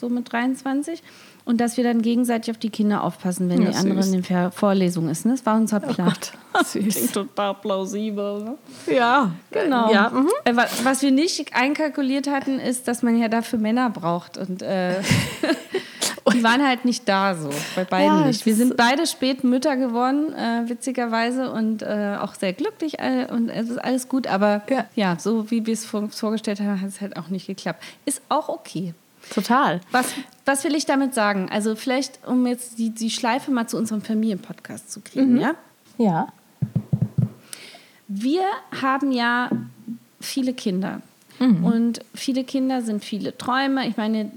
so 0.00 0.08
mit 0.08 0.32
23. 0.32 1.02
Und 1.46 1.60
dass 1.60 1.76
wir 1.78 1.84
dann 1.84 2.02
gegenseitig 2.02 2.50
auf 2.50 2.58
die 2.58 2.68
Kinder 2.70 3.02
aufpassen, 3.02 3.48
wenn 3.48 3.62
Ja, 3.62 3.70
die 3.70 3.76
andere 3.76 4.04
in 4.04 4.12
den 4.12 4.22
Ver 4.22 4.50
Vorlesungen 4.52 5.08
ist. 5.10 5.24
Ne? 5.24 5.32
Das 5.32 5.46
war 5.46 5.56
unser 5.56 5.80
Plan. 5.80 6.12
Süß. 6.64 7.12
total 7.12 7.54
plausibel. 7.54 8.44
Ne? 8.44 8.54
Ja, 8.94 9.32
Genau. 9.50 9.90
Ja, 9.92 10.10
mhm. 10.10 10.28
Äh, 10.44 10.54
wa- 10.54 10.66
Was 10.84 11.02
wir 11.02 11.10
nicht 11.10 11.54
einkalkuliert 11.56 12.28
hatten, 12.28 12.60
ist, 12.60 12.88
dass 12.88 13.02
man 13.02 13.18
ja 13.18 13.28
dafür 13.28 13.58
Männer 13.58 13.88
braucht. 13.90 14.36
Und 14.38 14.62
äh, 14.62 14.96
die 16.32 16.42
waren 16.42 16.66
halt 16.66 16.84
nicht 16.84 17.08
da 17.08 17.34
so, 17.34 17.50
bei 17.76 17.84
beiden 17.84 18.20
Ja, 18.20 18.26
nicht. 18.26 18.46
Wir 18.46 18.54
sind 18.54 18.76
beide 18.76 19.06
spät 19.06 19.44
Mütter 19.44 19.76
geworden, 19.76 20.32
äh, 20.32 20.68
witzigerweise, 20.68 21.50
und 21.52 21.82
äh, 21.82 22.16
auch 22.20 22.34
sehr 22.34 22.52
glücklich 22.52 23.00
all, 23.00 23.26
und 23.26 23.48
es 23.48 23.68
ist 23.68 23.78
alles 23.78 24.08
gut. 24.08 24.26
Aber 24.26 24.62
Ja. 24.68 24.86
ja, 24.94 25.16
so 25.18 25.50
wie 25.50 25.66
wir 25.66 25.74
es 25.74 25.84
vor, 25.84 26.08
vorgestellt 26.08 26.60
haben, 26.60 26.80
hat 26.80 26.88
es 26.88 27.00
halt 27.00 27.16
auch 27.16 27.28
nicht 27.28 27.46
geklappt. 27.46 27.82
Ist 28.04 28.22
auch 28.28 28.48
okay. 28.48 28.94
Total. 29.34 29.80
Was, 29.92 30.06
was 30.46 30.64
will 30.64 30.74
ich 30.74 30.86
damit 30.86 31.14
sagen? 31.14 31.48
Also 31.52 31.76
vielleicht, 31.76 32.18
um 32.26 32.46
jetzt 32.46 32.78
die, 32.78 32.90
die 32.90 33.10
Schleife 33.10 33.50
mal 33.50 33.66
zu 33.66 33.76
unserem 33.76 34.00
Familienpodcast 34.02 34.90
zu 34.90 35.00
kriegen, 35.00 35.38
ja? 35.38 35.54
Ja. 35.98 36.28
Wir 38.08 38.42
haben 38.80 39.12
ja 39.12 39.50
viele 40.20 40.52
Kinder. 40.54 41.02
Und 41.62 42.00
viele 42.14 42.44
Kinder 42.44 42.82
sind 42.82 43.02
viele 43.02 43.38
Träume. 43.38 43.88
Ich 43.88 43.96
meine, 43.96 44.30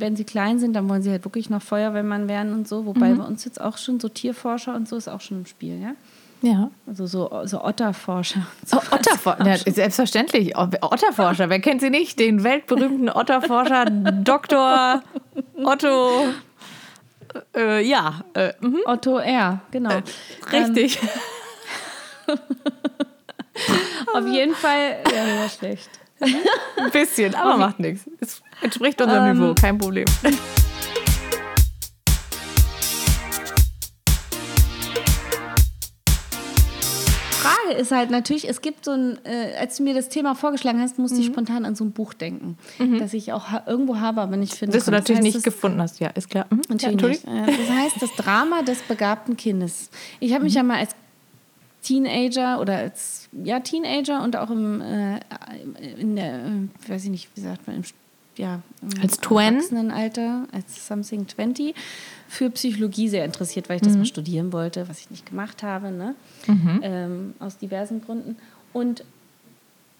wenn 0.00 0.16
sie 0.16 0.24
klein 0.24 0.58
sind, 0.58 0.74
dann 0.74 0.88
wollen 0.88 1.02
sie 1.02 1.10
halt 1.10 1.24
wirklich 1.24 1.50
noch 1.50 1.62
Feuerwehrmann 1.62 2.28
werden 2.28 2.52
und 2.52 2.68
so. 2.68 2.86
Wobei 2.86 3.12
bei 3.12 3.24
uns 3.24 3.44
jetzt 3.44 3.60
auch 3.60 3.78
schon 3.78 4.00
so 4.00 4.08
Tierforscher 4.08 4.74
und 4.74 4.88
so 4.88 4.96
ist 4.96 5.08
auch 5.08 5.20
schon 5.20 5.38
im 5.38 5.46
Spiel, 5.46 5.80
ja? 5.80 5.94
Ja. 6.40 6.70
Also 6.86 7.06
so, 7.06 7.28
so 7.44 7.64
Otterforscher. 7.64 8.46
So. 8.64 8.78
Oh, 8.78 8.94
Otterforscher, 8.94 9.46
ja, 9.46 9.56
selbstverständlich. 9.56 10.56
Otterforscher, 10.56 11.50
wer 11.50 11.60
kennt 11.60 11.80
sie 11.80 11.90
nicht? 11.90 12.18
Den 12.20 12.44
weltberühmten 12.44 13.10
Otterforscher 13.10 13.86
Dr. 14.24 15.02
Otto. 15.64 16.28
Äh, 17.54 17.84
ja, 17.86 18.20
äh, 18.34 18.52
mhm, 18.60 18.80
Otto 18.86 19.18
R, 19.18 19.60
genau. 19.70 20.00
richtig. 20.52 20.98
Auf 24.14 24.26
jeden 24.26 24.54
Fall, 24.54 24.98
ja, 25.14 25.48
schlecht. 25.48 25.90
Ein 26.20 26.90
bisschen, 26.92 27.34
aber 27.34 27.56
macht 27.56 27.78
nichts. 27.80 28.08
Es 28.20 28.42
entspricht 28.62 29.00
unserem 29.00 29.38
Niveau, 29.38 29.54
kein 29.54 29.78
Problem. 29.78 30.06
Frage 37.40 37.78
ist 37.78 37.92
halt 37.92 38.10
natürlich, 38.10 38.48
es 38.48 38.60
gibt 38.60 38.84
so 38.84 38.90
ein, 38.92 39.18
äh, 39.24 39.54
als 39.58 39.76
du 39.76 39.84
mir 39.84 39.94
das 39.94 40.08
Thema 40.08 40.34
vorgeschlagen 40.34 40.80
hast, 40.80 40.98
musste 40.98 41.20
ich 41.20 41.26
spontan 41.26 41.64
an 41.64 41.76
so 41.76 41.84
ein 41.84 41.92
Buch 41.92 42.12
denken, 42.12 42.58
das 42.98 43.14
ich 43.14 43.32
auch 43.32 43.48
ha 43.52 43.62
irgendwo 43.66 43.98
habe, 44.00 44.20
aber 44.20 44.36
nicht 44.36 44.54
finde. 44.54 44.76
Das 44.76 44.86
du 44.86 44.90
natürlich 44.90 45.22
nicht 45.22 45.44
gefunden 45.44 45.80
hast, 45.80 46.00
ja, 46.00 46.08
ist 46.10 46.28
klar. 46.30 46.46
Mhm. 46.50 46.62
Ja, 46.78 46.90
Natürlich 46.90 47.24
nicht. 47.24 47.48
Äh, 47.48 47.56
Das 47.56 47.70
heißt, 47.70 48.02
das 48.02 48.10
Drama 48.16 48.62
des 48.62 48.82
begabten 48.82 49.36
Kindes. 49.36 49.90
Ich 50.18 50.34
habe 50.34 50.44
mich 50.44 50.54
ja 50.54 50.62
mal 50.64 50.78
als 50.78 50.90
Teenager 51.82 52.60
oder 52.60 52.76
als 52.76 53.28
ja, 53.44 53.60
Teenager 53.60 54.22
und 54.22 54.36
auch 54.36 54.50
im, 54.50 54.80
äh, 54.80 55.20
in 55.98 56.16
der, 56.16 56.34
äh, 56.34 56.88
weiß 56.88 57.04
ich 57.04 57.10
nicht, 57.10 57.28
wie 57.34 57.40
sagt 57.40 57.66
man, 57.66 57.76
im, 57.76 57.82
ja, 58.36 58.62
im 58.82 59.02
Als? 59.02 59.18
Erwachsenenalter, 59.18 60.46
als 60.52 60.86
Something 60.86 61.26
20, 61.28 61.74
für 62.28 62.50
Psychologie 62.50 63.08
sehr 63.08 63.24
interessiert, 63.24 63.68
weil 63.68 63.76
ich 63.76 63.82
das 63.82 63.96
mal 63.96 64.04
studieren 64.04 64.52
wollte, 64.52 64.88
was 64.88 65.00
ich 65.00 65.10
nicht 65.10 65.26
gemacht 65.26 65.62
habe, 65.62 65.90
ne? 65.90 66.14
ähm, 66.82 67.34
aus 67.38 67.58
diversen 67.58 68.00
Gründen. 68.02 68.36
Und 68.72 69.02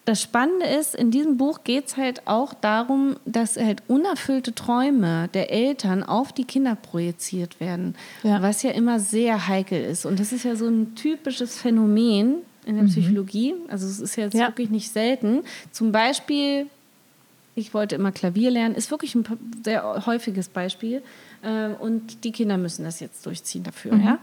das 0.09 0.23
Spannende 0.23 0.67
ist, 0.67 0.95
in 0.95 1.11
diesem 1.11 1.37
Buch 1.37 1.65
geht 1.65 1.87
es 1.89 1.97
halt 1.97 2.27
auch 2.27 2.55
darum, 2.55 3.17
dass 3.27 3.57
halt 3.57 3.83
unerfüllte 3.89 4.55
Träume 4.55 5.29
der 5.35 5.51
Eltern 5.53 6.03
auf 6.03 6.33
die 6.33 6.45
Kinder 6.45 6.75
projiziert 6.77 7.61
werden, 7.61 7.95
Ja. 8.23 8.41
was 8.43 8.63
ja 8.63 8.71
immer 8.71 9.01
sehr 9.01 9.49
heikel 9.49 9.83
ist. 9.85 10.07
Und 10.07 10.19
das 10.19 10.33
ist 10.33 10.45
ja 10.45 10.57
so 10.57 10.67
ein 10.67 10.95
typisches 10.95 11.59
Phänomen 11.59 12.37
in 12.65 12.77
der 12.77 12.85
Psychologie. 12.85 13.55
Also 13.69 13.87
es 13.87 14.01
ist 14.01 14.17
jetzt 14.17 14.35
Ja. 14.35 14.49
wirklich 14.49 14.71
nicht 14.71 14.91
selten. 14.93 15.43
Zum 15.73 15.93
Beispiel, 15.93 16.67
ich 17.55 17.75
wollte 17.75 17.95
immer 17.95 18.13
Klavier 18.13 18.51
lernen, 18.51 18.75
ist 18.75 18.91
wirklich 18.91 19.15
ein 19.15 19.25
sehr 19.65 20.07
häufiges 20.07 20.49
Beispiel. 20.49 21.03
Ähm, 21.43 21.75
Und 21.81 22.25
die 22.25 22.33
Kinder 22.33 22.57
müssen 22.57 22.85
das 22.85 23.01
jetzt 23.01 23.25
durchziehen 23.27 23.63
dafür, 23.63 23.97
ja? 23.97 24.19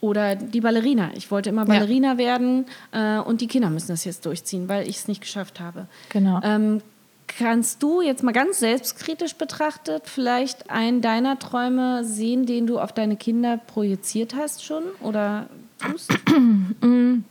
Oder 0.00 0.36
die 0.36 0.60
Ballerina. 0.60 1.10
Ich 1.14 1.30
wollte 1.30 1.48
immer 1.48 1.64
Ballerina 1.64 2.18
werden 2.18 2.66
äh, 2.92 3.18
und 3.18 3.40
die 3.40 3.46
Kinder 3.46 3.70
müssen 3.70 3.88
das 3.88 4.04
jetzt 4.04 4.26
durchziehen, 4.26 4.68
weil 4.68 4.88
ich 4.88 4.96
es 4.96 5.08
nicht 5.08 5.22
geschafft 5.22 5.60
habe. 5.60 5.86
Genau. 6.10 6.40
Ähm, 6.42 6.82
kannst 7.26 7.82
du 7.82 8.02
jetzt 8.02 8.22
mal 8.22 8.32
ganz 8.32 8.58
selbstkritisch 8.58 9.34
betrachtet 9.36 10.02
vielleicht 10.06 10.70
einen 10.70 11.00
deiner 11.00 11.38
Träume 11.38 12.04
sehen, 12.04 12.44
den 12.46 12.66
du 12.66 12.78
auf 12.78 12.92
deine 12.92 13.16
Kinder 13.16 13.56
projiziert 13.56 14.34
hast 14.34 14.64
schon 14.64 14.82
oder 15.00 15.46
tust? 15.78 16.12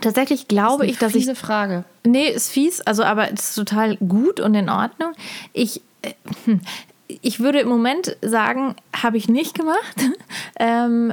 Tatsächlich 0.00 0.48
glaube 0.48 0.86
ich, 0.86 0.98
dass 0.98 1.14
ich 1.14 1.22
Diese 1.22 1.34
Frage. 1.34 1.84
Nee, 2.04 2.28
ist 2.28 2.50
fies, 2.50 2.80
also 2.80 3.04
aber 3.04 3.32
es 3.32 3.50
ist 3.50 3.54
total 3.54 3.96
gut 3.96 4.40
und 4.40 4.54
in 4.54 4.68
Ordnung. 4.68 5.12
Ich, 5.52 5.80
äh, 6.02 6.12
hm, 6.44 6.60
ich 7.08 7.40
würde 7.40 7.60
im 7.60 7.68
Moment 7.68 8.16
sagen, 8.22 8.74
habe 8.94 9.16
ich 9.16 9.28
nicht 9.28 9.54
gemacht. 9.54 9.96
ähm, 10.58 11.12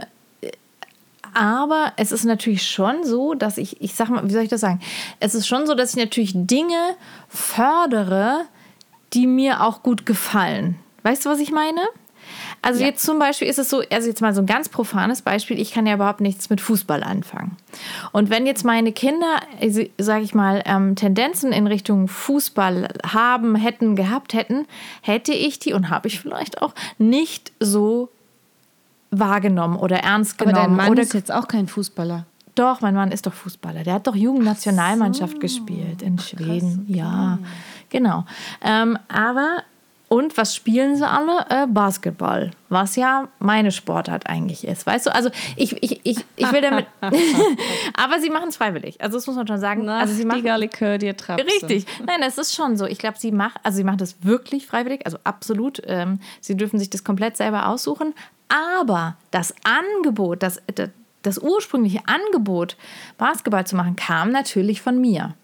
aber 1.34 1.94
es 1.98 2.12
ist 2.12 2.26
natürlich 2.26 2.68
schon 2.68 3.04
so, 3.04 3.34
dass 3.34 3.58
ich, 3.58 3.82
ich 3.82 3.94
sag 3.96 4.10
mal, 4.10 4.28
wie 4.28 4.32
soll 4.32 4.44
ich 4.44 4.50
das 4.50 4.62
sagen? 4.62 4.80
Es 5.20 5.36
ist 5.36 5.48
schon 5.48 5.68
so, 5.68 5.76
dass 5.76 5.92
ich 5.92 5.98
natürlich 5.98 6.34
Dinge 6.36 6.96
fördere, 7.30 8.46
die 9.14 9.28
mir 9.28 9.64
auch 9.64 9.84
gut 9.84 10.06
gefallen. 10.06 10.76
Weißt 11.04 11.26
du, 11.26 11.30
was 11.30 11.40
ich 11.40 11.52
meine? 11.52 11.82
Also 12.62 12.84
jetzt 12.84 13.04
zum 13.04 13.18
Beispiel 13.18 13.48
ist 13.48 13.58
es 13.58 13.70
so, 13.70 13.82
also 13.92 14.08
jetzt 14.08 14.22
mal 14.22 14.34
so 14.34 14.42
ein 14.42 14.46
ganz 14.46 14.70
profanes 14.70 15.24
Beispiel, 15.24 15.60
ich 15.60 15.72
kann 15.72 15.88
ja 15.88 15.96
überhaupt 15.96 16.22
nichts 16.22 16.50
mit 16.50 16.62
Fußball 16.62 17.04
anfangen. 17.04 17.58
Und 18.12 18.30
wenn 18.30 18.46
jetzt 18.46 18.64
meine 18.64 18.92
Kinder, 18.92 19.38
also, 19.60 19.84
sage 19.98 20.24
ich 20.24 20.36
mal, 20.36 20.62
ähm, 20.66 20.96
Tendenzen 20.96 21.52
in 21.52 21.66
Richtung 21.66 22.08
Fußball 22.08 22.90
haben, 23.06 23.56
hätten, 23.56 23.96
gehabt 23.96 24.34
hätten, 24.34 24.68
hätte 25.02 25.34
ich 25.34 25.60
die 25.60 25.74
und 25.74 25.90
habe 25.90 26.08
ich 26.08 26.20
vielleicht 26.20 26.62
auch 26.62 26.74
nicht 27.00 27.52
so 27.60 28.10
wahrgenommen 29.12 29.76
oder 29.76 29.98
ernst 29.98 30.42
Aber 30.42 30.52
genommen. 30.52 30.70
dein 30.70 30.76
Mann 30.78 30.90
oder 30.92 31.02
ist 31.02 31.14
jetzt 31.14 31.32
auch 31.32 31.48
kein 31.48 31.68
Fußballer. 31.68 32.26
doch, 32.56 32.82
mein 32.82 32.96
Mann 32.96 33.12
ist 33.12 33.26
doch 33.26 33.34
Fußballer. 33.34 33.84
Der 33.84 33.94
hat 33.96 34.08
doch 34.08 34.16
Jugendnationalmannschaft 34.16 35.40
gespielt 35.40 36.02
in 36.02 36.18
Schweden. 36.20 36.86
Ja, 36.88 37.40
genau. 37.90 38.26
Ähm, 38.62 38.98
aber, 39.08 39.64
und 40.12 40.36
was 40.36 40.54
spielen 40.54 40.98
sie 40.98 41.08
alle? 41.08 41.46
Äh, 41.48 41.68
Basketball. 41.68 42.52
Was 42.68 42.98
ja 42.98 43.30
meine 43.40 43.72
Sportart 43.72 44.28
eigentlich 44.28 44.68
ist. 44.68 44.86
Weißt 44.86 45.06
du, 45.06 45.16
also 45.16 45.30
ich, 45.56 45.82
ich, 45.82 46.02
ich, 46.04 46.26
ich 46.36 46.52
will 46.52 46.60
damit. 46.60 46.86
aber 47.94 48.20
sie 48.20 48.30
machen 48.30 48.50
es 48.50 48.58
freiwillig. 48.58 49.00
Also, 49.00 49.18
das 49.18 49.26
muss 49.26 49.38
man 49.38 49.48
schon 49.48 49.62
sagen. 49.62 49.88
also, 49.88 50.14
sie 50.14 50.26
machen. 50.26 50.44
Likör 50.44 50.98
dir. 50.98 51.16
Richtig. 51.30 51.86
Nein, 52.06 52.22
es 52.24 52.38
ist 52.38 52.54
schon 52.54 52.76
so. 52.76 52.86
Ich 52.88 52.98
glaube, 52.98 53.20
sie 53.20 53.32
macht, 53.32 53.62
also 53.64 53.78
sie 53.78 53.86
macht 53.86 54.02
das 54.02 54.22
wirklich 54.22 54.68
freiwillig, 54.68 55.06
also 55.06 55.18
absolut. 55.24 55.82
Ähm, 55.86 56.20
sie 56.42 56.58
dürfen 56.58 56.78
sich 56.78 56.90
das 56.90 57.06
komplett 57.06 57.38
selber 57.38 57.70
aussuchen. 57.70 58.14
Aber 58.50 59.16
das 59.32 59.56
Angebot, 59.64 60.44
das, 60.44 60.62
das, 60.76 60.90
das 61.22 61.38
ursprüngliche 61.38 62.02
Angebot, 62.06 62.76
Basketball 63.18 63.66
zu 63.66 63.78
machen, 63.78 63.96
kam 63.96 64.34
natürlich 64.34 64.82
von 64.82 65.00
mir. 65.00 65.36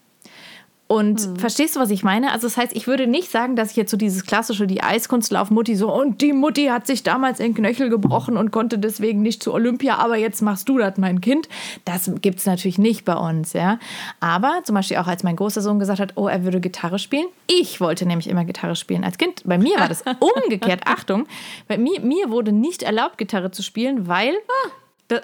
Und 0.88 1.20
Hm. 1.20 1.36
verstehst 1.36 1.76
du, 1.76 1.80
was 1.80 1.90
ich 1.90 2.02
meine? 2.02 2.32
Also 2.32 2.46
das 2.46 2.56
heißt, 2.56 2.74
ich 2.74 2.86
würde 2.86 3.06
nicht 3.06 3.30
sagen, 3.30 3.56
dass 3.56 3.72
ich 3.72 3.76
jetzt 3.76 3.90
so 3.90 3.98
dieses 3.98 4.24
klassische, 4.24 4.66
die 4.66 4.82
Eiskunstlauf-Mutti 4.82 5.76
so, 5.76 5.92
und 5.94 6.22
die 6.22 6.32
Mutti 6.32 6.66
hat 6.68 6.86
sich 6.86 7.02
damals 7.02 7.36
den 7.38 7.52
Knöchel 7.54 7.90
gebrochen 7.90 8.38
und 8.38 8.50
konnte 8.52 8.78
deswegen 8.78 9.20
nicht 9.20 9.42
zu 9.42 9.52
Olympia, 9.52 9.96
aber 9.98 10.16
jetzt 10.16 10.40
machst 10.40 10.66
du 10.68 10.78
das, 10.78 10.96
mein 10.96 11.20
Kind. 11.20 11.46
Das 11.84 12.10
gibt 12.22 12.38
es 12.38 12.46
natürlich 12.46 12.78
nicht 12.78 13.04
bei 13.04 13.14
uns, 13.14 13.52
ja. 13.52 13.78
Aber 14.20 14.60
zum 14.64 14.76
Beispiel 14.76 14.96
auch, 14.96 15.06
als 15.06 15.22
mein 15.22 15.36
großer 15.36 15.60
Sohn 15.60 15.78
gesagt 15.78 16.00
hat, 16.00 16.12
oh, 16.16 16.26
er 16.26 16.42
würde 16.44 16.58
Gitarre 16.60 16.98
spielen. 16.98 17.26
Ich 17.46 17.82
wollte 17.82 18.06
nämlich 18.06 18.26
immer 18.28 18.46
Gitarre 18.46 18.74
spielen 18.74 19.04
als 19.04 19.18
Kind. 19.18 19.42
Bei 19.44 19.58
mir 19.58 19.78
war 19.78 19.88
das 19.88 20.02
umgekehrt. 20.20 20.82
Achtung, 20.86 21.26
bei 21.68 21.76
mir, 21.76 22.00
mir 22.00 22.30
wurde 22.30 22.50
nicht 22.52 22.82
erlaubt, 22.82 23.18
Gitarre 23.18 23.50
zu 23.50 23.62
spielen, 23.62 24.08
weil 24.08 24.32
das- 24.32 24.72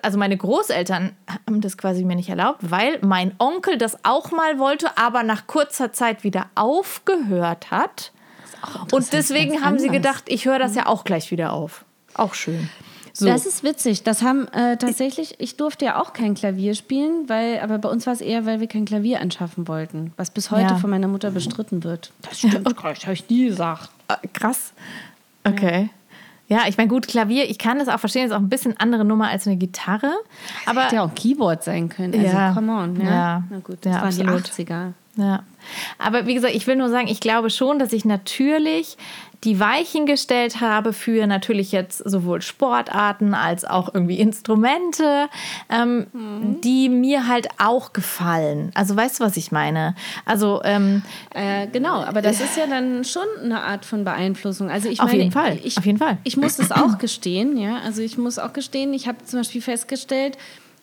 also 0.03 0.18
meine 0.18 0.37
Großeltern 0.37 1.12
haben 1.47 1.61
das 1.61 1.77
quasi 1.79 2.05
mir 2.05 2.16
nicht 2.16 2.29
erlaubt, 2.29 2.59
weil 2.62 2.99
mein 3.03 3.33
Onkel 3.38 3.79
das 3.79 3.99
auch 4.05 4.31
mal 4.31 4.59
wollte, 4.59 4.97
aber 4.97 5.23
nach 5.23 5.47
kurzer 5.47 5.92
Zeit 5.92 6.25
wieder 6.25 6.47
aufgehört 6.55 7.70
hat. 7.70 8.12
Und 8.92 9.12
deswegen 9.12 9.62
haben 9.62 9.79
sie 9.79 9.88
anders. 9.88 10.03
gedacht, 10.03 10.25
ich 10.29 10.47
höre 10.47 10.59
das 10.59 10.75
ja 10.75 10.87
auch 10.87 11.05
gleich 11.05 11.31
wieder 11.31 11.53
auf. 11.53 11.85
Auch 12.14 12.35
schön. 12.35 12.70
So. 13.16 13.27
Das 13.27 13.47
ist 13.47 13.62
witzig. 13.62 14.03
Das 14.03 14.23
haben 14.23 14.49
äh, 14.49 14.77
tatsächlich, 14.77 15.37
ich 15.38 15.57
durfte 15.57 15.85
ja 15.85 16.01
auch 16.03 16.14
kein 16.14 16.35
Klavier 16.35 16.75
spielen, 16.75 17.29
weil, 17.29 17.61
aber 17.61 17.79
bei 17.79 17.88
uns 17.88 18.07
war 18.07 18.12
es 18.12 18.20
eher, 18.20 18.44
weil 18.44 18.59
wir 18.59 18.66
kein 18.66 18.87
Klavier 18.87 19.20
anschaffen 19.20 19.68
wollten, 19.68 20.12
was 20.16 20.31
bis 20.31 20.51
heute 20.51 20.73
Ja. 20.73 20.77
von 20.79 20.90
meiner 20.90 21.07
Mutter 21.07 21.31
bestritten 21.31 21.85
wird. 21.85 22.11
Das 22.23 22.38
stimmt, 22.38 22.66
das 22.66 23.05
habe 23.05 23.12
ich 23.12 23.29
nie 23.31 23.47
gesagt. 23.47 23.90
Äh, 24.09 24.27
krass. 24.33 24.73
Okay. 25.44 25.83
Ja. 25.83 25.88
Ja, 26.54 26.68
ich 26.68 26.76
meine, 26.76 26.88
gut, 26.88 27.08
Klavier, 27.08 27.50
ich 27.50 27.58
kann 27.58 27.78
das 27.80 27.88
auch 27.88 27.98
verstehen, 27.98 28.26
ist 28.26 28.32
auch 28.32 28.36
ein 28.38 28.48
bisschen 28.48 28.76
andere 28.78 29.04
Nummer 29.04 29.28
als 29.28 29.46
eine 29.48 29.56
Gitarre. 29.56 30.12
Aber 30.66 30.84
Hätte 30.84 30.94
ja 30.96 31.02
auch 31.04 31.08
ein 31.08 31.14
Keyboard 31.16 31.64
sein 31.64 31.88
können. 31.88 32.14
Also, 32.14 32.26
Ja. 32.26 32.52
come 32.52 32.72
on. 32.72 33.00
Ja. 33.00 33.10
Ja. 33.10 33.42
Na 33.50 33.58
gut, 33.58 33.78
das 33.80 33.92
Ja, 33.92 33.98
waren 34.02 34.08
absolut. 34.08 34.58
die 34.58 34.62
80er. 34.64 34.92
Ja. 35.16 35.44
Aber 35.98 36.27
wie 36.27 36.35
gesagt, 36.35 36.55
ich 36.55 36.66
will 36.66 36.77
nur 36.77 36.90
sagen, 36.90 37.09
ich 37.09 37.20
glaube 37.20 37.50
schon, 37.50 37.79
dass 37.79 37.92
ich 37.92 38.05
natürlich 38.05 38.96
die 39.44 39.61
Weichen 39.61 40.07
gestellt 40.07 40.61
habe 40.61 40.92
für 40.92 41.27
natürlich 41.27 41.70
jetzt 41.70 41.98
sowohl 41.98 42.40
Sportarten 42.40 43.35
als 43.35 43.64
auch 43.64 43.92
irgendwie 43.92 44.18
Instrumente, 44.18 45.29
ähm, 45.68 46.07
die 46.62 46.88
mir 46.88 47.29
halt 47.29 47.48
auch 47.59 47.92
gefallen. 47.92 48.72
Also 48.74 48.96
weißt 48.96 49.20
du, 49.20 49.24
was 49.24 49.37
ich 49.37 49.53
meine? 49.53 49.94
Also 50.24 50.62
ähm, 50.64 51.03
Äh, 51.35 51.66
genau, 51.66 52.03
aber 52.03 52.22
das 52.22 52.40
ist 52.40 52.57
ja 52.57 52.66
dann 52.66 53.05
schon 53.05 53.27
eine 53.42 53.62
Art 53.62 53.85
von 53.85 54.05
Beeinflussung. 54.05 54.70
Also 54.70 54.88
ich 54.88 55.00
Auf 55.00 55.09
meine, 55.09 55.24
jeden 55.24 55.33
Fall, 55.33 55.59
Ich, 55.62 55.77
auf 55.77 55.85
jeden 55.85 55.98
Fall. 55.98 56.18
Ich 56.24 56.37
muss 56.37 56.57
das 56.57 56.72
auch 56.72 56.98
gestehen, 56.98 57.57
ja. 57.59 57.79
Also 57.85 58.03
ich 58.03 58.16
muss 58.16 58.38
auch 58.38 58.53
gestehen, 58.53 58.94
ich 58.94 59.07
habe 59.09 59.18
zum 59.24 59.40
Beispiel 59.40 59.61
festgestellt, 59.61 60.38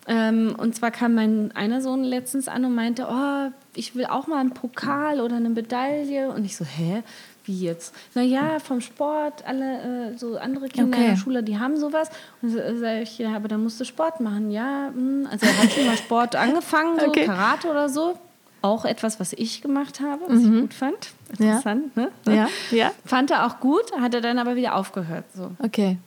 ähm, 0.08 0.54
und 0.58 0.74
zwar 0.74 0.90
kam 0.90 1.14
mein 1.14 1.52
einer 1.54 1.80
Sohn 1.80 2.02
letztens 2.02 2.48
an 2.48 2.64
und 2.64 2.74
meinte, 2.74 3.06
oh, 3.08 3.52
ich 3.74 3.94
will 3.94 4.06
auch 4.06 4.26
mal 4.26 4.38
einen 4.38 4.52
Pokal 4.52 5.20
oder 5.20 5.36
eine 5.36 5.50
Medaille. 5.50 6.30
Und 6.30 6.44
ich 6.44 6.56
so, 6.56 6.64
hä? 6.64 7.02
Wie 7.44 7.60
jetzt? 7.60 7.94
Naja, 8.14 8.60
vom 8.60 8.80
Sport, 8.80 9.44
alle 9.46 10.12
äh, 10.12 10.18
so 10.18 10.36
andere 10.38 10.68
Kinder 10.68 10.96
in 10.96 11.02
Okay. 11.02 11.10
der 11.10 11.16
Schule, 11.16 11.42
die 11.42 11.58
haben 11.58 11.76
sowas. 11.76 12.08
Und 12.40 12.50
so 12.50 12.58
sage 12.58 13.02
ich, 13.02 13.18
ja, 13.18 13.34
aber 13.34 13.48
dann 13.48 13.62
musst 13.62 13.80
du 13.80 13.84
Sport 13.84 14.20
machen. 14.20 14.50
Ja, 14.50 14.90
hm. 14.94 15.26
also 15.30 15.46
er 15.46 15.58
hat 15.62 15.72
schon 15.72 15.86
mal 15.86 15.96
Sport 15.96 16.36
angefangen, 16.36 17.00
so 17.00 17.06
Okay. 17.06 17.26
Karate 17.26 17.68
oder 17.68 17.88
so. 17.88 18.16
Auch 18.60 18.84
etwas, 18.84 19.18
was 19.18 19.32
ich 19.32 19.60
gemacht 19.60 20.00
habe, 20.00 20.22
was 20.28 20.40
ich 20.40 20.48
gut 20.50 20.72
fand. 20.74 21.10
Interessant, 21.30 21.96
ne? 21.96 22.10
ja, 22.28 22.48
ja, 22.70 22.92
Fand 23.04 23.32
er 23.32 23.44
auch 23.44 23.58
gut, 23.58 23.90
hat 24.00 24.14
er 24.14 24.20
dann 24.20 24.38
aber 24.38 24.54
wieder 24.54 24.76
aufgehört. 24.76 25.24
So. 25.34 25.50
okay. 25.58 25.98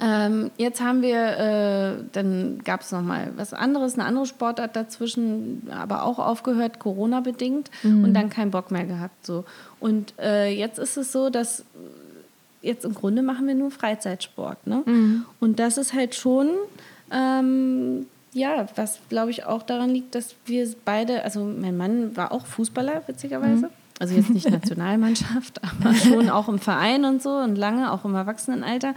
Ähm, 0.00 0.50
jetzt 0.56 0.80
haben 0.80 1.02
wir, 1.02 1.38
äh, 1.38 2.04
dann 2.12 2.60
gab 2.64 2.80
es 2.80 2.90
nochmal 2.92 3.32
was 3.36 3.52
anderes, 3.52 3.94
eine 3.94 4.04
andere 4.04 4.26
Sportart 4.26 4.74
dazwischen, 4.74 5.68
aber 5.70 6.04
auch 6.04 6.18
aufgehört, 6.18 6.78
Corona-bedingt 6.78 7.70
und 7.82 8.14
dann 8.14 8.30
keinen 8.30 8.50
Bock 8.50 8.70
mehr 8.70 8.84
gehabt. 8.84 9.26
So. 9.26 9.44
Und 9.78 10.14
äh, 10.18 10.50
jetzt 10.50 10.78
ist 10.78 10.96
es 10.96 11.12
so, 11.12 11.28
dass 11.28 11.64
jetzt 12.62 12.84
im 12.84 12.94
Grunde 12.94 13.22
machen 13.22 13.46
wir 13.46 13.54
nur 13.54 13.70
Freizeitsport. 13.70 14.66
Ne? 14.66 14.82
Und 15.38 15.58
das 15.58 15.78
ist 15.78 15.94
halt 15.94 16.14
schon, 16.14 16.48
ähm, 17.10 18.06
ja, 18.32 18.66
was 18.76 18.98
glaube 19.08 19.30
ich 19.30 19.44
auch 19.44 19.62
daran 19.62 19.90
liegt, 19.90 20.14
dass 20.14 20.34
wir 20.46 20.68
beide, 20.84 21.24
also 21.24 21.44
mein 21.44 21.76
Mann 21.76 22.16
war 22.16 22.32
auch 22.32 22.46
Fußballer, 22.46 23.02
witzigerweise. 23.06 23.70
Also 23.98 24.14
jetzt 24.14 24.30
nicht 24.30 24.50
Nationalmannschaft, 24.50 25.60
aber 25.80 25.94
schon 25.94 26.30
auch 26.30 26.48
im 26.48 26.58
Verein 26.58 27.04
und 27.04 27.22
so 27.22 27.30
und 27.30 27.56
lange, 27.56 27.92
auch 27.92 28.04
im 28.04 28.14
Erwachsenenalter. 28.14 28.94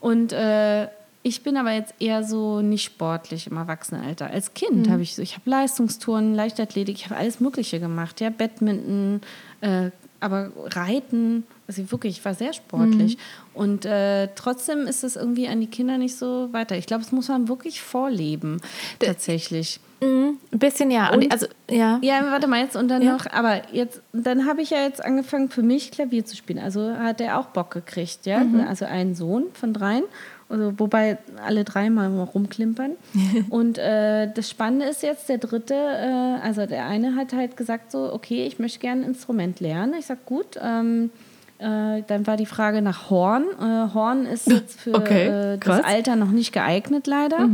Und 0.00 0.32
äh, 0.32 0.88
ich 1.22 1.42
bin 1.42 1.56
aber 1.56 1.72
jetzt 1.72 1.94
eher 1.98 2.22
so 2.24 2.62
nicht 2.62 2.84
sportlich 2.84 3.48
im 3.48 3.56
Erwachsenenalter. 3.56 4.30
Als 4.30 4.54
Kind 4.54 4.88
habe 4.88 5.02
ich 5.02 5.14
so, 5.14 5.22
ich 5.22 5.34
habe 5.34 5.50
Leistungstouren, 5.50 6.34
Leichtathletik, 6.34 6.96
ich 6.96 7.04
habe 7.06 7.16
alles 7.16 7.40
Mögliche 7.40 7.80
gemacht, 7.80 8.20
ja, 8.20 8.30
Badminton, 8.30 9.20
äh, 9.60 9.90
aber 10.20 10.50
Reiten, 10.56 11.44
also 11.66 11.82
ich 11.82 11.92
wirklich, 11.92 12.18
ich 12.18 12.24
war 12.24 12.34
sehr 12.34 12.52
sportlich. 12.52 13.18
Und 13.54 13.84
äh, 13.84 14.28
trotzdem 14.34 14.86
ist 14.86 15.04
es 15.04 15.16
irgendwie 15.16 15.48
an 15.48 15.60
die 15.60 15.66
Kinder 15.66 15.98
nicht 15.98 16.16
so 16.16 16.52
weiter. 16.52 16.76
Ich 16.76 16.86
glaube, 16.86 17.02
das 17.02 17.12
muss 17.12 17.28
man 17.28 17.48
wirklich 17.48 17.80
vorleben, 17.80 18.60
tatsächlich. 18.98 19.80
Mhm, 20.00 20.38
ein 20.52 20.58
bisschen 20.58 20.90
ja. 20.90 21.10
Und, 21.12 21.24
Und- 21.24 21.32
also, 21.32 21.46
ja. 21.70 21.98
Ja, 22.02 22.22
warte 22.30 22.46
mal 22.46 22.60
jetzt 22.62 22.76
und 22.76 22.88
dann 22.88 23.02
Ja. 23.02 23.12
noch, 23.12 23.26
aber 23.32 23.62
jetzt, 23.72 24.00
dann 24.12 24.46
habe 24.46 24.62
ich 24.62 24.70
ja 24.70 24.78
jetzt 24.82 25.04
angefangen 25.04 25.50
für 25.50 25.62
mich 25.62 25.90
Klavier 25.90 26.24
zu 26.24 26.36
spielen. 26.36 26.58
Also 26.60 26.92
hat 26.96 27.20
er 27.20 27.38
auch 27.38 27.46
Bock 27.46 27.70
gekriegt, 27.72 28.26
ja. 28.26 28.38
Mhm. 28.40 28.60
Also 28.60 28.84
einen 28.84 29.14
Sohn 29.14 29.44
von 29.54 29.72
dreien, 29.72 30.04
also, 30.50 30.72
wobei 30.78 31.18
alle 31.44 31.64
drei 31.64 31.90
mal 31.90 32.08
rumklimpern. 32.22 32.92
und 33.50 33.76
äh, 33.78 34.32
das 34.32 34.48
Spannende 34.48 34.86
ist 34.86 35.02
jetzt, 35.02 35.28
der 35.28 35.38
dritte, 35.38 35.74
äh, 35.74 36.40
also 36.46 36.64
der 36.66 36.86
eine 36.86 37.16
hat 37.16 37.32
halt 37.32 37.56
gesagt 37.56 37.92
so, 37.92 38.12
okay, 38.12 38.46
ich 38.46 38.58
möchte 38.58 38.78
gerne 38.78 39.02
ein 39.02 39.08
Instrument 39.08 39.60
lernen. 39.60 39.94
Ich 39.98 40.06
sag 40.06 40.24
gut, 40.24 40.58
ähm, 40.62 41.10
äh, 41.58 42.02
dann 42.06 42.26
war 42.26 42.36
die 42.36 42.46
Frage 42.46 42.82
nach 42.82 43.10
Horn. 43.10 43.44
Äh, 43.60 43.92
Horn 43.92 44.26
ist 44.26 44.46
jetzt 44.46 44.80
für 44.80 44.94
Okay, 44.94 45.26
äh, 45.26 45.58
das. 45.58 45.78
Mhm. 45.78 45.84
Alter 45.84 46.16
noch 46.16 46.30
nicht 46.30 46.52
geeignet, 46.52 47.06
leider. 47.06 47.48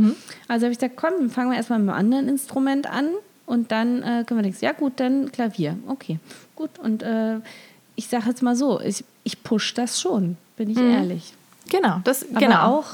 Also 0.47 0.65
habe 0.65 0.73
ich 0.73 0.79
gesagt, 0.79 0.95
komm, 0.95 1.13
dann 1.19 1.29
fangen 1.29 1.49
wir 1.49 1.57
erstmal 1.57 1.79
mit 1.79 1.89
einem 1.89 1.99
anderen 1.99 2.29
Instrument 2.29 2.89
an 2.89 3.09
und 3.45 3.71
dann 3.71 4.03
äh, 4.03 4.23
können 4.25 4.39
wir 4.39 4.43
denken, 4.43 4.57
ja 4.61 4.73
gut, 4.73 4.93
dann 4.97 5.31
Klavier. 5.31 5.77
Okay, 5.87 6.19
gut. 6.55 6.69
Und 6.79 7.03
äh, 7.03 7.37
ich 7.95 8.07
sage 8.07 8.25
jetzt 8.27 8.43
mal 8.43 8.55
so, 8.55 8.79
ich, 8.79 9.03
ich 9.23 9.43
push 9.43 9.73
das 9.73 9.99
schon, 9.99 10.37
bin 10.55 10.69
ich 10.69 10.77
ehrlich. 10.77 11.33
Genau, 11.69 11.99
das 12.03 12.29
Aber 12.29 12.39
genau. 12.39 12.77
auch 12.77 12.85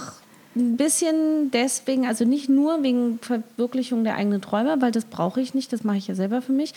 ein 0.55 0.77
bisschen 0.77 1.51
deswegen, 1.51 2.07
also 2.07 2.25
nicht 2.25 2.49
nur 2.49 2.83
wegen 2.83 3.19
Verwirklichung 3.19 4.03
der 4.03 4.15
eigenen 4.15 4.41
Träume, 4.41 4.81
weil 4.81 4.91
das 4.91 5.05
brauche 5.05 5.41
ich 5.41 5.53
nicht, 5.53 5.71
das 5.71 5.83
mache 5.83 5.97
ich 5.97 6.07
ja 6.07 6.15
selber 6.15 6.41
für 6.41 6.51
mich, 6.51 6.73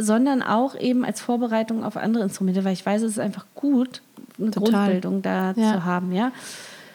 sondern 0.00 0.42
auch 0.42 0.74
eben 0.74 1.04
als 1.04 1.20
Vorbereitung 1.20 1.84
auf 1.84 1.96
andere 1.96 2.24
Instrumente, 2.24 2.64
weil 2.64 2.72
ich 2.72 2.84
weiß, 2.84 3.02
es 3.02 3.12
ist 3.12 3.18
einfach 3.18 3.46
gut, 3.54 4.02
eine 4.38 4.50
Total. 4.50 4.70
Grundbildung 4.72 5.22
da 5.22 5.52
Ja. 5.56 5.74
zu 5.74 5.84
haben, 5.84 6.12
ja. 6.12 6.32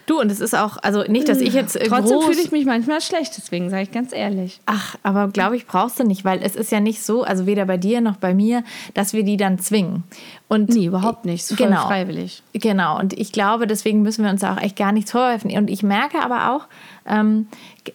Du, 0.06 0.20
und 0.20 0.32
es 0.32 0.40
ist 0.40 0.56
auch, 0.56 0.78
also 0.84 1.04
nicht, 1.04 1.28
dass 1.28 1.40
ich 1.40 1.54
jetzt 1.54 1.76
äh, 1.76 1.88
Trotzdem 1.88 2.22
fühle 2.22 2.40
ich 2.40 2.52
mich 2.52 2.66
manchmal 2.66 3.02
schlecht, 3.02 3.34
deswegen 3.38 3.70
sage 3.72 3.84
ich 3.84 3.92
ganz 3.92 4.14
ehrlich. 4.14 4.60
Ach, 4.68 4.96
aber 5.02 5.30
glaube 5.30 5.58
ich, 5.58 5.66
brauchst 5.66 6.00
du 6.00 6.04
nicht, 6.04 6.24
weil 6.24 6.44
es 6.44 6.56
ist 6.56 6.72
ja 6.72 6.80
nicht 6.80 7.02
so, 7.04 7.24
also 7.24 7.46
weder 7.48 7.66
bei 7.66 7.78
dir 7.78 8.02
noch 8.02 8.18
bei 8.18 8.34
mir, 8.36 8.64
dass 8.94 9.14
wir 9.14 9.24
die 9.24 9.38
dann 9.38 9.58
zwingen. 9.58 10.04
Und 10.48 10.70
Nee, 10.70 10.86
überhaupt 10.86 11.26
nicht. 11.26 11.46
Voll 11.48 11.58
Genau. 11.58 11.88
freiwillig. 11.88 12.44
Genau, 12.54 13.00
und 13.00 13.14
ich 13.14 13.32
glaube, 13.32 13.66
deswegen 13.66 14.04
müssen 14.04 14.24
wir 14.24 14.30
uns 14.30 14.42
da 14.42 14.54
auch 14.54 14.62
echt 14.62 14.76
gar 14.76 14.92
nichts 14.92 15.12
vorwerfen. 15.12 15.50
Und 15.58 15.70
ich 15.70 15.82
merke 15.82 16.22
aber 16.22 16.52
auch, 16.56 16.68
ähm, 17.08 17.48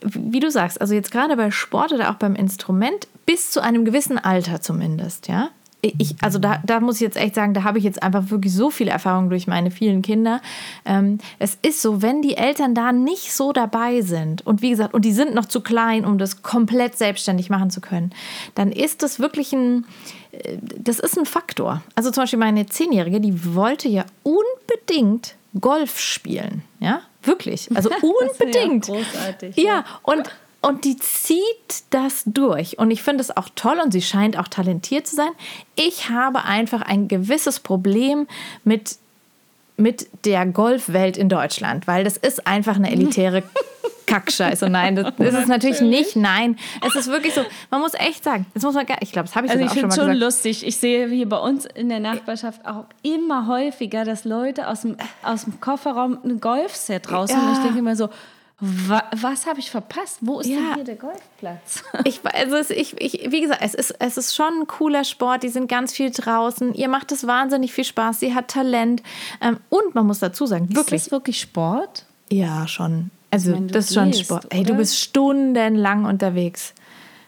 wie 0.02 0.40
du 0.40 0.50
sagst, 0.50 0.80
also 0.80 0.94
jetzt 0.94 1.12
gerade 1.12 1.36
bei 1.36 1.50
Sport 1.52 1.92
oder 1.92 2.10
auch 2.10 2.14
beim 2.14 2.34
Instrument, 2.34 3.06
bis 3.24 3.52
zu 3.52 3.62
einem 3.62 3.84
gewissen 3.84 4.18
Alter 4.18 4.60
zumindest, 4.60 5.28
ja. 5.28 5.50
Ich, 5.82 6.14
also 6.20 6.38
da, 6.38 6.60
da 6.64 6.80
muss 6.80 6.96
ich 6.96 7.00
jetzt 7.00 7.16
echt 7.16 7.34
sagen, 7.34 7.54
da 7.54 7.64
habe 7.64 7.78
ich 7.78 7.84
jetzt 7.84 8.02
einfach 8.02 8.30
wirklich 8.30 8.52
so 8.52 8.70
viele 8.70 8.90
Erfahrungen 8.90 9.30
durch 9.30 9.46
meine 9.46 9.70
vielen 9.70 10.02
Kinder. 10.02 10.40
Ähm, 10.84 11.18
es 11.38 11.56
ist 11.62 11.80
so, 11.80 12.02
wenn 12.02 12.20
die 12.20 12.36
Eltern 12.36 12.74
da 12.74 12.92
nicht 12.92 13.32
so 13.32 13.52
dabei 13.52 14.02
sind 14.02 14.46
und 14.46 14.60
wie 14.60 14.70
gesagt, 14.70 14.92
und 14.92 15.04
die 15.04 15.12
sind 15.12 15.34
noch 15.34 15.46
zu 15.46 15.60
klein, 15.60 16.04
um 16.04 16.18
das 16.18 16.42
komplett 16.42 16.98
selbstständig 16.98 17.48
machen 17.48 17.70
zu 17.70 17.80
können, 17.80 18.10
dann 18.54 18.72
ist 18.72 19.02
das 19.02 19.20
wirklich 19.20 19.52
ein, 19.52 19.86
äh, 20.32 20.58
das 20.60 20.98
ist 20.98 21.18
ein 21.18 21.26
Faktor. 21.26 21.82
Also 21.94 22.10
zum 22.10 22.24
Beispiel 22.24 22.38
meine 22.38 22.66
Zehnjährige, 22.66 23.20
die 23.20 23.54
wollte 23.54 23.88
ja 23.88 24.04
unbedingt 24.22 25.34
Golf 25.58 25.98
spielen. 25.98 26.62
Ja, 26.78 27.00
wirklich. 27.22 27.68
Also 27.74 27.90
unbedingt. 28.02 28.86
großartig, 28.86 29.56
Ja, 29.56 29.84
und, 30.02 30.30
und 30.62 30.84
die 30.84 30.96
zieht 30.96 31.38
das 31.90 32.22
durch. 32.26 32.78
Und 32.78 32.90
ich 32.90 33.02
finde 33.02 33.22
es 33.22 33.34
auch 33.36 33.48
toll 33.54 33.78
und 33.82 33.92
sie 33.92 34.02
scheint 34.02 34.38
auch 34.38 34.48
talentiert 34.48 35.06
zu 35.06 35.16
sein. 35.16 35.30
Ich 35.74 36.10
habe 36.10 36.44
einfach 36.44 36.82
ein 36.82 37.08
gewisses 37.08 37.60
Problem 37.60 38.26
mit 38.64 38.96
mit 39.76 40.10
der 40.26 40.44
Golfwelt 40.44 41.16
in 41.16 41.30
Deutschland, 41.30 41.86
weil 41.86 42.04
das 42.04 42.18
ist 42.18 42.46
einfach 42.46 42.76
eine 42.76 42.90
elitäre 42.92 43.42
Kackscheiße. 44.06 44.68
Nein, 44.68 44.94
das 44.94 45.14
ist 45.18 45.34
es 45.34 45.46
natürlich 45.46 45.80
nicht. 45.80 46.16
Nein, 46.16 46.58
es 46.86 46.94
ist 46.96 47.06
wirklich 47.08 47.32
so. 47.32 47.40
Man 47.70 47.80
muss 47.80 47.94
echt 47.94 48.22
sagen, 48.22 48.44
das 48.52 48.62
muss 48.62 48.74
man 48.74 48.84
gar, 48.84 48.98
ich 49.00 49.10
glaube, 49.12 49.28
das 49.28 49.36
habe 49.36 49.46
ich 49.46 49.52
Also 49.52 49.64
ich 49.64 49.70
auch 49.70 49.74
schon 49.74 49.80
finde 49.80 49.86
mal 49.88 49.92
es 49.94 49.96
schon 49.96 50.12
gesagt. 50.12 50.20
lustig. 50.20 50.66
Ich 50.66 50.76
sehe 50.76 51.08
hier 51.08 51.26
bei 51.26 51.38
uns 51.38 51.64
in 51.64 51.88
der 51.88 52.00
Nachbarschaft 52.00 52.60
auch 52.66 52.84
immer 53.02 53.46
häufiger, 53.46 54.04
dass 54.04 54.24
Leute 54.26 54.68
aus 54.68 54.82
dem, 54.82 54.98
aus 55.22 55.44
dem 55.44 55.58
Kofferraum 55.60 56.18
ein 56.24 56.40
Golfset 56.40 57.10
raus 57.10 57.30
und 57.30 57.38
Ja. 57.38 57.52
ich 57.54 57.58
denke 57.60 57.78
immer 57.78 57.96
so, 57.96 58.10
wa, 58.60 59.02
was 59.16 59.46
habe 59.46 59.58
ich 59.60 59.70
verpasst? 59.70 60.18
Wo 60.20 60.40
ist 60.40 60.46
Ja. 60.48 60.56
denn 60.56 60.74
hier 60.76 60.84
der 60.84 60.96
Golfplatz? 60.96 61.82
Ich, 62.04 62.20
also 62.24 62.56
es, 62.56 62.70
ich, 62.70 63.00
ich, 63.00 63.30
wie 63.30 63.40
gesagt, 63.40 63.60
es 63.62 63.74
ist, 63.74 63.94
es 63.98 64.16
ist 64.16 64.34
schon 64.34 64.60
ein 64.60 64.66
cooler 64.66 65.04
Sport. 65.04 65.42
Die 65.42 65.48
sind 65.48 65.68
ganz 65.68 65.92
viel 65.92 66.10
draußen. 66.10 66.74
Ihr 66.74 66.88
macht 66.88 67.12
es 67.12 67.26
wahnsinnig 67.26 67.72
viel 67.72 67.84
Spaß. 67.84 68.20
Sie 68.20 68.34
hat 68.34 68.48
Talent. 68.48 69.02
Ähm, 69.40 69.58
und 69.68 69.94
man 69.94 70.06
muss 70.06 70.18
dazu 70.18 70.46
sagen, 70.46 70.68
wirklich. 70.74 71.00
Ist 71.02 71.06
das 71.06 71.12
wirklich 71.12 71.40
Sport? 71.40 72.04
Ja, 72.30 72.66
schon. 72.68 73.10
Also, 73.30 73.52
meine, 73.52 73.68
das 73.68 73.86
ist 73.90 73.94
schon 73.94 74.10
gehst, 74.10 74.22
Sport. 74.24 74.46
Ey, 74.50 74.62
du 74.64 74.74
bist 74.74 74.96
stundenlang 74.98 76.04
unterwegs. 76.04 76.74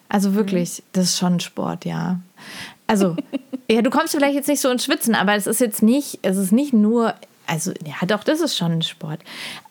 Also 0.08 0.34
wirklich, 0.34 0.82
das 0.92 1.04
ist 1.06 1.18
schon 1.18 1.40
Sport, 1.40 1.84
ja. 1.84 2.18
Also, 2.86 3.16
ja, 3.70 3.80
du 3.82 3.88
kommst 3.90 4.14
vielleicht 4.14 4.34
jetzt 4.34 4.48
nicht 4.48 4.60
so 4.60 4.68
ins 4.68 4.84
Schwitzen, 4.84 5.14
aber 5.14 5.34
es 5.34 5.46
ist 5.46 5.60
jetzt 5.60 5.82
nicht, 5.82 6.18
es 6.22 6.36
ist 6.36 6.52
nicht 6.52 6.72
nur, 6.74 7.14
also, 7.52 7.70
ja, 7.84 8.06
doch, 8.06 8.24
das 8.24 8.40
ist 8.40 8.56
schon 8.56 8.72
ein 8.72 8.82
Sport. 8.82 9.20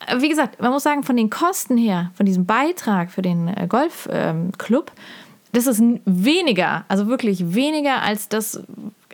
Äh, 0.06 0.22
Wie 0.22 0.30
gesagt, 0.30 0.62
man 0.62 0.72
muss 0.72 0.84
sagen, 0.84 1.02
von 1.02 1.18
den 1.18 1.32
Kosten 1.32 1.78
her, 1.78 2.12
von 2.14 2.28
diesem 2.28 2.46
Beitrag 2.46 3.10
für 3.10 3.24
den 3.24 3.48
äh, 3.48 3.66
Golfclub, 3.68 4.92
ähm, 4.92 5.04
das 5.52 5.66
ist 5.66 5.82
weniger, 6.06 6.86
also 6.88 7.08
wirklich 7.08 7.56
weniger 7.56 8.04
als 8.04 8.30
das 8.30 8.62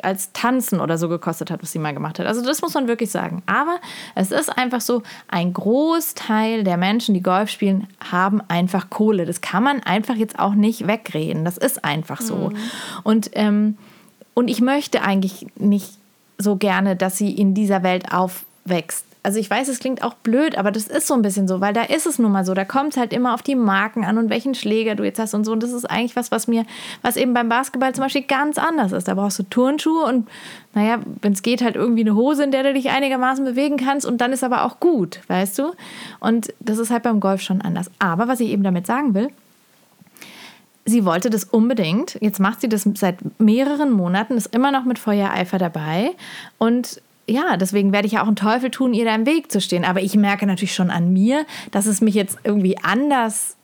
als 0.03 0.31
Tanzen 0.31 0.79
oder 0.79 0.99
so 0.99 1.09
gekostet 1.09 1.49
hat, 1.49 1.63
was 1.63 1.71
sie 1.71 1.79
mal 1.79 1.93
gemacht 1.93 2.19
hat. 2.19 2.27
Also 2.27 2.43
das 2.43 2.61
muss 2.61 2.75
man 2.75 2.87
wirklich 2.87 3.09
sagen. 3.09 3.41
Aber 3.47 3.79
es 4.13 4.31
ist 4.31 4.55
einfach 4.55 4.81
so, 4.81 5.01
ein 5.27 5.53
Großteil 5.53 6.63
der 6.63 6.77
Menschen, 6.77 7.15
die 7.15 7.23
Golf 7.23 7.49
spielen, 7.49 7.87
haben 8.11 8.39
einfach 8.47 8.91
Kohle. 8.91 9.25
Das 9.25 9.41
kann 9.41 9.63
man 9.63 9.81
einfach 9.81 10.15
jetzt 10.15 10.37
auch 10.37 10.53
nicht 10.53 10.85
wegreden. 10.85 11.45
Das 11.45 11.57
ist 11.57 11.83
einfach 11.83 12.21
so. 12.21 12.51
Und, 13.03 13.31
ähm, 13.33 13.79
und 14.35 14.49
ich 14.49 14.61
möchte 14.61 15.01
eigentlich 15.01 15.47
nicht 15.55 15.97
so 16.37 16.55
gerne, 16.55 16.95
dass 16.95 17.17
sie 17.17 17.31
in 17.31 17.53
dieser 17.53 17.83
Welt 17.83 18.11
aufwächst. 18.67 19.05
also 19.23 19.39
ich 19.39 19.49
weiß, 19.49 19.67
es 19.67 19.79
klingt 19.79 20.03
auch 20.03 20.13
blöd, 20.13 20.57
aber 20.57 20.71
das 20.71 20.87
ist 20.87 21.07
so 21.07 21.13
ein 21.13 21.21
bisschen 21.21 21.49
so, 21.49 21.59
weil 21.59 21.73
da 21.73 21.83
ist 21.83 22.05
es 22.05 22.17
nun 22.17 22.31
mal 22.31 22.45
so. 22.45 22.53
Da 22.53 22.63
kommt 22.63 22.93
es 22.93 22.97
halt 22.97 23.11
immer 23.11 23.33
auf 23.33 23.41
die 23.41 23.55
Marken 23.55 24.05
an 24.05 24.17
und 24.17 24.29
welchen 24.29 24.55
Schläger 24.55 24.95
du 24.95 25.03
jetzt 25.03 25.19
hast 25.19 25.33
und 25.33 25.43
so. 25.43 25.51
Und 25.51 25.63
das 25.63 25.73
ist 25.73 25.83
eigentlich 25.83 26.15
was, 26.15 26.31
was 26.31 26.47
mir, 26.47 26.65
was 27.01 27.17
eben 27.17 27.33
beim 27.33 27.49
Basketball 27.49 27.93
zum 27.93 28.05
Beispiel 28.05 28.21
ganz 28.21 28.57
anders 28.57 28.93
ist. 28.93 29.09
Da 29.09 29.15
brauchst 29.15 29.37
du 29.37 29.43
Turnschuhe 29.43 30.05
und, 30.05 30.29
naja, 30.73 30.99
wenn 31.21 31.33
es 31.33 31.41
geht, 31.41 31.61
halt 31.61 31.75
irgendwie 31.75 32.01
eine 32.01 32.15
Hose, 32.15 32.43
in 32.45 32.51
der 32.51 32.63
du 32.63 32.73
dich 32.73 32.89
einigermaßen 32.89 33.43
bewegen 33.43 33.75
kannst 33.75 34.05
und 34.05 34.21
dann 34.21 34.31
ist 34.31 34.45
aber 34.45 34.63
auch 34.63 34.79
gut, 34.79 35.19
weißt 35.27 35.59
du? 35.59 35.73
Und 36.21 36.53
das 36.61 36.77
ist 36.77 36.89
halt 36.89 37.03
beim 37.03 37.19
Golf 37.19 37.41
schon 37.41 37.61
anders. 37.61 37.91
Aber 37.99 38.29
was 38.29 38.39
ich 38.39 38.49
eben 38.49 38.63
damit 38.63 38.87
sagen 38.87 39.13
will, 39.13 39.29
sie 40.85 41.03
wollte 41.03 41.29
das 41.29 41.43
unbedingt. 41.43 42.17
Jetzt 42.21 42.39
macht 42.39 42.61
sie 42.61 42.69
das 42.69 42.87
seit 42.93 43.17
mehreren 43.39 43.91
Monaten, 43.91 44.37
ist 44.37 44.55
immer 44.55 44.71
noch 44.71 44.85
mit 44.85 44.99
Feuereifer 44.99 45.57
dabei. 45.57 46.11
Und 46.57 47.01
ja, 47.29 47.57
deswegen 47.57 47.91
werde 47.91 48.07
ich 48.07 48.13
ja 48.13 48.23
auch 48.23 48.27
einen 48.27 48.35
Teufel 48.35 48.71
tun, 48.71 48.93
ihr 48.93 49.05
da 49.05 49.13
im 49.13 49.25
Weg 49.25 49.51
zu 49.51 49.59
stehen. 49.59 49.83
Aber 49.83 50.01
ich 50.01 50.15
merke 50.15 50.45
natürlich 50.45 50.73
schon 50.73 50.89
an 50.89 51.11
mir, 51.11 51.45
dass 51.71 51.85
es 51.85 52.01
mich 52.01 52.15
jetzt 52.15 52.37
irgendwie 52.43 52.77
anders 52.81 53.57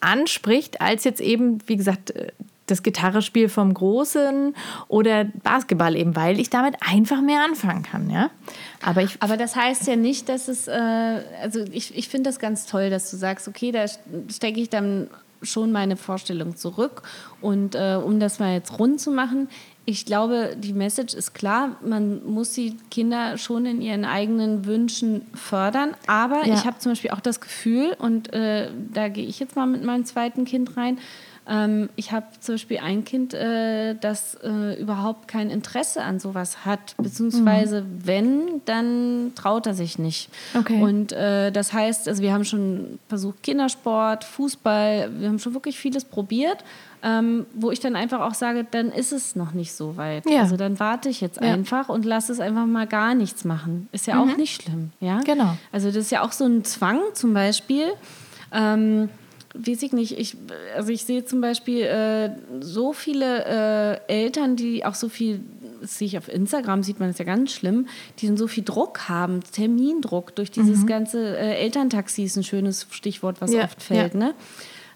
anspricht, 0.00 0.80
als 0.80 1.04
jetzt 1.04 1.20
eben, 1.20 1.58
wie 1.66 1.76
gesagt, 1.76 2.12
äh, 2.12 2.28
das 2.66 2.82
Gitarrespiel 2.82 3.48
vom 3.48 3.72
Großen 3.72 4.54
oder 4.88 5.24
Basketball 5.24 5.96
eben, 5.96 6.14
weil 6.14 6.38
ich 6.38 6.50
damit 6.50 6.76
einfach 6.80 7.22
mehr 7.22 7.42
anfangen 7.42 7.82
kann, 7.82 8.10
ja. 8.10 8.30
Aber, 8.82 9.02
ich 9.02 9.16
Aber 9.20 9.36
das 9.36 9.56
heißt 9.56 9.86
ja 9.86 9.96
nicht, 9.96 10.28
dass 10.28 10.48
es, 10.48 10.68
äh, 10.68 11.22
also 11.42 11.64
ich, 11.72 11.96
ich 11.96 12.08
finde 12.08 12.28
das 12.28 12.38
ganz 12.38 12.66
toll, 12.66 12.90
dass 12.90 13.10
du 13.10 13.16
sagst, 13.16 13.48
okay, 13.48 13.72
da 13.72 13.86
stecke 14.30 14.60
ich 14.60 14.68
dann 14.68 15.08
schon 15.42 15.72
meine 15.72 15.96
Vorstellung 15.96 16.56
zurück. 16.56 17.02
Und 17.40 17.74
äh, 17.74 17.98
um 18.02 18.20
das 18.20 18.38
mal 18.38 18.54
jetzt 18.54 18.78
rund 18.78 19.00
zu 19.00 19.10
machen, 19.10 19.48
ich 19.88 20.04
glaube, 20.04 20.54
die 20.54 20.74
Message 20.74 21.14
ist 21.14 21.32
klar, 21.32 21.76
man 21.82 22.22
muss 22.30 22.52
die 22.52 22.76
Kinder 22.90 23.38
schon 23.38 23.64
in 23.64 23.80
ihren 23.80 24.04
eigenen 24.04 24.66
Wünschen 24.66 25.22
fördern. 25.32 25.94
Aber 26.06 26.46
ja. 26.46 26.52
ich 26.52 26.66
habe 26.66 26.78
zum 26.78 26.92
Beispiel 26.92 27.10
auch 27.12 27.20
das 27.20 27.40
Gefühl, 27.40 27.96
und 27.98 28.30
äh, 28.34 28.68
da 28.92 29.08
gehe 29.08 29.24
ich 29.24 29.38
jetzt 29.40 29.56
mal 29.56 29.66
mit 29.66 29.82
meinem 29.82 30.04
zweiten 30.04 30.44
Kind 30.44 30.76
rein, 30.76 30.98
ähm, 31.48 31.88
ich 31.96 32.12
habe 32.12 32.26
zum 32.38 32.56
Beispiel 32.56 32.78
ein 32.78 33.04
Kind, 33.04 33.32
äh, 33.32 33.94
das 33.94 34.34
äh, 34.44 34.78
überhaupt 34.78 35.26
kein 35.26 35.48
Interesse 35.48 36.02
an 36.02 36.20
sowas 36.20 36.66
hat, 36.66 36.94
beziehungsweise 36.98 37.80
mhm. 37.80 38.00
wenn, 38.04 38.62
dann 38.66 39.32
traut 39.34 39.66
er 39.66 39.72
sich 39.72 39.98
nicht. 39.98 40.28
Okay. 40.54 40.82
Und 40.82 41.12
äh, 41.12 41.50
das 41.50 41.72
heißt, 41.72 42.08
also 42.08 42.22
wir 42.22 42.34
haben 42.34 42.44
schon 42.44 42.98
versucht 43.08 43.42
Kindersport, 43.42 44.24
Fußball, 44.24 45.10
wir 45.18 45.28
haben 45.28 45.38
schon 45.38 45.54
wirklich 45.54 45.78
vieles 45.78 46.04
probiert. 46.04 46.62
Ähm, 47.02 47.46
wo 47.54 47.70
ich 47.70 47.80
dann 47.80 47.94
einfach 47.94 48.20
auch 48.20 48.34
sage, 48.34 48.66
dann 48.68 48.90
ist 48.90 49.12
es 49.12 49.36
noch 49.36 49.52
nicht 49.52 49.72
so 49.72 49.96
weit. 49.96 50.28
Ja. 50.28 50.40
Also 50.40 50.56
dann 50.56 50.80
warte 50.80 51.08
ich 51.08 51.20
jetzt 51.20 51.40
ja. 51.40 51.52
einfach 51.52 51.88
und 51.88 52.04
lasse 52.04 52.32
es 52.32 52.40
einfach 52.40 52.66
mal 52.66 52.86
gar 52.86 53.14
nichts 53.14 53.44
machen. 53.44 53.88
Ist 53.92 54.06
ja 54.06 54.16
mhm. 54.16 54.30
auch 54.32 54.36
nicht 54.36 54.62
schlimm. 54.62 54.90
Ja? 55.00 55.20
Genau. 55.20 55.56
Also 55.70 55.88
das 55.88 55.96
ist 55.96 56.10
ja 56.10 56.22
auch 56.22 56.32
so 56.32 56.44
ein 56.44 56.64
Zwang 56.64 57.00
zum 57.14 57.34
Beispiel. 57.34 57.86
Ähm, 58.52 59.08
weiß 59.54 59.82
ich 59.82 59.92
nicht, 59.92 60.18
ich, 60.18 60.36
also 60.76 60.90
ich 60.90 61.04
sehe 61.04 61.24
zum 61.24 61.40
Beispiel 61.40 61.82
äh, 61.82 62.30
so 62.60 62.92
viele 62.92 64.00
äh, 64.08 64.22
Eltern, 64.22 64.56
die 64.56 64.84
auch 64.84 64.94
so 64.94 65.08
viel, 65.08 65.40
das 65.80 65.98
sehe 65.98 66.06
ich 66.06 66.18
auf 66.18 66.28
Instagram, 66.28 66.82
sieht 66.82 67.00
man 67.00 67.08
das 67.08 67.18
ja 67.18 67.24
ganz 67.24 67.52
schlimm, 67.52 67.86
die 68.18 68.36
so 68.36 68.46
viel 68.46 68.64
Druck 68.64 69.08
haben, 69.08 69.40
Termindruck 69.52 70.34
durch 70.34 70.50
dieses 70.50 70.80
mhm. 70.80 70.86
ganze 70.86 71.36
äh, 71.36 71.56
Elterntaxi 71.60 72.24
ist 72.24 72.36
ein 72.36 72.44
schönes 72.44 72.86
Stichwort, 72.90 73.40
was 73.40 73.52
ja, 73.52 73.64
oft 73.64 73.82
fällt, 73.82 74.14
ja. 74.14 74.20
ne? 74.20 74.34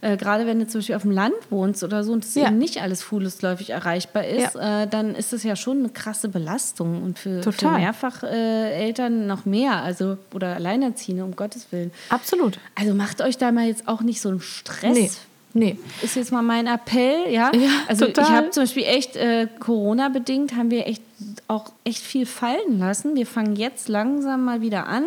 Äh, 0.02 0.16
gerade 0.16 0.46
wenn 0.46 0.58
du 0.58 0.66
zum 0.66 0.80
Beispiel 0.80 0.96
auf 0.96 1.02
dem 1.02 1.12
Land 1.12 1.34
wohnst 1.48 1.82
oder 1.84 2.02
so 2.02 2.12
und 2.12 2.24
es 2.24 2.34
ja. 2.34 2.48
eben 2.48 2.58
nicht 2.58 2.82
alles 2.82 3.02
fußläufig 3.02 3.70
erreichbar 3.70 4.26
ist, 4.26 4.56
ja. 4.56 4.82
äh, 4.82 4.88
dann 4.88 5.14
ist 5.14 5.32
das 5.32 5.44
ja 5.44 5.54
schon 5.56 5.78
eine 5.78 5.88
krasse 5.90 6.28
Belastung 6.28 7.02
und 7.02 7.20
für, 7.20 7.40
für 7.40 7.70
mehrfach 7.70 8.24
äh, 8.24 8.72
Eltern 8.72 9.28
noch 9.28 9.44
mehr, 9.44 9.82
also 9.82 10.18
oder 10.34 10.56
Alleinerziehende, 10.56 11.24
um 11.24 11.36
Gottes 11.36 11.68
Willen. 11.70 11.92
Absolut. 12.08 12.58
Also 12.74 12.94
macht 12.94 13.22
euch 13.22 13.38
da 13.38 13.52
mal 13.52 13.66
jetzt 13.66 13.86
auch 13.86 14.00
nicht 14.02 14.20
so 14.20 14.28
einen 14.28 14.40
Stress. 14.40 14.94
Nee. 14.94 15.10
Nee. 15.54 15.78
Ist 16.02 16.16
jetzt 16.16 16.32
mal 16.32 16.42
mein 16.42 16.66
Appell, 16.66 17.30
ja. 17.30 17.52
ja 17.54 17.68
also 17.86 18.06
total. 18.06 18.24
ich 18.24 18.30
habe 18.30 18.50
zum 18.50 18.62
Beispiel 18.64 18.84
echt 18.84 19.16
äh, 19.16 19.46
Corona-bedingt 19.60 20.56
haben 20.56 20.70
wir 20.70 20.86
echt 20.86 21.02
auch 21.46 21.72
echt 21.84 22.02
viel 22.02 22.26
fallen 22.26 22.78
lassen. 22.78 23.14
Wir 23.14 23.26
fangen 23.26 23.54
jetzt 23.54 23.88
langsam 23.88 24.44
mal 24.44 24.62
wieder 24.62 24.86
an. 24.86 25.04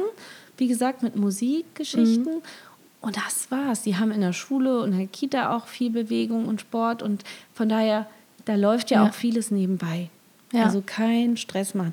Wie 0.58 0.67
gesagt, 0.67 1.03
mit 1.03 1.17
Musikgeschichten. 1.17 2.36
Mhm. 2.36 2.41
Und 3.05 3.17
das 3.17 3.51
war's. 3.51 3.83
Die 3.83 3.97
haben 3.97 4.09
in 4.09 4.21
der 4.21 4.33
Schule 4.33 4.79
und 4.79 4.93
in 4.93 4.97
der 4.97 5.07
Kita 5.07 5.55
auch 5.55 5.67
viel 5.67 5.91
Bewegung 5.91 6.47
und 6.47 6.59
Sport 6.59 7.03
und 7.03 7.23
von 7.53 7.69
daher, 7.69 8.07
da 8.45 8.55
läuft 8.55 8.89
ja, 8.89 9.03
ja. 9.03 9.07
auch 9.07 9.13
vieles 9.13 9.51
nebenbei. 9.51 10.09
Ja. 10.51 10.63
Also 10.63 10.81
kein 10.83 11.37
Stress 11.37 11.75
machen. 11.75 11.91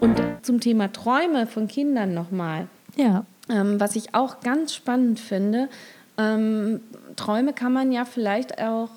Und 0.00 0.20
zum 0.42 0.58
Thema 0.58 0.92
Träume 0.92 1.46
von 1.46 1.68
Kindern 1.68 2.14
nochmal. 2.14 2.66
Ja. 2.96 3.24
Ähm, 3.48 3.78
was 3.78 3.94
ich 3.94 4.16
auch 4.16 4.40
ganz 4.40 4.74
spannend 4.74 5.20
finde, 5.20 5.68
ähm, 6.18 6.80
Träume 7.14 7.52
kann 7.52 7.72
man 7.72 7.92
ja 7.92 8.04
vielleicht 8.04 8.60
auch 8.60 8.90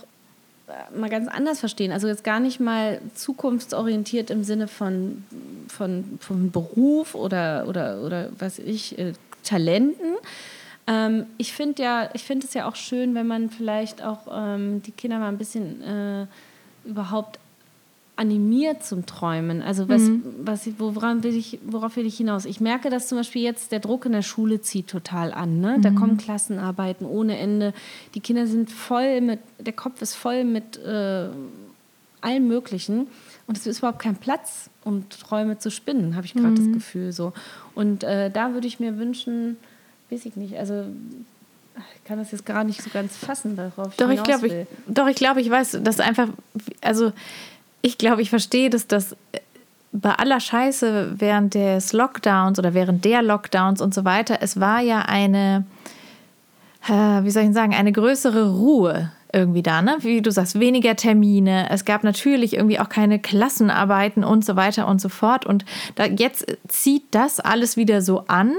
mal 0.96 1.10
ganz 1.10 1.28
anders 1.28 1.60
verstehen. 1.60 1.92
Also 1.92 2.08
jetzt 2.08 2.24
gar 2.24 2.40
nicht 2.40 2.60
mal 2.60 3.02
zukunftsorientiert 3.16 4.30
im 4.30 4.44
Sinne 4.44 4.68
von, 4.68 5.24
von, 5.68 6.20
von 6.20 6.52
Beruf 6.52 7.16
oder, 7.16 7.66
oder, 7.68 8.02
oder 8.02 8.30
was 8.38 8.60
ich, 8.60 8.98
äh, 8.98 9.14
Talenten. 9.44 10.16
Ähm, 10.88 11.26
ich 11.38 11.54
finde 11.54 11.84
ja, 11.84 12.10
ich 12.14 12.30
es 12.30 12.54
ja 12.54 12.68
auch 12.68 12.76
schön, 12.76 13.16
wenn 13.16 13.28
man 13.28 13.50
vielleicht 13.50 14.04
auch 14.04 14.28
ähm, 14.32 14.82
die 14.84 14.92
Kinder 14.92 15.20
mal 15.20 15.30
ein 15.30 15.38
bisschen 15.38 15.82
äh, 15.82 16.26
überhaupt 16.86 17.40
animiert 18.15 18.84
zum 18.84 19.06
Träumen. 19.06 19.62
Also 19.62 19.89
was, 19.89 20.02
mhm. 20.04 20.24
was, 20.43 20.67
woran 20.78 21.24
will 21.24 21.36
ich, 21.36 21.60
worauf 21.65 21.95
will 21.95 22.06
ich 22.06 22.17
hinaus? 22.17 22.45
Ich 22.45 22.62
merke, 22.62 22.89
dass 22.89 23.08
zum 23.08 23.17
Beispiel 23.17 23.41
jetzt 23.41 23.71
der 23.71 23.80
Druck 23.80 24.06
in 24.06 24.12
der 24.12 24.21
Schule 24.21 24.62
zieht 24.62 24.88
total 24.88 25.34
an. 25.34 25.60
Ne? 25.60 25.78
Mhm. 25.78 25.82
Da 25.82 25.91
kommen 25.91 26.17
Klassenarbeiten 26.17 27.06
ohne 27.06 27.38
Ende. 27.38 27.74
Die 28.13 28.19
Kinder 28.19 28.47
sind 28.47 28.69
voll 28.69 29.21
mit, 29.21 29.39
der 29.60 29.74
Kopf 29.74 30.02
ist 30.02 30.15
voll 30.15 30.43
mit 30.43 30.78
äh, 30.78 31.30
allem 32.21 32.47
Möglichen. 32.47 33.08
Und 33.47 33.58
es 33.58 33.65
ist 33.65 33.80
überhaupt 33.80 34.00
kein 34.00 34.15
Platz, 34.15 34.69
um 34.84 35.10
Träume 35.10 35.58
zu 35.58 35.71
spinnen, 35.71 36.15
habe 36.15 36.26
ich 36.26 36.34
gerade 36.34 36.50
mhm. 36.50 36.56
das 36.56 36.74
Gefühl 36.74 37.12
so. 37.12 37.34
Und 37.76 38.04
äh, 38.04 38.30
da 38.30 38.54
würde 38.54 38.67
ich 38.67 38.80
mir 38.80 38.97
wünschen, 38.97 39.58
weiß 40.10 40.26
ich 40.26 40.36
nicht, 40.36 40.58
also 40.58 40.86
ich 41.95 42.04
kann 42.04 42.17
das 42.17 42.32
jetzt 42.32 42.45
gar 42.45 42.63
nicht 42.63 42.82
so 42.82 42.89
ganz 42.89 43.15
fassen, 43.15 43.56
darauf 43.56 43.95
doch, 43.95 44.10
ich 44.10 44.24
glaube, 44.24 44.47
ich, 44.47 44.67
doch, 44.88 45.08
ich 45.08 45.15
glaube, 45.15 45.41
ich 45.41 45.50
weiß, 45.50 45.80
dass 45.84 46.00
einfach, 46.00 46.30
also 46.82 47.12
ich 47.82 47.98
glaube, 47.98 48.22
ich 48.22 48.30
verstehe, 48.30 48.70
dass 48.70 48.88
das 48.88 49.13
äh, 49.32 49.39
bei 49.91 50.12
aller 50.12 50.39
Scheiße 50.39 51.15
während 51.17 51.54
des 51.54 51.94
Lockdowns 51.94 52.60
oder 52.60 52.74
während 52.74 53.04
der 53.04 53.22
Lockdowns 53.22 53.82
und 53.82 53.94
so 53.94 54.06
weiter, 54.06 54.38
es 54.41 54.60
war 54.60 54.80
ja 54.80 55.02
eine, 55.02 55.65
äh, 56.88 56.91
wie 57.24 57.32
soll 57.32 57.44
ich 57.44 57.54
sagen, 57.54 57.74
eine 57.74 57.91
größere 57.91 58.52
Ruhe 58.52 59.12
irgendwie 59.34 59.63
da, 59.63 59.82
ne? 59.82 59.98
Wie 60.02 60.22
du 60.22 60.32
sagst, 60.32 60.60
weniger 60.60 60.96
Termine. 60.96 61.70
Es 61.70 61.86
gab 61.86 62.04
natürlich 62.04 62.54
irgendwie 62.54 62.80
auch 62.80 62.89
keine 62.89 63.20
Klassenarbeiten 63.20 64.24
und 64.24 64.44
so 64.44 64.56
weiter 64.56 64.88
und 64.88 65.00
so 65.00 65.10
fort. 65.10 65.46
Und 65.46 65.65
da, 65.96 66.06
jetzt 66.06 66.46
zieht 66.67 67.04
das 67.12 67.39
alles 67.39 67.78
wieder 67.78 68.02
so 68.02 68.26
an, 68.28 68.54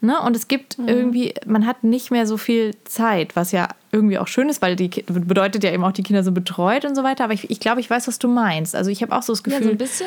ne? 0.00 0.20
Und 0.20 0.36
es 0.36 0.48
gibt 0.48 0.78
mhm. 0.78 0.88
irgendwie, 0.88 1.34
man 1.46 1.66
hat 1.66 1.84
nicht 1.84 2.10
mehr 2.10 2.26
so 2.26 2.36
viel 2.36 2.74
Zeit, 2.84 3.36
was 3.36 3.52
ja 3.52 3.68
irgendwie 3.90 4.18
auch 4.18 4.26
schön 4.26 4.48
ist, 4.48 4.60
weil 4.60 4.76
die 4.76 4.88
bedeutet 5.06 5.64
ja 5.64 5.72
eben 5.72 5.82
auch, 5.82 5.92
die 5.92 6.02
Kinder 6.02 6.22
sind 6.22 6.34
betreut 6.34 6.84
und 6.84 6.94
so 6.94 7.04
weiter. 7.04 7.24
Aber 7.24 7.32
ich, 7.32 7.50
ich 7.50 7.58
glaube, 7.58 7.80
ich 7.80 7.88
weiß, 7.88 8.06
was 8.06 8.18
du 8.18 8.28
meinst. 8.28 8.76
Also 8.76 8.90
ich 8.90 9.02
habe 9.02 9.16
auch 9.16 9.22
so 9.22 9.32
das 9.32 9.42
Gefühl. 9.42 9.60
Ja, 9.60 9.66
so 9.66 9.70
ein 9.70 9.78
bisschen 9.78 10.06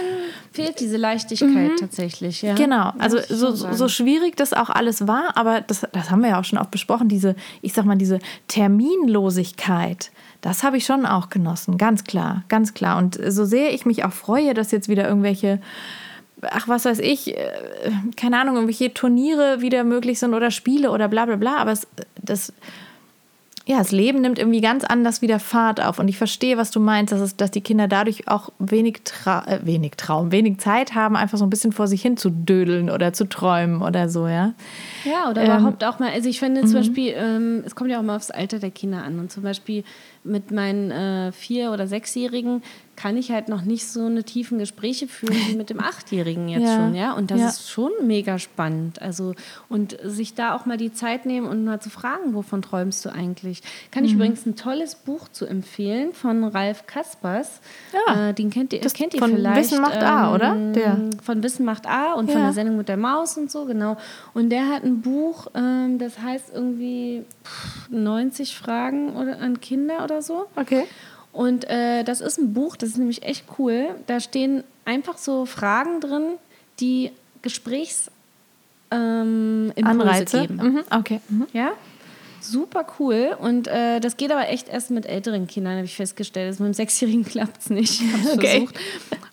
fehlt 0.51 0.79
diese 0.79 0.97
Leichtigkeit 0.97 1.51
mhm. 1.71 1.75
tatsächlich, 1.79 2.43
ja. 2.43 2.53
Genau. 2.53 2.93
Also 2.99 3.17
so, 3.27 3.51
so 3.55 3.87
schwierig 3.87 4.35
das 4.35 4.53
auch 4.53 4.69
alles 4.69 5.07
war, 5.07 5.35
aber 5.35 5.61
das, 5.61 5.87
das 5.93 6.11
haben 6.11 6.21
wir 6.21 6.29
ja 6.29 6.39
auch 6.39 6.43
schon 6.43 6.59
oft 6.59 6.71
besprochen, 6.71 7.09
diese, 7.09 7.35
ich 7.61 7.73
sag 7.73 7.85
mal, 7.85 7.97
diese 7.97 8.19
Terminlosigkeit. 8.47 10.11
Das 10.41 10.63
habe 10.63 10.77
ich 10.77 10.85
schon 10.85 11.05
auch 11.05 11.29
genossen, 11.29 11.77
ganz 11.77 12.03
klar, 12.03 12.43
ganz 12.49 12.73
klar. 12.73 12.97
Und 12.97 13.19
so 13.29 13.45
sehr 13.45 13.73
ich 13.73 13.85
mich 13.85 14.03
auch 14.05 14.13
freue, 14.13 14.53
dass 14.53 14.71
jetzt 14.71 14.89
wieder 14.89 15.07
irgendwelche 15.07 15.59
ach, 16.49 16.67
was 16.67 16.85
weiß 16.85 16.99
ich, 16.99 17.37
äh, 17.37 17.51
keine 18.17 18.39
Ahnung, 18.39 18.55
irgendwelche 18.55 18.93
Turniere 18.93 19.61
wieder 19.61 19.83
möglich 19.83 20.19
sind 20.19 20.33
oder 20.33 20.49
Spiele 20.49 20.91
oder 20.91 21.07
bla 21.07 21.25
bla 21.25 21.35
bla. 21.35 21.57
Aber 21.57 21.71
es, 21.71 21.87
das 22.19 22.51
ja, 23.71 23.77
das 23.77 23.93
Leben 23.93 24.19
nimmt 24.19 24.37
irgendwie 24.37 24.59
ganz 24.59 24.83
anders 24.83 25.21
wieder 25.21 25.39
Fahrt 25.39 25.81
auf. 25.81 25.97
Und 25.97 26.09
ich 26.09 26.17
verstehe, 26.17 26.57
was 26.57 26.71
du 26.71 26.81
meinst, 26.81 27.13
dass, 27.13 27.21
es, 27.21 27.37
dass 27.37 27.51
die 27.51 27.61
Kinder 27.61 27.87
dadurch 27.87 28.27
auch 28.27 28.49
wenig, 28.59 29.01
Tra 29.05 29.45
äh, 29.47 29.59
wenig 29.63 29.93
Traum, 29.95 30.33
wenig 30.33 30.59
Zeit 30.59 30.93
haben, 30.93 31.15
einfach 31.15 31.37
so 31.37 31.45
ein 31.45 31.49
bisschen 31.49 31.71
vor 31.71 31.87
sich 31.87 32.01
hin 32.01 32.17
zu 32.17 32.29
dödeln 32.29 32.89
oder 32.89 33.13
zu 33.13 33.29
träumen 33.29 33.81
oder 33.81 34.09
so, 34.09 34.27
ja. 34.27 34.53
Ja, 35.05 35.29
oder 35.29 35.43
ähm, 35.43 35.47
überhaupt 35.47 35.85
auch 35.85 35.99
mal, 35.99 36.11
also 36.11 36.27
ich 36.27 36.39
finde 36.39 36.61
zum 36.61 36.71
mhm. 36.71 36.75
Beispiel, 36.75 37.13
ähm, 37.15 37.63
es 37.65 37.73
kommt 37.73 37.89
ja 37.89 37.99
auch 37.99 38.03
mal 38.03 38.17
aufs 38.17 38.29
Alter 38.29 38.59
der 38.59 38.71
Kinder 38.71 39.03
an. 39.03 39.19
Und 39.19 39.31
zum 39.31 39.43
Beispiel 39.43 39.85
mit 40.25 40.51
meinen 40.51 40.91
äh, 40.91 41.31
vier- 41.31 41.71
oder 41.71 41.87
sechsjährigen, 41.87 42.61
kann 42.95 43.17
ich 43.17 43.31
halt 43.31 43.47
noch 43.49 43.61
nicht 43.63 43.87
so 43.87 44.05
eine 44.05 44.23
tiefen 44.23 44.59
Gespräche 44.59 45.07
führen 45.07 45.35
wie 45.47 45.55
mit 45.55 45.69
dem 45.69 45.79
Achtjährigen 45.83 46.49
jetzt 46.49 46.63
Ja. 46.63 46.75
schon, 46.75 46.93
ja. 46.95 47.13
Und 47.13 47.31
das 47.31 47.39
Ja. 47.39 47.47
ist 47.47 47.69
schon 47.69 47.91
mega 48.03 48.37
spannend. 48.37 49.01
Also, 49.01 49.33
und 49.69 49.97
sich 50.03 50.35
da 50.35 50.55
auch 50.55 50.65
mal 50.65 50.77
die 50.77 50.93
Zeit 50.93 51.25
nehmen 51.25 51.47
und 51.47 51.63
mal 51.65 51.79
zu 51.79 51.89
fragen, 51.89 52.33
wovon 52.35 52.61
träumst 52.61 53.03
du 53.05 53.09
eigentlich? 53.09 53.61
Kann 53.91 54.03
Mhm. 54.03 54.09
ich 54.09 54.13
übrigens 54.15 54.45
ein 54.45 54.55
tolles 54.55 54.95
Buch 54.95 55.29
zu 55.29 55.45
empfehlen 55.45 56.13
von 56.13 56.43
Ralf 56.43 56.85
Kaspers. 56.85 57.61
Ja. 58.07 58.29
Äh, 58.29 58.33
den 58.33 58.49
kennt 58.51 58.73
ihr, 58.73 58.81
Das 58.81 58.93
kennt 58.93 59.13
ihr 59.13 59.19
von 59.19 59.31
vielleicht. 59.35 59.71
Wissen 59.71 59.81
macht 59.81 59.97
A, 60.03 60.33
oder? 60.35 60.55
Der. 60.73 60.97
Von 61.23 61.41
Wissen 61.43 61.65
macht 61.65 61.87
A 61.87 62.13
und 62.13 62.29
von 62.29 62.39
Ja. 62.39 62.45
der 62.47 62.53
Sendung 62.53 62.77
mit 62.77 62.87
der 62.89 62.97
Maus 62.97 63.37
und 63.37 63.49
so, 63.49 63.65
genau. 63.65 63.97
Und 64.33 64.49
der 64.49 64.67
hat 64.67 64.83
ein 64.83 65.01
Buch, 65.01 65.47
ähm, 65.55 65.97
das 65.97 66.19
heißt 66.19 66.51
irgendwie 66.53 67.23
pff, 67.43 67.89
90 67.89 68.55
Fragen 68.57 69.15
oder, 69.15 69.39
an 69.39 69.59
Kinder 69.61 70.03
oder 70.03 70.21
so. 70.21 70.45
Okay. 70.55 70.83
Und 71.33 71.69
äh, 71.69 72.03
das 72.03 72.21
ist 72.21 72.37
ein 72.37 72.53
Buch, 72.53 72.75
das 72.75 72.89
ist 72.89 72.97
nämlich 72.97 73.23
echt 73.23 73.45
cool. 73.57 73.95
Da 74.07 74.19
stehen 74.19 74.63
einfach 74.85 75.17
so 75.17 75.45
Fragen 75.45 76.01
drin, 76.01 76.33
die 76.79 77.11
Gesprächs 77.41 78.11
ähm, 78.91 79.71
Impulse 79.75 80.01
Anreize. 80.01 80.41
geben. 80.41 80.55
Mhm. 80.55 80.83
Okay. 80.91 81.21
Mhm. 81.29 81.47
Ja, 81.53 81.71
super 82.43 82.85
cool. 82.99 83.35
Und 83.39 83.67
äh, 83.67 83.99
das 83.99 84.17
geht 84.17 84.31
aber 84.31 84.49
echt 84.49 84.69
erst 84.69 84.91
mit 84.91 85.05
älteren 85.05 85.47
Kindern, 85.47 85.75
habe 85.75 85.85
ich 85.85 85.95
festgestellt. 85.95 86.47
Also 86.47 86.63
mit 86.63 86.73
dem 86.73 86.75
Sechsjährigen 86.75 87.25
klappt 87.25 87.61
es 87.61 87.69
nicht. 87.69 88.01
Okay. 88.33 88.67
versucht. 88.67 88.75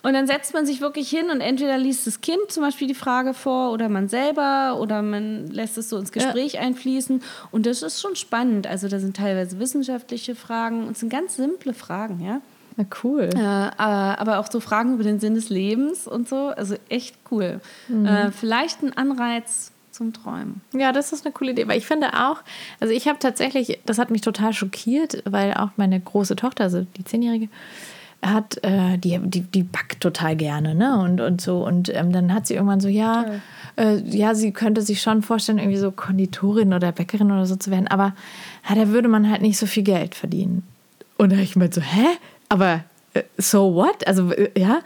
Und 0.01 0.13
dann 0.13 0.27
setzt 0.27 0.53
man 0.53 0.65
sich 0.65 0.81
wirklich 0.81 1.09
hin 1.09 1.29
und 1.29 1.41
entweder 1.41 1.77
liest 1.77 2.07
das 2.07 2.21
Kind 2.21 2.39
zum 2.49 2.63
Beispiel 2.63 2.87
die 2.87 2.93
Frage 2.93 3.33
vor 3.33 3.71
oder 3.71 3.89
man 3.89 4.07
selber 4.07 4.79
oder 4.79 5.01
man 5.01 5.47
lässt 5.47 5.77
es 5.77 5.89
so 5.89 5.97
ins 5.97 6.11
Gespräch 6.11 6.59
einfließen. 6.59 7.21
Und 7.51 7.65
das 7.65 7.81
ist 7.81 8.01
schon 8.01 8.15
spannend. 8.15 8.65
Also 8.65 8.87
da 8.87 8.99
sind 8.99 9.17
teilweise 9.17 9.59
wissenschaftliche 9.59 10.35
Fragen 10.35 10.87
und 10.87 10.93
es 10.93 10.99
sind 10.99 11.09
ganz 11.09 11.35
simple 11.35 11.73
Fragen, 11.73 12.21
ja. 12.23 12.41
Na 12.77 12.85
cool. 13.03 13.29
Äh, 13.35 13.39
aber, 13.39 14.19
aber 14.19 14.39
auch 14.39 14.49
so 14.49 14.61
Fragen 14.61 14.93
über 14.93 15.03
den 15.03 15.19
Sinn 15.19 15.35
des 15.35 15.49
Lebens 15.49 16.07
und 16.07 16.29
so. 16.29 16.47
Also 16.55 16.75
echt 16.87 17.17
cool. 17.29 17.59
Mhm. 17.89 18.05
Äh, 18.05 18.31
vielleicht 18.31 18.81
ein 18.81 18.95
Anreiz 18.95 19.73
zum 19.99 20.13
Träumen. 20.13 20.61
Ja, 20.73 20.93
das 20.93 21.11
ist 21.11 21.25
eine 21.25 21.33
coole 21.33 21.51
Idee, 21.51 21.67
weil 21.67 21.77
ich 21.77 21.85
finde 21.85 22.13
auch, 22.13 22.37
also 22.79 22.93
ich 22.93 23.07
habe 23.07 23.19
tatsächlich, 23.19 23.79
das 23.85 23.99
hat 23.99 24.11
mich 24.11 24.21
total 24.21 24.53
schockiert, 24.53 25.21
weil 25.25 25.53
auch 25.53 25.71
meine 25.75 25.99
große 25.99 26.37
Tochter, 26.37 26.63
also 26.63 26.87
die 26.95 27.03
Zehnjährige, 27.03 27.49
hat, 28.23 28.63
äh, 28.63 28.97
die, 28.97 29.19
die, 29.19 29.41
die 29.41 29.63
backt 29.63 29.99
total 29.99 30.37
gerne, 30.37 30.73
ne? 30.73 30.99
Und, 30.99 31.19
und 31.21 31.41
so. 31.41 31.65
Und 31.65 31.93
ähm, 31.93 32.13
dann 32.13 32.33
hat 32.33 32.47
sie 32.47 32.53
irgendwann 32.53 32.79
so, 32.79 32.87
ja, 32.87 33.25
äh, 33.75 33.97
ja, 33.97 34.35
sie 34.35 34.51
könnte 34.51 34.81
sich 34.81 35.01
schon 35.01 35.21
vorstellen, 35.21 35.57
irgendwie 35.57 35.77
so 35.77 35.91
Konditorin 35.91 36.73
oder 36.73 36.93
Bäckerin 36.93 37.31
oder 37.31 37.45
so 37.45 37.57
zu 37.57 37.69
werden, 37.69 37.87
aber 37.87 38.15
ja, 38.67 38.75
da 38.75 38.87
würde 38.89 39.09
man 39.09 39.29
halt 39.29 39.41
nicht 39.41 39.57
so 39.57 39.65
viel 39.65 39.83
Geld 39.83 40.15
verdienen. 40.15 40.63
Und 41.17 41.31
da 41.31 41.35
habe 41.35 41.43
ich 41.43 41.57
mir 41.57 41.69
so, 41.71 41.81
hä? 41.81 42.05
Aber 42.47 42.85
äh, 43.13 43.23
so 43.37 43.75
what? 43.75 44.07
Also, 44.07 44.31
äh, 44.31 44.49
ja. 44.57 44.79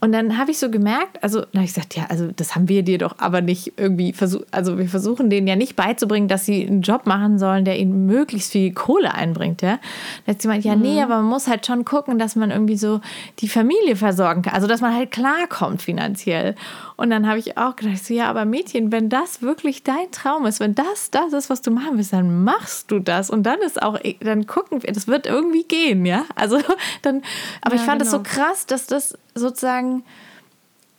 Und 0.00 0.12
dann 0.12 0.38
habe 0.38 0.50
ich 0.50 0.58
so 0.58 0.70
gemerkt, 0.70 1.22
also, 1.22 1.44
na, 1.52 1.62
ich 1.62 1.74
gesagt, 1.74 1.94
ja, 1.94 2.06
also 2.08 2.30
das 2.34 2.54
haben 2.54 2.68
wir 2.68 2.82
dir 2.82 2.96
doch 2.96 3.16
aber 3.18 3.42
nicht 3.42 3.74
irgendwie 3.76 4.14
versucht, 4.14 4.46
also 4.50 4.78
wir 4.78 4.88
versuchen 4.88 5.28
denen 5.28 5.46
ja 5.46 5.56
nicht 5.56 5.76
beizubringen, 5.76 6.26
dass 6.26 6.46
sie 6.46 6.66
einen 6.66 6.80
Job 6.80 7.06
machen 7.06 7.38
sollen, 7.38 7.66
der 7.66 7.78
ihnen 7.78 8.06
möglichst 8.06 8.52
viel 8.52 8.72
Kohle 8.72 9.14
einbringt, 9.14 9.60
ja. 9.60 9.78
Da 10.24 10.32
hat 10.32 10.40
sie 10.40 10.48
gemeint, 10.48 10.64
ja, 10.64 10.74
nee, 10.74 11.02
aber 11.02 11.16
man 11.16 11.26
muss 11.26 11.48
halt 11.48 11.66
schon 11.66 11.84
gucken, 11.84 12.18
dass 12.18 12.34
man 12.34 12.50
irgendwie 12.50 12.78
so 12.78 13.00
die 13.40 13.48
Familie 13.48 13.94
versorgen 13.94 14.42
kann, 14.42 14.54
also 14.54 14.66
dass 14.66 14.80
man 14.80 14.94
halt 14.94 15.10
klarkommt 15.10 15.82
finanziell. 15.82 16.54
Und 17.00 17.08
dann 17.08 17.26
habe 17.26 17.38
ich 17.38 17.56
auch 17.56 17.76
gedacht, 17.76 18.04
so, 18.04 18.12
ja, 18.12 18.28
aber 18.28 18.44
Mädchen, 18.44 18.92
wenn 18.92 19.08
das 19.08 19.40
wirklich 19.40 19.82
dein 19.84 20.10
Traum 20.12 20.44
ist, 20.44 20.60
wenn 20.60 20.74
das 20.74 21.10
das 21.10 21.32
ist, 21.32 21.48
was 21.48 21.62
du 21.62 21.70
machen 21.70 21.96
willst, 21.96 22.12
dann 22.12 22.44
machst 22.44 22.90
du 22.90 22.98
das 22.98 23.30
und 23.30 23.44
dann 23.44 23.58
ist 23.60 23.80
auch, 23.80 23.98
dann 24.20 24.46
gucken 24.46 24.82
wir, 24.82 24.92
das 24.92 25.08
wird 25.08 25.26
irgendwie 25.26 25.64
gehen, 25.64 26.04
ja. 26.04 26.26
Also 26.34 26.58
dann, 27.02 27.22
aber 27.62 27.76
Ja, 27.76 27.80
ich 27.80 27.86
fand 27.86 28.02
es 28.02 28.10
genau. 28.10 28.22
so 28.22 28.30
krass, 28.30 28.66
dass 28.66 28.86
das 28.86 29.16
sozusagen 29.34 30.02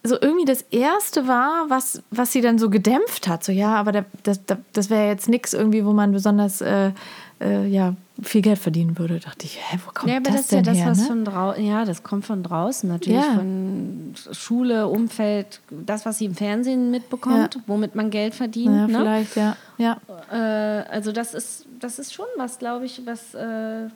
so 0.02 0.20
irgendwie 0.20 0.46
das 0.46 0.64
erste 0.72 1.28
war, 1.28 1.70
was, 1.70 2.02
was 2.10 2.32
sie 2.32 2.42
dann 2.42 2.58
so 2.58 2.72
gedämpft 2.72 3.28
hat. 3.28 3.44
So, 3.44 3.52
ja, 3.52 3.76
aber 3.76 3.92
da, 3.92 4.06
das, 4.24 4.44
da, 4.44 4.58
das 4.74 4.90
wäre 4.90 5.08
jetzt 5.08 5.30
nichts 5.30 5.54
irgendwie, 5.54 5.86
wo 5.86 5.94
man 5.94 6.14
besonders 6.14 6.62
äh, 6.62 6.94
äh, 7.40 7.68
ja, 7.68 7.94
viel 8.22 8.42
Geld 8.42 8.60
verdienen 8.60 8.98
würde. 8.98 9.20
Da 9.20 9.30
dachte 9.30 9.46
ich, 9.46 9.58
hä, 9.58 9.80
wo 9.86 9.92
kommt 9.92 10.10
Ja, 10.12 10.18
aber 10.18 10.30
das, 10.32 10.36
das, 10.36 10.46
ist 10.46 10.52
ja 10.52 10.58
denn 10.58 10.66
das, 10.66 10.78
her? 10.78 10.92
was 10.92 11.00
ne? 11.00 11.06
von 11.08 11.26
draußen, 11.26 11.66
ja, 11.66 11.86
das 11.86 12.04
kommt 12.04 12.26
von 12.26 12.44
draußen 12.44 12.90
natürlich, 12.90 13.20
Ja. 13.22 13.36
von 13.36 14.14
Schule, 14.32 14.88
Umfeld, 14.88 15.62
das, 15.70 16.06
was 16.06 16.18
sie 16.20 16.26
im 16.26 16.36
Fernsehen 16.36 16.92
mitbekommt, 16.92 17.56
Ja. 17.56 17.62
womit 17.68 17.96
man 17.96 18.10
Geld 18.10 18.36
verdient. 18.36 18.76
ja, 18.76 18.88
ne? 18.88 18.98
vielleicht, 19.00 19.36
ja. 19.36 19.56
ja. 19.78 19.98
Äh, 20.32 20.84
also 20.90 21.12
das 21.12 21.34
ist, 21.34 21.66
das 21.80 22.00
ist 22.00 22.14
schon 22.14 22.28
was, 22.38 22.60
glaube 22.60 22.86
ich, 22.86 23.02
was 23.06 23.34
äh, 23.34 23.88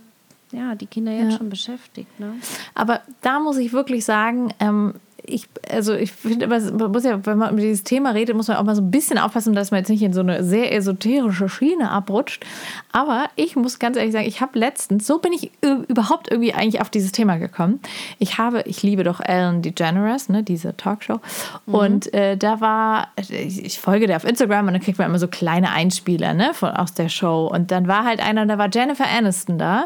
ja, 0.52 0.76
die 0.76 0.86
Kinder 0.88 1.12
jetzt 1.12 1.38
schon 1.38 1.50
beschäftigt. 1.50 2.20
Ne? 2.20 2.34
Aber 2.74 3.02
da 3.22 3.40
muss 3.40 3.58
ich 3.58 3.74
wirklich 3.74 4.06
sagen, 4.06 4.54
ähm, 4.60 4.96
ich, 5.28 5.48
also 5.70 5.94
ich 5.94 6.12
finde 6.12 6.46
immer, 6.46 6.60
man 6.60 6.92
muss 6.92 7.04
ja, 7.04 7.26
wenn 7.26 7.38
man 7.38 7.54
über 7.54 7.62
dieses 7.62 7.84
Thema 7.84 8.12
redet, 8.12 8.36
muss 8.36 8.48
man 8.48 8.58
auch 8.58 8.64
mal 8.64 8.76
so 8.76 8.82
ein 8.82 8.92
bisschen 8.92 9.18
aufpassen, 9.18 9.54
dass 9.54 9.72
man 9.72 9.80
jetzt 9.80 9.90
nicht 9.90 10.02
in 10.02 10.14
so 10.14 10.22
eine 10.22 10.44
sehr 10.44 10.74
esoterische 10.74 11.50
Schiene 11.50 11.90
abrutscht. 11.90 12.46
Aber 12.92 13.26
ich 13.36 13.56
muss 13.56 13.80
ganz 13.80 13.98
ehrlich 13.98 14.14
sagen, 14.14 14.28
ich 14.28 14.42
habe 14.42 14.58
letztens, 14.58 15.08
so 15.08 15.20
bin 15.20 15.34
ich 15.34 15.52
überhaupt 15.62 16.32
irgendwie 16.32 16.54
eigentlich 16.54 16.82
auf 16.82 16.90
dieses 16.90 17.12
Thema 17.12 17.38
gekommen. 17.38 17.80
Ich 18.20 18.38
habe, 18.38 18.64
ich 18.66 18.84
liebe 18.84 19.04
doch 19.04 19.20
Ellen 19.20 19.62
DeGeneres, 19.62 20.30
ne, 20.30 20.44
diese 20.44 20.76
Talkshow. 20.78 21.20
Und 21.66 22.14
äh, 22.14 22.38
da 22.38 22.62
war, 22.62 23.10
ich, 23.18 23.64
ich 23.64 23.80
folge 23.80 24.08
der 24.08 24.18
auf 24.18 24.26
Instagram 24.26 24.68
und 24.68 24.74
dann 24.74 24.82
kriegt 24.82 24.98
man 24.98 25.08
immer 25.10 25.20
so 25.20 25.28
kleine 25.28 25.72
Einspieler 25.72 26.34
ne, 26.34 26.54
von, 26.54 26.70
aus 26.70 26.94
der 26.94 27.10
Show. 27.10 27.50
Und 27.52 27.72
dann 27.72 27.88
war 27.88 28.06
halt 28.06 28.20
einer, 28.22 28.46
da 28.46 28.58
war 28.58 28.70
Jennifer 28.72 29.06
Aniston 29.08 29.58
da. 29.58 29.86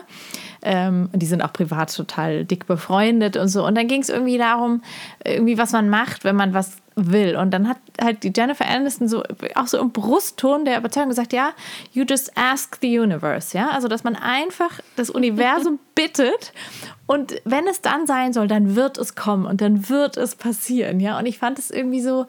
Ähm, 0.61 1.09
und 1.13 1.19
die 1.21 1.25
sind 1.25 1.41
auch 1.41 1.53
privat 1.53 1.95
total 1.95 2.45
dick 2.45 2.67
befreundet 2.67 3.37
und 3.37 3.47
so. 3.47 3.65
Und 3.65 3.75
dann 3.75 3.87
ging 3.87 4.01
es 4.01 4.09
irgendwie 4.09 4.37
darum, 4.37 4.81
irgendwie 5.23 5.57
was 5.57 5.71
man 5.71 5.89
macht, 5.89 6.23
wenn 6.23 6.35
man 6.35 6.53
was 6.53 6.77
will. 6.95 7.35
Und 7.35 7.51
dann 7.51 7.67
hat 7.67 7.77
halt 8.01 8.23
die 8.23 8.33
Jennifer 8.35 8.65
Aniston 8.65 9.07
so 9.07 9.23
auch 9.55 9.67
so 9.67 9.79
im 9.79 9.91
Brustton 9.91 10.65
der 10.65 10.77
Überzeugung 10.77 11.09
gesagt, 11.09 11.33
ja, 11.33 11.51
you 11.93 12.03
just 12.07 12.37
ask 12.37 12.77
the 12.81 12.99
universe, 12.99 13.57
ja, 13.57 13.69
also 13.69 13.87
dass 13.87 14.03
man 14.03 14.15
einfach 14.15 14.79
das 14.95 15.09
Universum 15.09 15.79
bittet 15.95 16.53
und 17.07 17.41
wenn 17.43 17.67
es 17.67 17.81
dann 17.81 18.05
sein 18.05 18.33
soll, 18.33 18.47
dann 18.47 18.75
wird 18.75 18.97
es 18.97 19.15
kommen 19.15 19.45
und 19.45 19.61
dann 19.61 19.89
wird 19.89 20.17
es 20.17 20.35
passieren, 20.35 20.99
ja. 20.99 21.17
Und 21.17 21.25
ich 21.25 21.39
fand 21.39 21.57
es 21.57 21.71
irgendwie 21.71 22.01
so, 22.01 22.27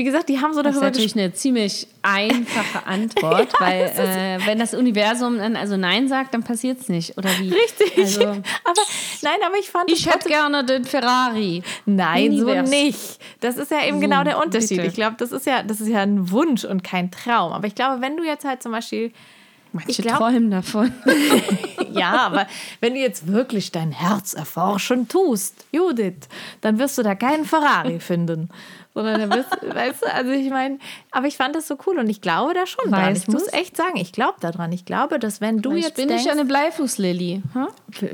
wie 0.00 0.04
gesagt, 0.04 0.30
die 0.30 0.40
haben 0.40 0.54
so 0.54 0.62
Das 0.62 0.74
ist 0.74 0.80
darüber 0.80 0.86
natürlich 0.90 1.14
eine 1.14 1.30
ziemlich 1.34 1.86
einfache 2.00 2.86
Antwort, 2.86 3.52
weil 3.60 3.82
äh, 3.82 4.38
wenn 4.46 4.58
das 4.58 4.72
Universum 4.72 5.36
dann 5.36 5.56
also 5.56 5.76
Nein 5.76 6.08
sagt, 6.08 6.32
dann 6.32 6.42
passiert 6.42 6.80
es 6.80 6.88
nicht. 6.88 7.18
Oder 7.18 7.28
wie? 7.38 7.52
Richtig. 7.52 7.98
Also, 7.98 8.22
aber 8.22 8.82
nein, 9.20 9.38
aber 9.46 9.58
ich 9.58 9.68
fand 9.68 9.92
ich 9.92 10.10
hätte 10.10 10.26
gerne 10.30 10.64
den 10.64 10.86
Ferrari. 10.86 11.62
Nein, 11.84 12.34
so 12.34 12.46
Univers. 12.46 12.70
nicht. 12.70 13.18
Das 13.40 13.58
ist 13.58 13.70
ja 13.70 13.84
eben 13.84 13.98
So, 13.98 14.00
genau 14.00 14.24
der 14.24 14.38
Unterschied. 14.42 14.78
bitte. 14.78 14.86
Ich 14.88 14.94
glaube, 14.94 15.16
das 15.18 15.32
ist 15.32 15.44
ja, 15.44 15.62
das 15.62 15.82
ist 15.82 15.88
ja 15.88 16.00
ein 16.00 16.30
Wunsch 16.30 16.64
und 16.64 16.82
kein 16.82 17.10
Traum. 17.10 17.52
Aber 17.52 17.66
ich 17.66 17.74
glaube, 17.74 18.00
wenn 18.00 18.16
du 18.16 18.24
jetzt 18.24 18.46
halt 18.46 18.62
zum 18.62 18.72
Beispiel, 18.72 19.12
Manche 19.72 19.90
ich 19.90 19.98
glaube, 19.98 20.16
träumen 20.16 20.50
davon. 20.50 20.92
ja, 21.92 22.12
aber 22.22 22.46
wenn 22.80 22.94
du 22.94 23.00
jetzt 23.00 23.26
wirklich 23.26 23.70
dein 23.70 23.92
Herz 23.92 24.32
erforschen 24.32 25.08
tust, 25.08 25.66
Judith, 25.72 26.26
dann 26.62 26.78
wirst 26.78 26.96
du 26.96 27.02
da 27.02 27.14
keinen 27.14 27.44
Ferrari 27.44 28.00
finden. 28.00 28.48
Sondern 28.92 29.20
dann 29.20 29.30
wirst, 29.30 29.50
weißt 29.62 30.02
du, 30.02 30.12
also 30.12 30.30
ich 30.32 30.50
meine, 30.50 30.78
aber 31.12 31.26
ich 31.26 31.36
fand 31.36 31.54
das 31.54 31.68
so 31.68 31.76
cool 31.86 31.98
und 31.98 32.08
ich 32.08 32.20
glaube 32.20 32.54
da 32.54 32.66
schon 32.66 32.90
dran. 32.90 33.14
Weißt 33.14 33.28
Ich 33.28 33.28
muss 33.28 33.52
echt 33.52 33.76
sagen, 33.76 33.96
ich 33.96 34.12
glaube 34.12 34.38
daran. 34.40 34.72
Ich 34.72 34.84
glaube, 34.84 35.18
dass 35.18 35.40
wenn 35.40 35.62
du 35.62 35.72
ich 35.72 35.84
jetzt 35.84 35.96
bin 35.96 36.08
denkst, 36.08 36.24
nicht 36.24 36.32
eine 36.32 36.44
Bleifußlilly. 36.44 37.42
Hm? 37.52 37.68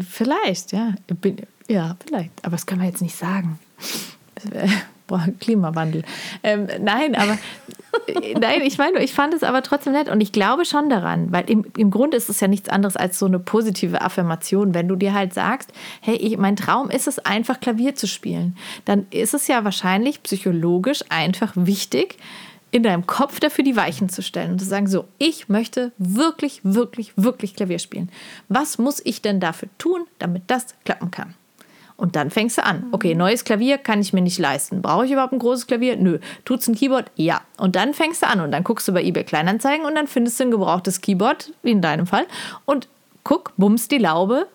Vielleicht, 0.08 0.72
ja. 0.72 0.94
Bin, 1.06 1.38
ja, 1.68 1.96
vielleicht. 2.06 2.32
Aber 2.42 2.56
das 2.56 2.66
können 2.66 2.82
wir 2.82 2.88
jetzt 2.88 3.02
nicht 3.02 3.16
sagen. 3.16 3.58
Boah, 5.06 5.26
Klimawandel. 5.38 6.02
Ähm, 6.42 6.66
nein, 6.80 7.14
aber 7.14 7.38
äh, 8.08 8.34
nein, 8.38 8.62
ich 8.62 8.76
meine, 8.76 9.02
ich 9.02 9.14
fand 9.14 9.34
es 9.34 9.44
aber 9.44 9.62
trotzdem 9.62 9.92
nett 9.92 10.08
und 10.08 10.20
ich 10.20 10.32
glaube 10.32 10.64
schon 10.64 10.90
daran, 10.90 11.30
weil 11.30 11.48
im, 11.48 11.64
im 11.76 11.90
Grunde 11.90 12.16
ist 12.16 12.28
es 12.28 12.40
ja 12.40 12.48
nichts 12.48 12.68
anderes 12.68 12.96
als 12.96 13.18
so 13.18 13.26
eine 13.26 13.38
positive 13.38 14.00
Affirmation. 14.00 14.74
Wenn 14.74 14.88
du 14.88 14.96
dir 14.96 15.14
halt 15.14 15.32
sagst, 15.32 15.72
hey, 16.00 16.16
ich, 16.16 16.36
mein 16.38 16.56
Traum 16.56 16.90
ist 16.90 17.06
es 17.06 17.20
einfach 17.20 17.60
Klavier 17.60 17.94
zu 17.94 18.08
spielen, 18.08 18.56
dann 18.84 19.06
ist 19.10 19.34
es 19.34 19.46
ja 19.46 19.64
wahrscheinlich 19.64 20.22
psychologisch 20.24 21.04
einfach 21.08 21.52
wichtig, 21.54 22.18
in 22.72 22.82
deinem 22.82 23.06
Kopf 23.06 23.38
dafür 23.38 23.64
die 23.64 23.76
Weichen 23.76 24.08
zu 24.08 24.22
stellen 24.22 24.52
und 24.52 24.58
zu 24.58 24.66
sagen, 24.66 24.88
so, 24.88 25.04
ich 25.18 25.48
möchte 25.48 25.92
wirklich, 25.98 26.60
wirklich, 26.64 27.12
wirklich 27.16 27.54
Klavier 27.54 27.78
spielen. 27.78 28.10
Was 28.48 28.76
muss 28.78 29.00
ich 29.04 29.22
denn 29.22 29.38
dafür 29.38 29.68
tun, 29.78 30.04
damit 30.18 30.42
das 30.48 30.74
klappen 30.84 31.10
kann? 31.12 31.34
Und 31.96 32.14
dann 32.14 32.30
fängst 32.30 32.58
du 32.58 32.64
an. 32.64 32.86
Okay, 32.92 33.14
neues 33.14 33.44
Klavier 33.44 33.78
kann 33.78 34.00
ich 34.00 34.12
mir 34.12 34.20
nicht 34.20 34.38
leisten. 34.38 34.82
Brauche 34.82 35.06
ich 35.06 35.12
überhaupt 35.12 35.32
ein 35.32 35.38
großes 35.38 35.66
Klavier? 35.66 35.96
Nö. 35.96 36.18
Tut's 36.44 36.68
ein 36.68 36.74
Keyboard? 36.74 37.10
Ja. 37.16 37.40
Und 37.56 37.74
dann 37.74 37.94
fängst 37.94 38.22
du 38.22 38.28
an 38.28 38.40
und 38.40 38.52
dann 38.52 38.64
guckst 38.64 38.86
du 38.86 38.92
bei 38.92 39.02
eBay 39.02 39.24
Kleinanzeigen 39.24 39.86
und 39.86 39.94
dann 39.94 40.06
findest 40.06 40.38
du 40.38 40.44
ein 40.44 40.50
gebrauchtes 40.50 41.00
Keyboard, 41.00 41.52
wie 41.62 41.70
in 41.70 41.80
deinem 41.80 42.06
Fall. 42.06 42.26
Und 42.66 42.88
guck, 43.24 43.52
bums 43.56 43.88
die 43.88 43.98
Laube, 43.98 44.46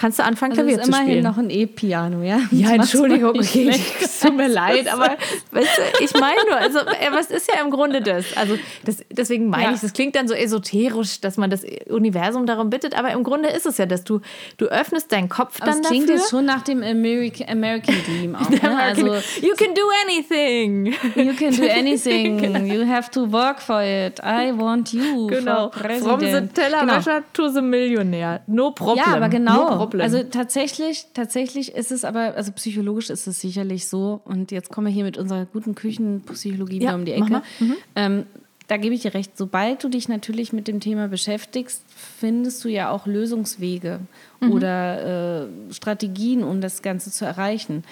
kannst 0.00 0.18
du 0.18 0.24
anfangen, 0.24 0.52
Also 0.52 0.62
Klavier 0.62 0.78
ist 0.78 0.84
zu 0.84 0.88
immerhin 0.90 1.06
spielen. 1.08 1.24
noch 1.24 1.38
ein 1.38 1.50
E-Piano, 1.50 2.22
ja? 2.22 2.38
Ja, 2.50 2.76
Das 2.76 2.92
Entschuldigung, 2.92 3.30
okay, 3.38 3.70
es 4.00 4.20
tut 4.20 4.36
mir 4.36 4.48
leid, 4.62 4.92
aber 4.92 5.16
weißt 5.52 5.68
du, 5.98 6.04
ich 6.04 6.12
meine 6.14 6.40
nur, 6.48 6.56
also 6.56 6.78
äh, 6.80 7.10
was 7.12 7.30
ist 7.30 7.48
ja 7.52 7.60
im 7.62 7.70
Grunde 7.70 8.00
das? 8.00 8.36
Also 8.36 8.58
das, 8.84 9.04
deswegen 9.10 9.48
meine 9.48 9.64
Ja. 9.64 9.72
ich, 9.74 9.80
das 9.80 9.92
klingt 9.92 10.14
dann 10.16 10.26
so 10.28 10.34
esoterisch, 10.34 11.20
dass 11.20 11.36
man 11.36 11.50
das 11.50 11.62
Universum 11.88 12.46
darum 12.46 12.70
bittet, 12.70 12.98
aber 12.98 13.10
im 13.12 13.22
Grunde 13.24 13.48
ist 13.50 13.66
es 13.66 13.78
ja, 13.78 13.86
dass 13.86 14.04
du, 14.04 14.20
du 14.56 14.66
öffnest 14.66 15.12
deinen 15.12 15.28
Kopf 15.28 15.56
Aber 15.60 15.70
dann 15.72 15.80
es 15.82 15.88
klingt 15.88 16.04
dafür. 16.08 16.16
jetzt 16.20 16.30
schon 16.30 16.44
nach 16.44 16.62
dem 16.62 16.82
American, 16.82 17.48
American 17.48 17.94
Dream 18.06 18.34
auch. 18.40 18.48
Ne? 18.48 18.60
Also, 18.82 19.06
you 19.42 19.54
can 19.56 19.74
do 19.74 19.82
anything. 20.06 20.86
you 21.14 21.32
can 21.34 21.54
do 21.54 21.64
anything. 21.68 22.66
You 22.66 22.86
have 22.86 23.10
to 23.10 23.30
work 23.30 23.60
for 23.60 23.82
it. 23.82 24.18
I 24.20 24.52
want 24.56 24.92
you 24.92 25.26
Genau. 25.28 25.70
From 25.70 26.20
the. 26.20 26.48
Tellerwäscher 26.54 27.22
to 27.32 27.48
the 27.48 27.60
Millionär. 27.60 28.40
No 28.46 28.70
problem. 28.70 29.04
Ja, 29.06 29.14
aber 29.16 29.26
No 29.26 29.30
genau. 29.30 29.89
Problem. 29.90 30.04
Also 30.04 30.22
tatsächlich, 30.22 31.06
tatsächlich 31.14 31.74
ist 31.74 31.90
es 31.92 32.04
aber, 32.04 32.34
also 32.36 32.52
psychologisch 32.52 33.10
ist 33.10 33.26
es 33.26 33.40
sicherlich 33.40 33.88
so. 33.88 34.20
Und 34.24 34.50
jetzt 34.50 34.70
kommen 34.70 34.86
wir 34.86 34.94
hier 34.94 35.04
mit 35.04 35.18
unserer 35.18 35.46
guten 35.46 35.74
Küchenpsychologie 35.74 36.76
Ja, 36.76 36.80
wieder 36.90 36.94
um 36.94 37.04
die 37.04 37.12
Ecke. 37.12 37.42
Mhm. 37.60 37.74
Ähm, 37.96 38.26
da 38.68 38.76
gebe 38.76 38.94
ich 38.94 39.02
dir 39.02 39.14
recht. 39.14 39.32
Sobald 39.36 39.82
du 39.82 39.88
dich 39.88 40.08
natürlich 40.08 40.52
mit 40.52 40.68
dem 40.68 40.78
Thema 40.78 41.08
beschäftigst, 41.08 41.82
findest 42.20 42.62
du 42.64 42.68
ja 42.68 42.90
auch 42.90 43.04
Lösungswege 43.06 44.00
Mhm. 44.40 44.52
oder 44.52 45.42
äh, 45.42 45.72
Strategien, 45.74 46.44
um 46.44 46.60
das 46.60 46.80
Ganze 46.82 47.10
zu 47.10 47.24
erreichen. 47.24 47.84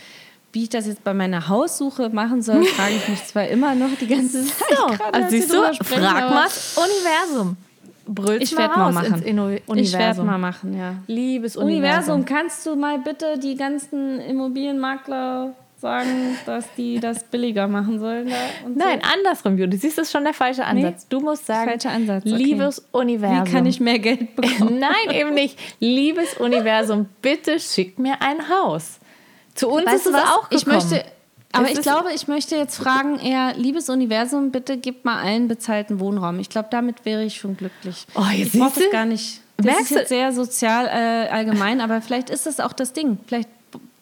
Wie 0.52 0.62
ich 0.62 0.68
das 0.70 0.86
jetzt 0.86 1.04
bei 1.04 1.12
meiner 1.12 1.48
Haussuche 1.48 2.08
machen 2.10 2.40
soll, 2.42 2.64
frage 2.76 2.94
ich 2.94 3.08
mich 3.08 3.22
zwar 3.24 3.48
immer 3.48 3.74
noch 3.74 3.90
die 4.00 4.06
ganze 4.06 4.44
Zeit. 4.46 4.56
so, 4.76 4.86
gerade, 4.86 5.14
also 5.14 5.28
siehst 5.30 5.52
du, 5.52 5.56
frag 5.84 6.30
mal 6.30 6.46
Universum. 6.76 7.56
Brüll's 8.08 8.42
Ich 8.52 8.56
werde 8.58 8.74
mal 8.76 8.86
raus 8.86 8.94
machen. 8.94 9.14
ins 9.14 9.22
Inno- 9.24 9.54
Ich 9.54 9.68
Universum. 9.68 10.00
werde 10.00 10.22
mal 10.22 10.38
machen, 10.38 10.76
ja. 10.78 10.94
Liebes 11.06 11.56
Universum, 11.56 12.14
Universum. 12.14 12.24
kannst 12.24 12.66
du 12.66 12.74
mal 12.76 12.98
bitte 12.98 13.38
die 13.38 13.54
ganzen 13.54 14.20
Immobilienmakler 14.20 15.54
sagen, 15.80 16.36
dass 16.46 16.64
die 16.76 16.98
das 16.98 17.22
billiger 17.24 17.68
machen 17.68 18.00
sollen? 18.00 18.28
Da 18.28 18.66
und 18.66 18.76
Nein, 18.76 19.00
so? 19.02 19.10
andersrum. 19.14 19.56
Siehst 19.58 19.96
du, 19.96 20.00
das 20.00 20.08
ist 20.08 20.12
schon 20.12 20.24
der 20.24 20.34
falsche 20.34 20.64
Ansatz. 20.64 21.06
Du 21.08 21.20
musst 21.20 21.46
sagen, 21.46 21.70
Falscher 21.70 21.90
Ansatz, 21.90 22.24
okay. 22.26 22.34
liebes 22.36 22.84
Universum. 22.92 23.46
Wie 23.46 23.50
kann 23.52 23.66
ich 23.66 23.78
mehr 23.78 23.98
Geld 23.98 24.34
bekommen? 24.36 24.78
Nein, 24.80 25.14
eben 25.14 25.34
nicht. 25.34 25.58
Liebes 25.78 26.34
Universum, 26.38 27.06
bitte 27.22 27.60
schick 27.60 27.98
mir 27.98 28.20
ein 28.20 28.48
Haus. 28.48 28.98
Zu 29.54 29.68
uns 29.68 29.92
ist 29.92 30.06
es 30.06 30.14
auch 30.14 30.48
gekommen. 30.48 30.58
Ich 30.58 30.66
möchte, 30.66 31.04
aber 31.52 31.70
Es 31.70 31.78
ich 31.78 31.82
glaube, 31.82 32.12
ich 32.14 32.28
möchte 32.28 32.56
jetzt 32.56 32.76
fragen, 32.76 33.18
eher, 33.18 33.54
liebes 33.56 33.88
Universum, 33.88 34.50
bitte 34.50 34.76
gib 34.76 35.04
mal 35.04 35.22
allen 35.22 35.48
bezahlten 35.48 35.98
Wohnraum. 36.00 36.38
Ich 36.40 36.50
glaube, 36.50 36.68
damit 36.70 37.04
wäre 37.04 37.24
ich 37.24 37.36
schon 37.36 37.56
glücklich. 37.56 38.06
Oh, 38.14 38.24
jetzt 38.34 38.54
ich 38.54 38.60
brauche 38.60 38.80
du? 38.80 38.90
gar 38.90 39.06
nicht. 39.06 39.40
Das 39.56 39.66
Merkst 39.66 39.82
ist 39.82 39.90
jetzt 39.90 40.08
sehr 40.08 40.32
sozial 40.32 40.86
äh, 40.86 41.28
allgemein, 41.30 41.80
aber 41.80 42.00
vielleicht 42.00 42.30
ist 42.30 42.46
das 42.46 42.60
auch 42.60 42.72
das 42.72 42.92
Ding. 42.92 43.18
Vielleicht 43.26 43.48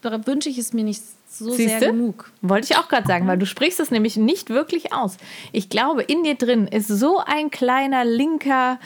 wünsche 0.02 0.48
ich 0.48 0.58
es 0.58 0.72
mir 0.72 0.84
nicht 0.84 1.02
so 1.28 1.50
sehr 1.50 1.68
Siehste? 1.68 1.86
genug. 1.86 2.30
Wollte 2.42 2.68
ich 2.70 2.78
auch 2.78 2.88
gerade 2.88 3.06
sagen, 3.06 3.26
weil 3.26 3.38
du 3.38 3.46
sprichst 3.46 3.80
es 3.80 3.90
nämlich 3.90 4.16
nicht 4.16 4.50
wirklich 4.50 4.92
aus. 4.92 5.16
Ich 5.52 5.68
glaube, 5.68 6.02
in 6.02 6.24
dir 6.24 6.34
drin 6.34 6.66
ist 6.68 6.88
so 6.88 7.20
ein 7.24 7.50
kleiner 7.50 8.04
linker 8.04 8.78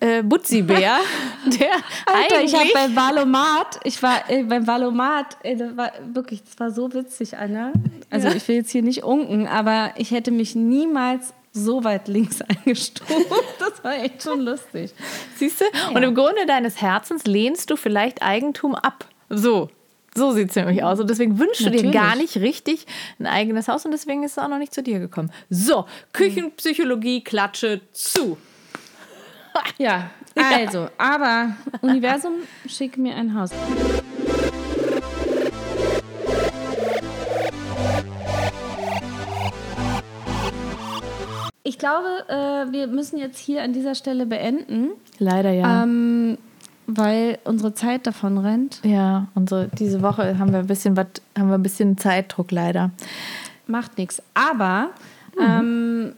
äh, 0.00 0.22
Butzi-Bär, 0.22 0.98
der 1.46 1.72
Alter, 2.06 2.42
ich 2.42 2.54
habe 2.54 2.68
beim 2.74 2.94
Valomat, 2.94 3.80
ich 3.84 4.02
war 4.02 4.28
äh, 4.28 4.42
beim 4.42 4.66
Valomat, 4.66 5.38
äh, 5.42 5.56
das 5.56 5.76
war 5.76 5.92
wirklich, 6.12 6.42
das 6.44 6.58
war 6.58 6.70
so 6.70 6.92
witzig, 6.92 7.36
Anna. 7.36 7.72
Also 8.10 8.28
ich 8.28 8.46
will 8.48 8.56
jetzt 8.56 8.70
hier 8.70 8.82
nicht 8.82 9.04
unken, 9.04 9.46
aber 9.46 9.92
ich 9.96 10.10
hätte 10.10 10.30
mich 10.30 10.54
niemals 10.54 11.32
so 11.52 11.84
weit 11.84 12.08
links 12.08 12.40
eingestuft. 12.66 13.10
Das 13.58 13.82
war 13.82 13.94
echt 13.94 14.22
schon 14.22 14.40
lustig. 14.42 14.92
Siehst 15.36 15.62
du? 15.62 15.64
Und 15.94 16.02
im 16.02 16.14
Grunde 16.14 16.44
deines 16.46 16.80
Herzens 16.80 17.24
lehnst 17.24 17.70
du 17.70 17.76
vielleicht 17.76 18.22
Eigentum 18.22 18.74
ab. 18.74 19.06
So. 19.30 19.70
So 20.14 20.32
sieht 20.32 20.48
es 20.48 20.56
nämlich 20.56 20.82
aus. 20.82 20.98
Und 20.98 21.10
deswegen 21.10 21.38
wünschst 21.38 21.60
du 21.60 21.70
dir 21.70 21.76
Natürlich. 21.76 21.92
gar 21.92 22.16
nicht 22.16 22.36
richtig 22.38 22.86
ein 23.18 23.26
eigenes 23.26 23.68
Haus 23.68 23.84
und 23.84 23.90
deswegen 23.90 24.22
ist 24.22 24.32
es 24.32 24.38
auch 24.38 24.48
noch 24.48 24.58
nicht 24.58 24.72
zu 24.72 24.82
dir 24.82 24.98
gekommen. 24.98 25.30
So, 25.50 25.84
Küchenpsychologie, 26.14 27.22
Klatsche 27.22 27.82
zu. 27.92 28.38
Ja, 29.78 30.10
also, 30.34 30.88
aber 30.98 31.56
Universum, 31.80 32.32
schick 32.66 32.98
mir 32.98 33.14
ein 33.14 33.34
Haus. 33.34 33.50
Ich 41.62 41.78
glaube, 41.78 42.06
äh, 42.28 42.72
wir 42.72 42.86
müssen 42.86 43.18
jetzt 43.18 43.38
hier 43.38 43.62
an 43.62 43.72
dieser 43.72 43.94
Stelle 43.94 44.26
beenden, 44.26 44.90
Leider 45.18 45.50
ja. 45.50 45.82
ähm, 45.82 46.38
weil 46.86 47.38
unsere 47.44 47.74
Zeit 47.74 48.06
davon 48.06 48.38
rennt. 48.38 48.80
ja, 48.84 49.26
unsere, 49.34 49.68
diese 49.68 50.00
Woche 50.00 50.38
haben 50.38 50.52
wir 50.52 50.60
ein 50.60 50.68
bisschen 50.68 50.96
was, 50.96 51.06
haben 51.36 51.48
wir 51.48 51.56
ein 51.56 51.62
bisschen 51.62 51.98
Zeitdruck 51.98 52.52
leider. 52.52 52.92
Macht 53.66 53.98
nichts. 53.98 54.22
Aber 54.34 54.90
ähm, 55.40 56.14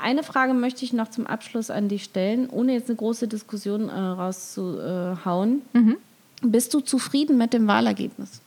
eine 0.00 0.22
Frage 0.22 0.54
möchte 0.54 0.84
ich 0.84 0.92
noch 0.92 1.08
zum 1.08 1.26
Abschluss 1.26 1.70
an 1.70 1.88
dich 1.88 2.04
stellen, 2.04 2.48
ohne 2.48 2.72
jetzt 2.72 2.88
eine 2.88 2.96
große 2.96 3.28
Diskussion 3.28 3.88
äh, 3.88 3.92
rauszuhauen. 3.92 5.62
Bist 6.42 6.72
du 6.72 6.80
zufrieden 6.80 7.36
mit 7.36 7.52
dem 7.52 7.66
Wahlergebnis? 7.66 8.40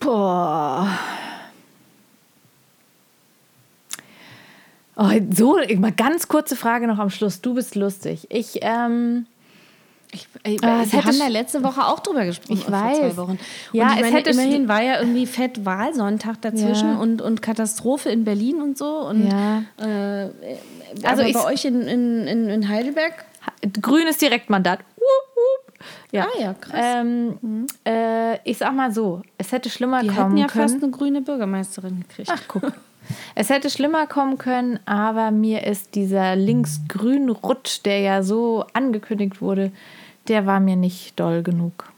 Boah. 0.00 0.88
Oh, 4.96 5.08
so, 5.32 5.58
mal 5.76 5.92
ganz 5.92 6.28
kurze 6.28 6.56
Frage 6.56 6.86
noch 6.86 6.98
am 6.98 7.10
Schluss. 7.10 7.40
Du 7.40 7.54
bist 7.54 7.74
lustig. 7.74 8.26
Ich, 8.30 8.58
ähm, 8.62 9.26
Ich, 10.12 10.26
ey, 10.42 10.58
Ah, 10.62 10.82
es 10.82 10.92
wir 10.92 10.98
hätte 10.98 11.08
haben 11.08 11.18
da 11.20 11.28
letzte 11.28 11.62
Woche 11.62 11.84
auch 11.86 12.00
drüber 12.00 12.24
gesprochen. 12.24 12.52
Ich 12.54 12.64
vor 12.64 12.72
weiß. 12.72 12.98
Zwei 12.98 13.16
Wochen. 13.16 13.38
Ja, 13.72 13.84
und 13.84 13.90
ich 13.92 13.96
es 13.98 14.02
meine, 14.02 14.16
hätte 14.16 14.30
immerhin 14.30 14.68
war 14.68 14.82
ja 14.82 14.98
irgendwie 14.98 15.26
fett 15.26 15.64
Wahlsonntag 15.64 16.40
dazwischen 16.42 16.90
Ja. 16.94 16.98
und, 16.98 17.22
und 17.22 17.42
Katastrophe 17.42 18.08
in 18.10 18.24
Berlin 18.24 18.60
und 18.60 18.76
so. 18.76 19.06
Und, 19.06 19.28
Ja. 19.30 19.62
Äh, 19.78 20.30
Also 21.04 21.22
ich- 21.22 21.34
bei 21.34 21.44
euch 21.44 21.64
in, 21.64 21.82
in, 21.82 22.26
in, 22.26 22.48
in 22.48 22.68
Heidelberg? 22.68 23.24
grünes 23.80 24.18
Direktmandat. 24.18 24.80
Wup, 24.96 25.04
wup. 25.36 25.74
Ja. 26.12 26.24
Ah 26.26 26.40
ja, 26.40 26.54
krass. 26.54 26.74
Ähm, 26.82 27.66
äh, 27.86 28.36
ich 28.48 28.58
sag 28.58 28.74
mal 28.74 28.92
so, 28.92 29.22
es 29.38 29.52
hätte 29.52 29.70
schlimmer 29.70 30.00
Die 30.02 30.08
kommen 30.08 30.18
hätten 30.18 30.36
ja 30.38 30.46
können. 30.48 30.68
fast 30.68 30.82
eine 30.82 30.90
grüne 30.92 31.20
Bürgermeisterin 31.22 32.00
gekriegt. 32.08 32.30
Ach, 32.32 32.42
guck. 32.48 32.72
Es 33.34 33.48
hätte 33.50 33.70
schlimmer 33.70 34.06
kommen 34.06 34.38
können, 34.38 34.78
aber 34.86 35.30
mir 35.30 35.66
ist 35.66 35.94
dieser 35.94 36.36
links-grün 36.36 37.30
Rutsch, 37.30 37.80
der 37.84 38.00
ja 38.00 38.22
so 38.22 38.64
angekündigt 38.72 39.40
wurde, 39.40 39.72
der 40.28 40.46
war 40.46 40.60
mir 40.60 40.76
nicht 40.76 41.18
doll 41.18 41.42
genug. 41.42 41.90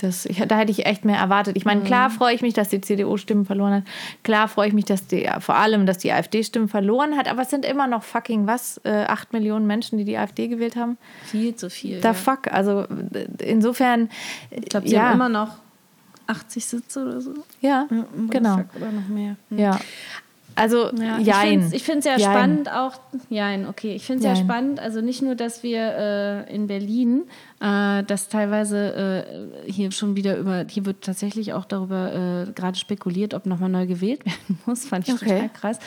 Das, 0.00 0.26
ich, 0.26 0.38
da 0.38 0.56
hätte 0.56 0.70
ich 0.70 0.86
echt 0.86 1.04
mehr 1.04 1.18
erwartet. 1.18 1.56
Ich 1.56 1.64
meine, 1.64 1.82
klar 1.82 2.08
freue 2.08 2.32
ich 2.32 2.40
mich, 2.40 2.54
dass 2.54 2.68
die 2.68 2.80
CDU 2.80 3.16
Stimmen 3.16 3.44
verloren 3.44 3.74
hat. 3.74 3.82
Klar 4.22 4.46
freue 4.46 4.68
ich 4.68 4.74
mich, 4.74 4.84
dass 4.84 5.08
die, 5.08 5.28
vor 5.40 5.56
allem, 5.56 5.86
dass 5.86 5.98
die 5.98 6.12
AfD 6.12 6.44
Stimmen 6.44 6.68
verloren 6.68 7.16
hat. 7.16 7.26
Aber 7.26 7.42
es 7.42 7.50
sind 7.50 7.64
immer 7.64 7.88
noch 7.88 8.04
fucking 8.04 8.46
was? 8.46 8.80
Äh, 8.84 9.06
acht 9.08 9.32
Millionen 9.32 9.66
Menschen, 9.66 9.98
die 9.98 10.04
die 10.04 10.16
AfD 10.16 10.46
gewählt 10.46 10.76
haben. 10.76 10.98
Viel 11.24 11.56
zu 11.56 11.68
viel. 11.68 12.00
Da 12.00 12.10
ja. 12.10 12.14
fuck. 12.14 12.46
Also 12.52 12.86
insofern. 13.40 14.08
Ich 14.50 14.66
glaube, 14.66 14.88
sie 14.88 14.94
ja, 14.94 15.08
haben 15.08 15.14
immer 15.14 15.28
noch 15.28 15.56
80 16.28 16.64
Sitze 16.64 17.02
oder 17.02 17.20
so. 17.20 17.34
ja, 17.60 17.88
Ja, 17.90 18.06
genau. 18.30 18.60
Oder 18.76 18.92
noch 18.92 19.08
mehr. 19.08 19.36
Hm. 19.48 19.58
Ja. 19.58 19.80
Also, 20.58 20.90
Ja, 20.96 21.18
jein. 21.18 21.70
Ich 21.72 21.84
finde 21.84 22.00
es 22.00 22.04
ja 22.04 22.16
Jein. 22.18 22.22
spannend 22.32 22.72
auch, 22.72 22.94
jein, 23.30 23.66
okay, 23.68 23.94
ich 23.94 24.04
finde 24.04 24.26
es 24.26 24.38
ja 24.38 24.44
spannend, 24.44 24.80
also 24.80 25.00
nicht 25.00 25.22
nur, 25.22 25.34
dass 25.36 25.62
wir 25.62 25.80
äh, 26.48 26.54
in 26.54 26.66
Berlin, 26.66 27.22
äh, 27.60 28.02
dass 28.02 28.28
teilweise 28.28 29.24
äh, 29.66 29.70
hier 29.70 29.92
schon 29.92 30.16
wieder 30.16 30.36
über, 30.36 30.64
hier 30.68 30.84
wird 30.84 31.02
tatsächlich 31.02 31.52
auch 31.52 31.64
darüber 31.64 32.46
äh, 32.48 32.52
gerade 32.52 32.76
spekuliert, 32.78 33.34
ob 33.34 33.46
nochmal 33.46 33.68
neu 33.70 33.86
gewählt 33.86 34.24
werden 34.26 34.58
muss, 34.66 34.84
fand 34.84 35.06
ich 35.08 35.14
Okay. 35.14 35.24
total 35.26 35.48
krass, 35.50 35.78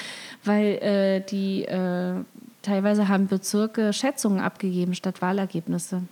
weil 0.45 0.65
äh, 0.81 1.21
die 1.29 1.65
äh, 1.65 2.13
teilweise 2.61 3.07
haben 3.07 3.27
Bezirke 3.27 3.91
Schätzungen 3.93 4.39
abgegeben 4.39 4.95
statt 4.95 5.21
Wahlergebnisse. 5.21 6.03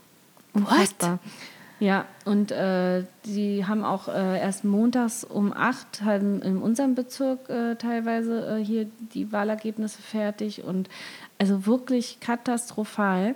Unfassbar. 0.53 1.19
Ja, 1.79 2.05
und 2.25 2.51
äh, 2.51 3.03
die 3.25 3.65
haben 3.65 3.85
auch 3.85 4.09
äh, 4.09 4.39
erst 4.39 4.65
montags 4.65 5.23
um 5.23 5.53
8 5.53 6.01
haben 6.03 6.41
in 6.41 6.57
unserem 6.57 6.93
Bezirk 6.93 7.49
äh, 7.49 7.75
teilweise 7.75 8.57
äh, 8.59 8.63
hier 8.63 8.87
die 9.13 9.31
Wahlergebnisse 9.31 10.01
fertig 10.01 10.63
und 10.63 10.89
also 11.37 11.65
wirklich 11.65 12.19
katastrophal. 12.19 13.35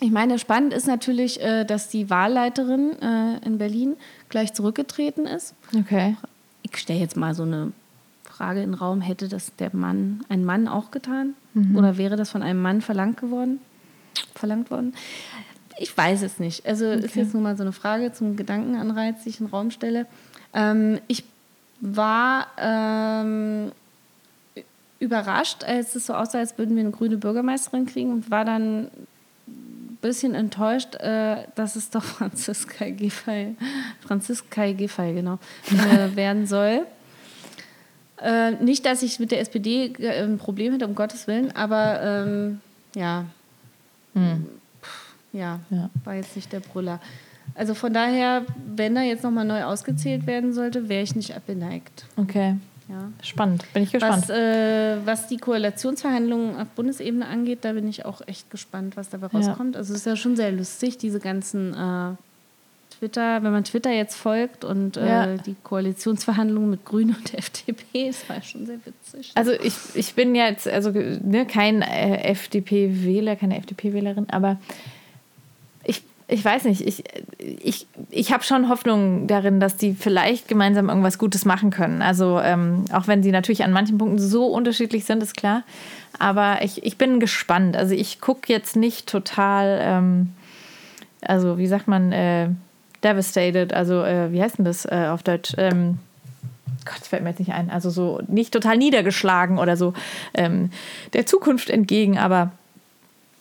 Ich 0.00 0.10
meine, 0.10 0.38
spannend 0.38 0.72
ist 0.72 0.88
natürlich, 0.88 1.40
äh, 1.40 1.64
dass 1.64 1.88
die 1.88 2.10
Wahlleiterin 2.10 3.00
äh, 3.00 3.46
in 3.46 3.58
Berlin 3.58 3.96
gleich 4.28 4.52
zurückgetreten 4.52 5.26
ist. 5.26 5.54
Okay. 5.78 6.16
Ich 6.62 6.76
stelle 6.76 6.98
jetzt 6.98 7.16
mal 7.16 7.34
so 7.34 7.44
eine 7.44 7.72
Frage 8.24 8.62
in 8.62 8.72
den 8.72 8.74
Raum, 8.74 9.02
hätte 9.02 9.28
das 9.28 9.54
der 9.56 9.74
Mann, 9.76 10.24
ein 10.28 10.44
Mann 10.44 10.66
auch 10.66 10.90
getan? 10.90 11.34
Oder 11.74 11.98
wäre 11.98 12.16
das 12.16 12.30
von 12.30 12.42
einem 12.42 12.62
Mann 12.62 12.80
verlangt 12.80 13.18
geworden? 13.18 13.58
Verlangt 14.34 14.70
worden? 14.70 14.94
Ich 15.80 15.96
weiß 15.96 16.20
es 16.20 16.38
nicht. 16.38 16.66
Also 16.66 16.90
ist 16.90 17.16
jetzt 17.16 17.32
nur 17.32 17.42
mal 17.42 17.56
so 17.56 17.62
eine 17.62 17.72
Frage 17.72 18.12
zum 18.12 18.36
Gedankenanreiz, 18.36 19.22
die 19.24 19.30
ich 19.30 19.40
in 19.40 19.46
den 19.46 19.50
Raum 19.50 19.70
stelle. 19.70 20.06
Ähm, 20.52 21.00
ich 21.08 21.24
war 21.80 22.48
ähm, 22.58 23.72
überrascht, 24.98 25.64
als 25.64 25.96
es 25.96 26.04
so 26.04 26.12
aussah, 26.12 26.40
als 26.40 26.58
würden 26.58 26.76
wir 26.76 26.82
eine 26.82 26.90
grüne 26.90 27.16
Bürgermeisterin 27.16 27.86
kriegen 27.86 28.12
und 28.12 28.30
war 28.30 28.44
dann 28.44 28.90
bisschen 30.02 30.34
enttäuscht, 30.34 30.96
äh, 30.96 31.44
dass 31.54 31.76
es 31.76 31.88
doch 31.88 32.04
Franziska 32.18 32.90
Giffey, 32.90 33.56
Franziska 34.00 34.72
Giffey, 34.72 35.14
genau, 35.14 35.38
äh, 35.70 36.14
werden 36.14 36.46
soll. 36.46 36.84
Äh, 38.20 38.50
nicht, 38.62 38.84
dass 38.84 39.02
ich 39.02 39.18
mit 39.18 39.30
der 39.30 39.40
SPD 39.40 39.94
äh, 39.98 40.24
ein 40.24 40.36
Problem 40.36 40.74
hätte, 40.74 40.86
um 40.86 40.94
Gottes 40.94 41.26
Willen, 41.26 41.56
aber 41.56 42.02
ähm, 42.02 42.60
ja. 42.94 43.24
Pff, 44.14 44.40
ja, 45.32 45.60
Ja. 45.70 45.90
war 46.04 46.14
jetzt 46.14 46.36
nicht 46.36 46.52
der 46.52 46.60
Brüller. 46.60 47.00
Also 47.54 47.74
von 47.74 47.92
daher, 47.92 48.42
wenn 48.76 48.96
er 48.96 49.02
jetzt 49.02 49.24
nochmal 49.24 49.44
neu 49.44 49.64
ausgezählt 49.64 50.26
werden 50.26 50.52
sollte, 50.52 50.88
wäre 50.88 51.02
ich 51.02 51.16
nicht 51.16 51.34
abgeneigt. 51.34 52.04
Okay. 52.16 52.56
Ja. 52.88 53.08
Spannend. 53.22 53.64
Bin 53.72 53.82
ich 53.84 53.92
gespannt. 53.92 54.28
Was, 54.28 54.30
äh, 54.30 54.96
was 55.04 55.26
die 55.28 55.36
Koalitionsverhandlungen 55.36 56.56
auf 56.58 56.66
Bundesebene 56.68 57.26
angeht, 57.26 57.60
da 57.62 57.72
bin 57.72 57.88
ich 57.88 58.04
auch 58.04 58.20
echt 58.26 58.50
gespannt, 58.50 58.96
was 58.96 59.08
dabei 59.10 59.28
Ja. 59.32 59.38
rauskommt. 59.38 59.76
Also 59.76 59.92
es 59.92 60.00
ist 60.00 60.06
ja 60.06 60.16
schon 60.16 60.34
sehr 60.36 60.50
lustig, 60.52 60.98
diese 60.98 61.20
ganzen 61.20 61.72
äh, 61.74 62.14
Twitter, 62.98 63.42
wenn 63.42 63.52
man 63.52 63.64
Twitter 63.64 63.90
jetzt 63.92 64.16
folgt 64.16 64.64
und 64.64 64.96
äh, 64.96 65.06
Ja. 65.08 65.26
die 65.36 65.54
Koalitionsverhandlungen 65.62 66.70
mit 66.70 66.84
Grünen 66.84 67.14
und 67.16 67.32
FDP, 67.38 68.08
das 68.08 68.28
war 68.28 68.42
schon 68.42 68.66
sehr 68.66 68.78
witzig. 68.84 69.32
Also 69.36 69.52
ich, 69.52 69.74
ich 69.94 70.14
bin 70.14 70.34
jetzt 70.34 70.66
also 70.68 70.90
ne, 70.90 71.46
kein 71.46 71.82
äh, 71.82 72.22
FDP-Wähler, 72.32 73.36
keine 73.36 73.56
FDP-Wählerin, 73.58 74.26
aber 74.30 74.58
ich, 76.30 76.44
weiß 76.44 76.64
nicht, 76.64 76.80
ich, 76.80 77.04
ich, 77.38 77.86
ich 78.10 78.32
habe 78.32 78.44
schon 78.44 78.68
Hoffnung 78.68 79.26
darin, 79.26 79.60
dass 79.60 79.76
die 79.76 79.94
vielleicht 79.94 80.48
gemeinsam 80.48 80.88
irgendwas 80.88 81.18
Gutes 81.18 81.44
machen 81.44 81.70
können. 81.70 82.02
Also 82.02 82.40
ähm, 82.40 82.84
auch 82.92 83.08
wenn 83.08 83.22
sie 83.22 83.32
natürlich 83.32 83.64
an 83.64 83.72
manchen 83.72 83.98
Punkten 83.98 84.18
so 84.18 84.46
unterschiedlich 84.46 85.04
sind, 85.04 85.22
ist 85.22 85.36
klar. 85.36 85.64
Aber 86.18 86.62
ich, 86.62 86.84
ich 86.84 86.96
bin 86.96 87.20
gespannt. 87.20 87.76
Also 87.76 87.94
ich 87.94 88.20
gucke 88.20 88.52
jetzt 88.52 88.76
nicht 88.76 89.08
total, 89.08 89.80
ähm, 89.82 90.32
also 91.20 91.58
wie 91.58 91.66
sagt 91.66 91.88
man, 91.88 92.12
äh, 92.12 92.48
devastated, 93.02 93.72
also 93.72 94.02
äh, 94.04 94.32
wie 94.32 94.42
heißt 94.42 94.58
denn 94.58 94.64
das 94.64 94.84
äh, 94.84 95.08
auf 95.10 95.22
Deutsch? 95.22 95.54
Ähm, 95.58 95.98
Gott, 96.84 97.00
fällt 97.00 97.22
mir 97.22 97.30
jetzt 97.30 97.40
nicht 97.40 97.52
ein. 97.52 97.70
Also 97.70 97.90
so 97.90 98.20
nicht 98.28 98.52
total 98.52 98.76
niedergeschlagen 98.76 99.58
oder 99.58 99.76
so 99.76 99.92
ähm, 100.34 100.70
der 101.12 101.26
Zukunft 101.26 101.70
entgegen, 101.70 102.18
aber 102.18 102.52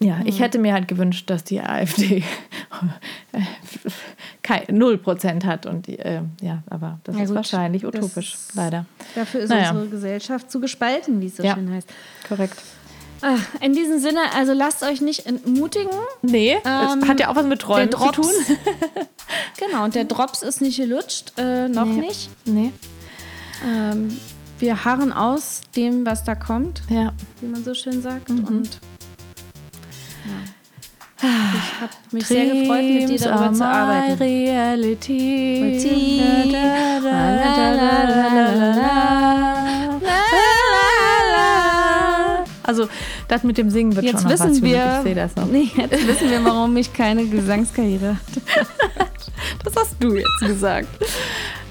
ja, 0.02 0.20
ich 0.26 0.40
hätte 0.40 0.60
mir 0.60 0.74
halt 0.74 0.88
gewünscht, 0.88 1.30
dass 1.30 1.44
die 1.44 1.60
AfD 1.62 2.24
kein, 4.44 4.66
0% 4.68 5.46
hat 5.46 5.66
und 5.66 5.88
äh, 5.90 6.22
ja, 6.42 6.64
aber 6.70 7.00
das 7.04 7.16
Ja, 7.16 7.22
ist 7.24 7.28
gut, 7.30 7.36
wahrscheinlich 7.38 7.86
utopisch, 7.86 8.36
leider. 8.54 8.86
Dafür 9.16 9.42
ist 9.42 9.50
Naja. 9.50 9.70
unsere 9.72 9.88
Gesellschaft 9.90 10.50
zu 10.52 10.60
gespalten, 10.60 11.22
wie 11.22 11.28
es 11.28 11.38
so 11.38 11.44
Ja. 11.44 11.56
schön 11.56 11.72
heißt. 11.72 11.90
Korrekt. 12.28 12.58
Ah, 13.22 13.36
in 13.60 13.74
diesem 13.74 14.00
Sinne, 14.00 14.20
also 14.34 14.54
lasst 14.54 14.82
euch 14.82 15.02
nicht 15.02 15.26
entmutigen. 15.26 15.92
Nee, 16.22 16.58
Ähm, 16.66 17.00
es 17.04 17.08
hat 17.10 17.20
ja 17.20 17.30
auch 17.30 17.36
was 17.36 17.46
mit 17.46 17.60
Träumen 17.62 17.90
der 17.90 18.00
zu 18.00 18.12
tun. 18.12 18.26
Drops. 18.26 18.48
Genau, 19.70 19.84
und 19.84 19.94
der 19.94 20.06
Drops 20.06 20.42
ist 20.42 20.62
nicht 20.62 20.78
gelutscht, 20.78 21.34
äh, 21.38 21.68
noch 21.68 21.86
Nee. 21.86 22.00
nicht. 22.02 22.30
Nee, 22.46 22.72
Ähm, 23.68 24.18
wir 24.60 24.86
harren 24.86 25.12
aus 25.12 25.62
dem, 25.76 26.06
was 26.06 26.24
da 26.24 26.34
kommt, 26.36 26.82
ja. 26.90 27.12
wie 27.42 27.48
man 27.48 27.62
so 27.64 27.74
schön 27.74 28.02
sagt. 28.02 28.30
Mhm. 28.30 28.44
Und 28.46 28.80
ja. 30.26 31.28
ich 31.54 31.82
habe 31.82 31.94
mich 32.12 32.28
sehr 32.28 32.46
gefreut, 32.46 32.84
mit 32.84 33.10
dir 33.10 33.20
darüber 33.20 33.40
Dreams 33.40 33.58
zu 33.58 33.66
arbeiten. 33.66 34.24
Reality. 34.24 35.62
Reality. 35.64 36.22
Also, 42.70 42.88
das 43.28 43.44
mit 43.44 43.58
dem 43.58 43.72
Singen 43.72 43.96
wird 43.96 44.06
Jetzt 44.06 44.22
schon 44.22 44.30
wissen 44.30 44.62
wir, 44.62 44.98
Ich 44.98 45.04
sehe 45.04 45.16
das 45.16 45.36
noch. 45.36 45.46
nee, 45.52 45.72
jetzt 45.76 46.08
wissen 46.08 46.30
wir, 46.30 46.46
warum 46.46 46.78
ich 46.78 46.94
keine 46.94 47.26
Gesangskarriere 47.26 48.18
hatte. 48.18 48.42
Das 49.64 49.76
hast 49.76 49.96
du 50.00 50.16
jetzt 50.16 50.40
gesagt. 50.42 50.88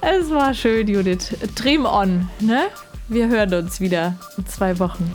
Es 0.01 0.29
war 0.29 0.53
schön, 0.53 0.87
Judith. 0.87 1.35
Dream 1.55 1.85
on, 1.85 2.27
ne? 2.39 2.63
Wir 3.07 3.27
hören 3.27 3.53
uns 3.53 3.79
wieder 3.79 4.15
in 4.37 4.45
zwei 4.47 4.77
Wochen. 4.79 5.13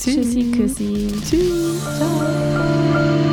Tschüssi, 0.00 0.50
Küssi. 0.50 1.08
Tschüss. 1.28 1.82
Ciao. 1.98 3.29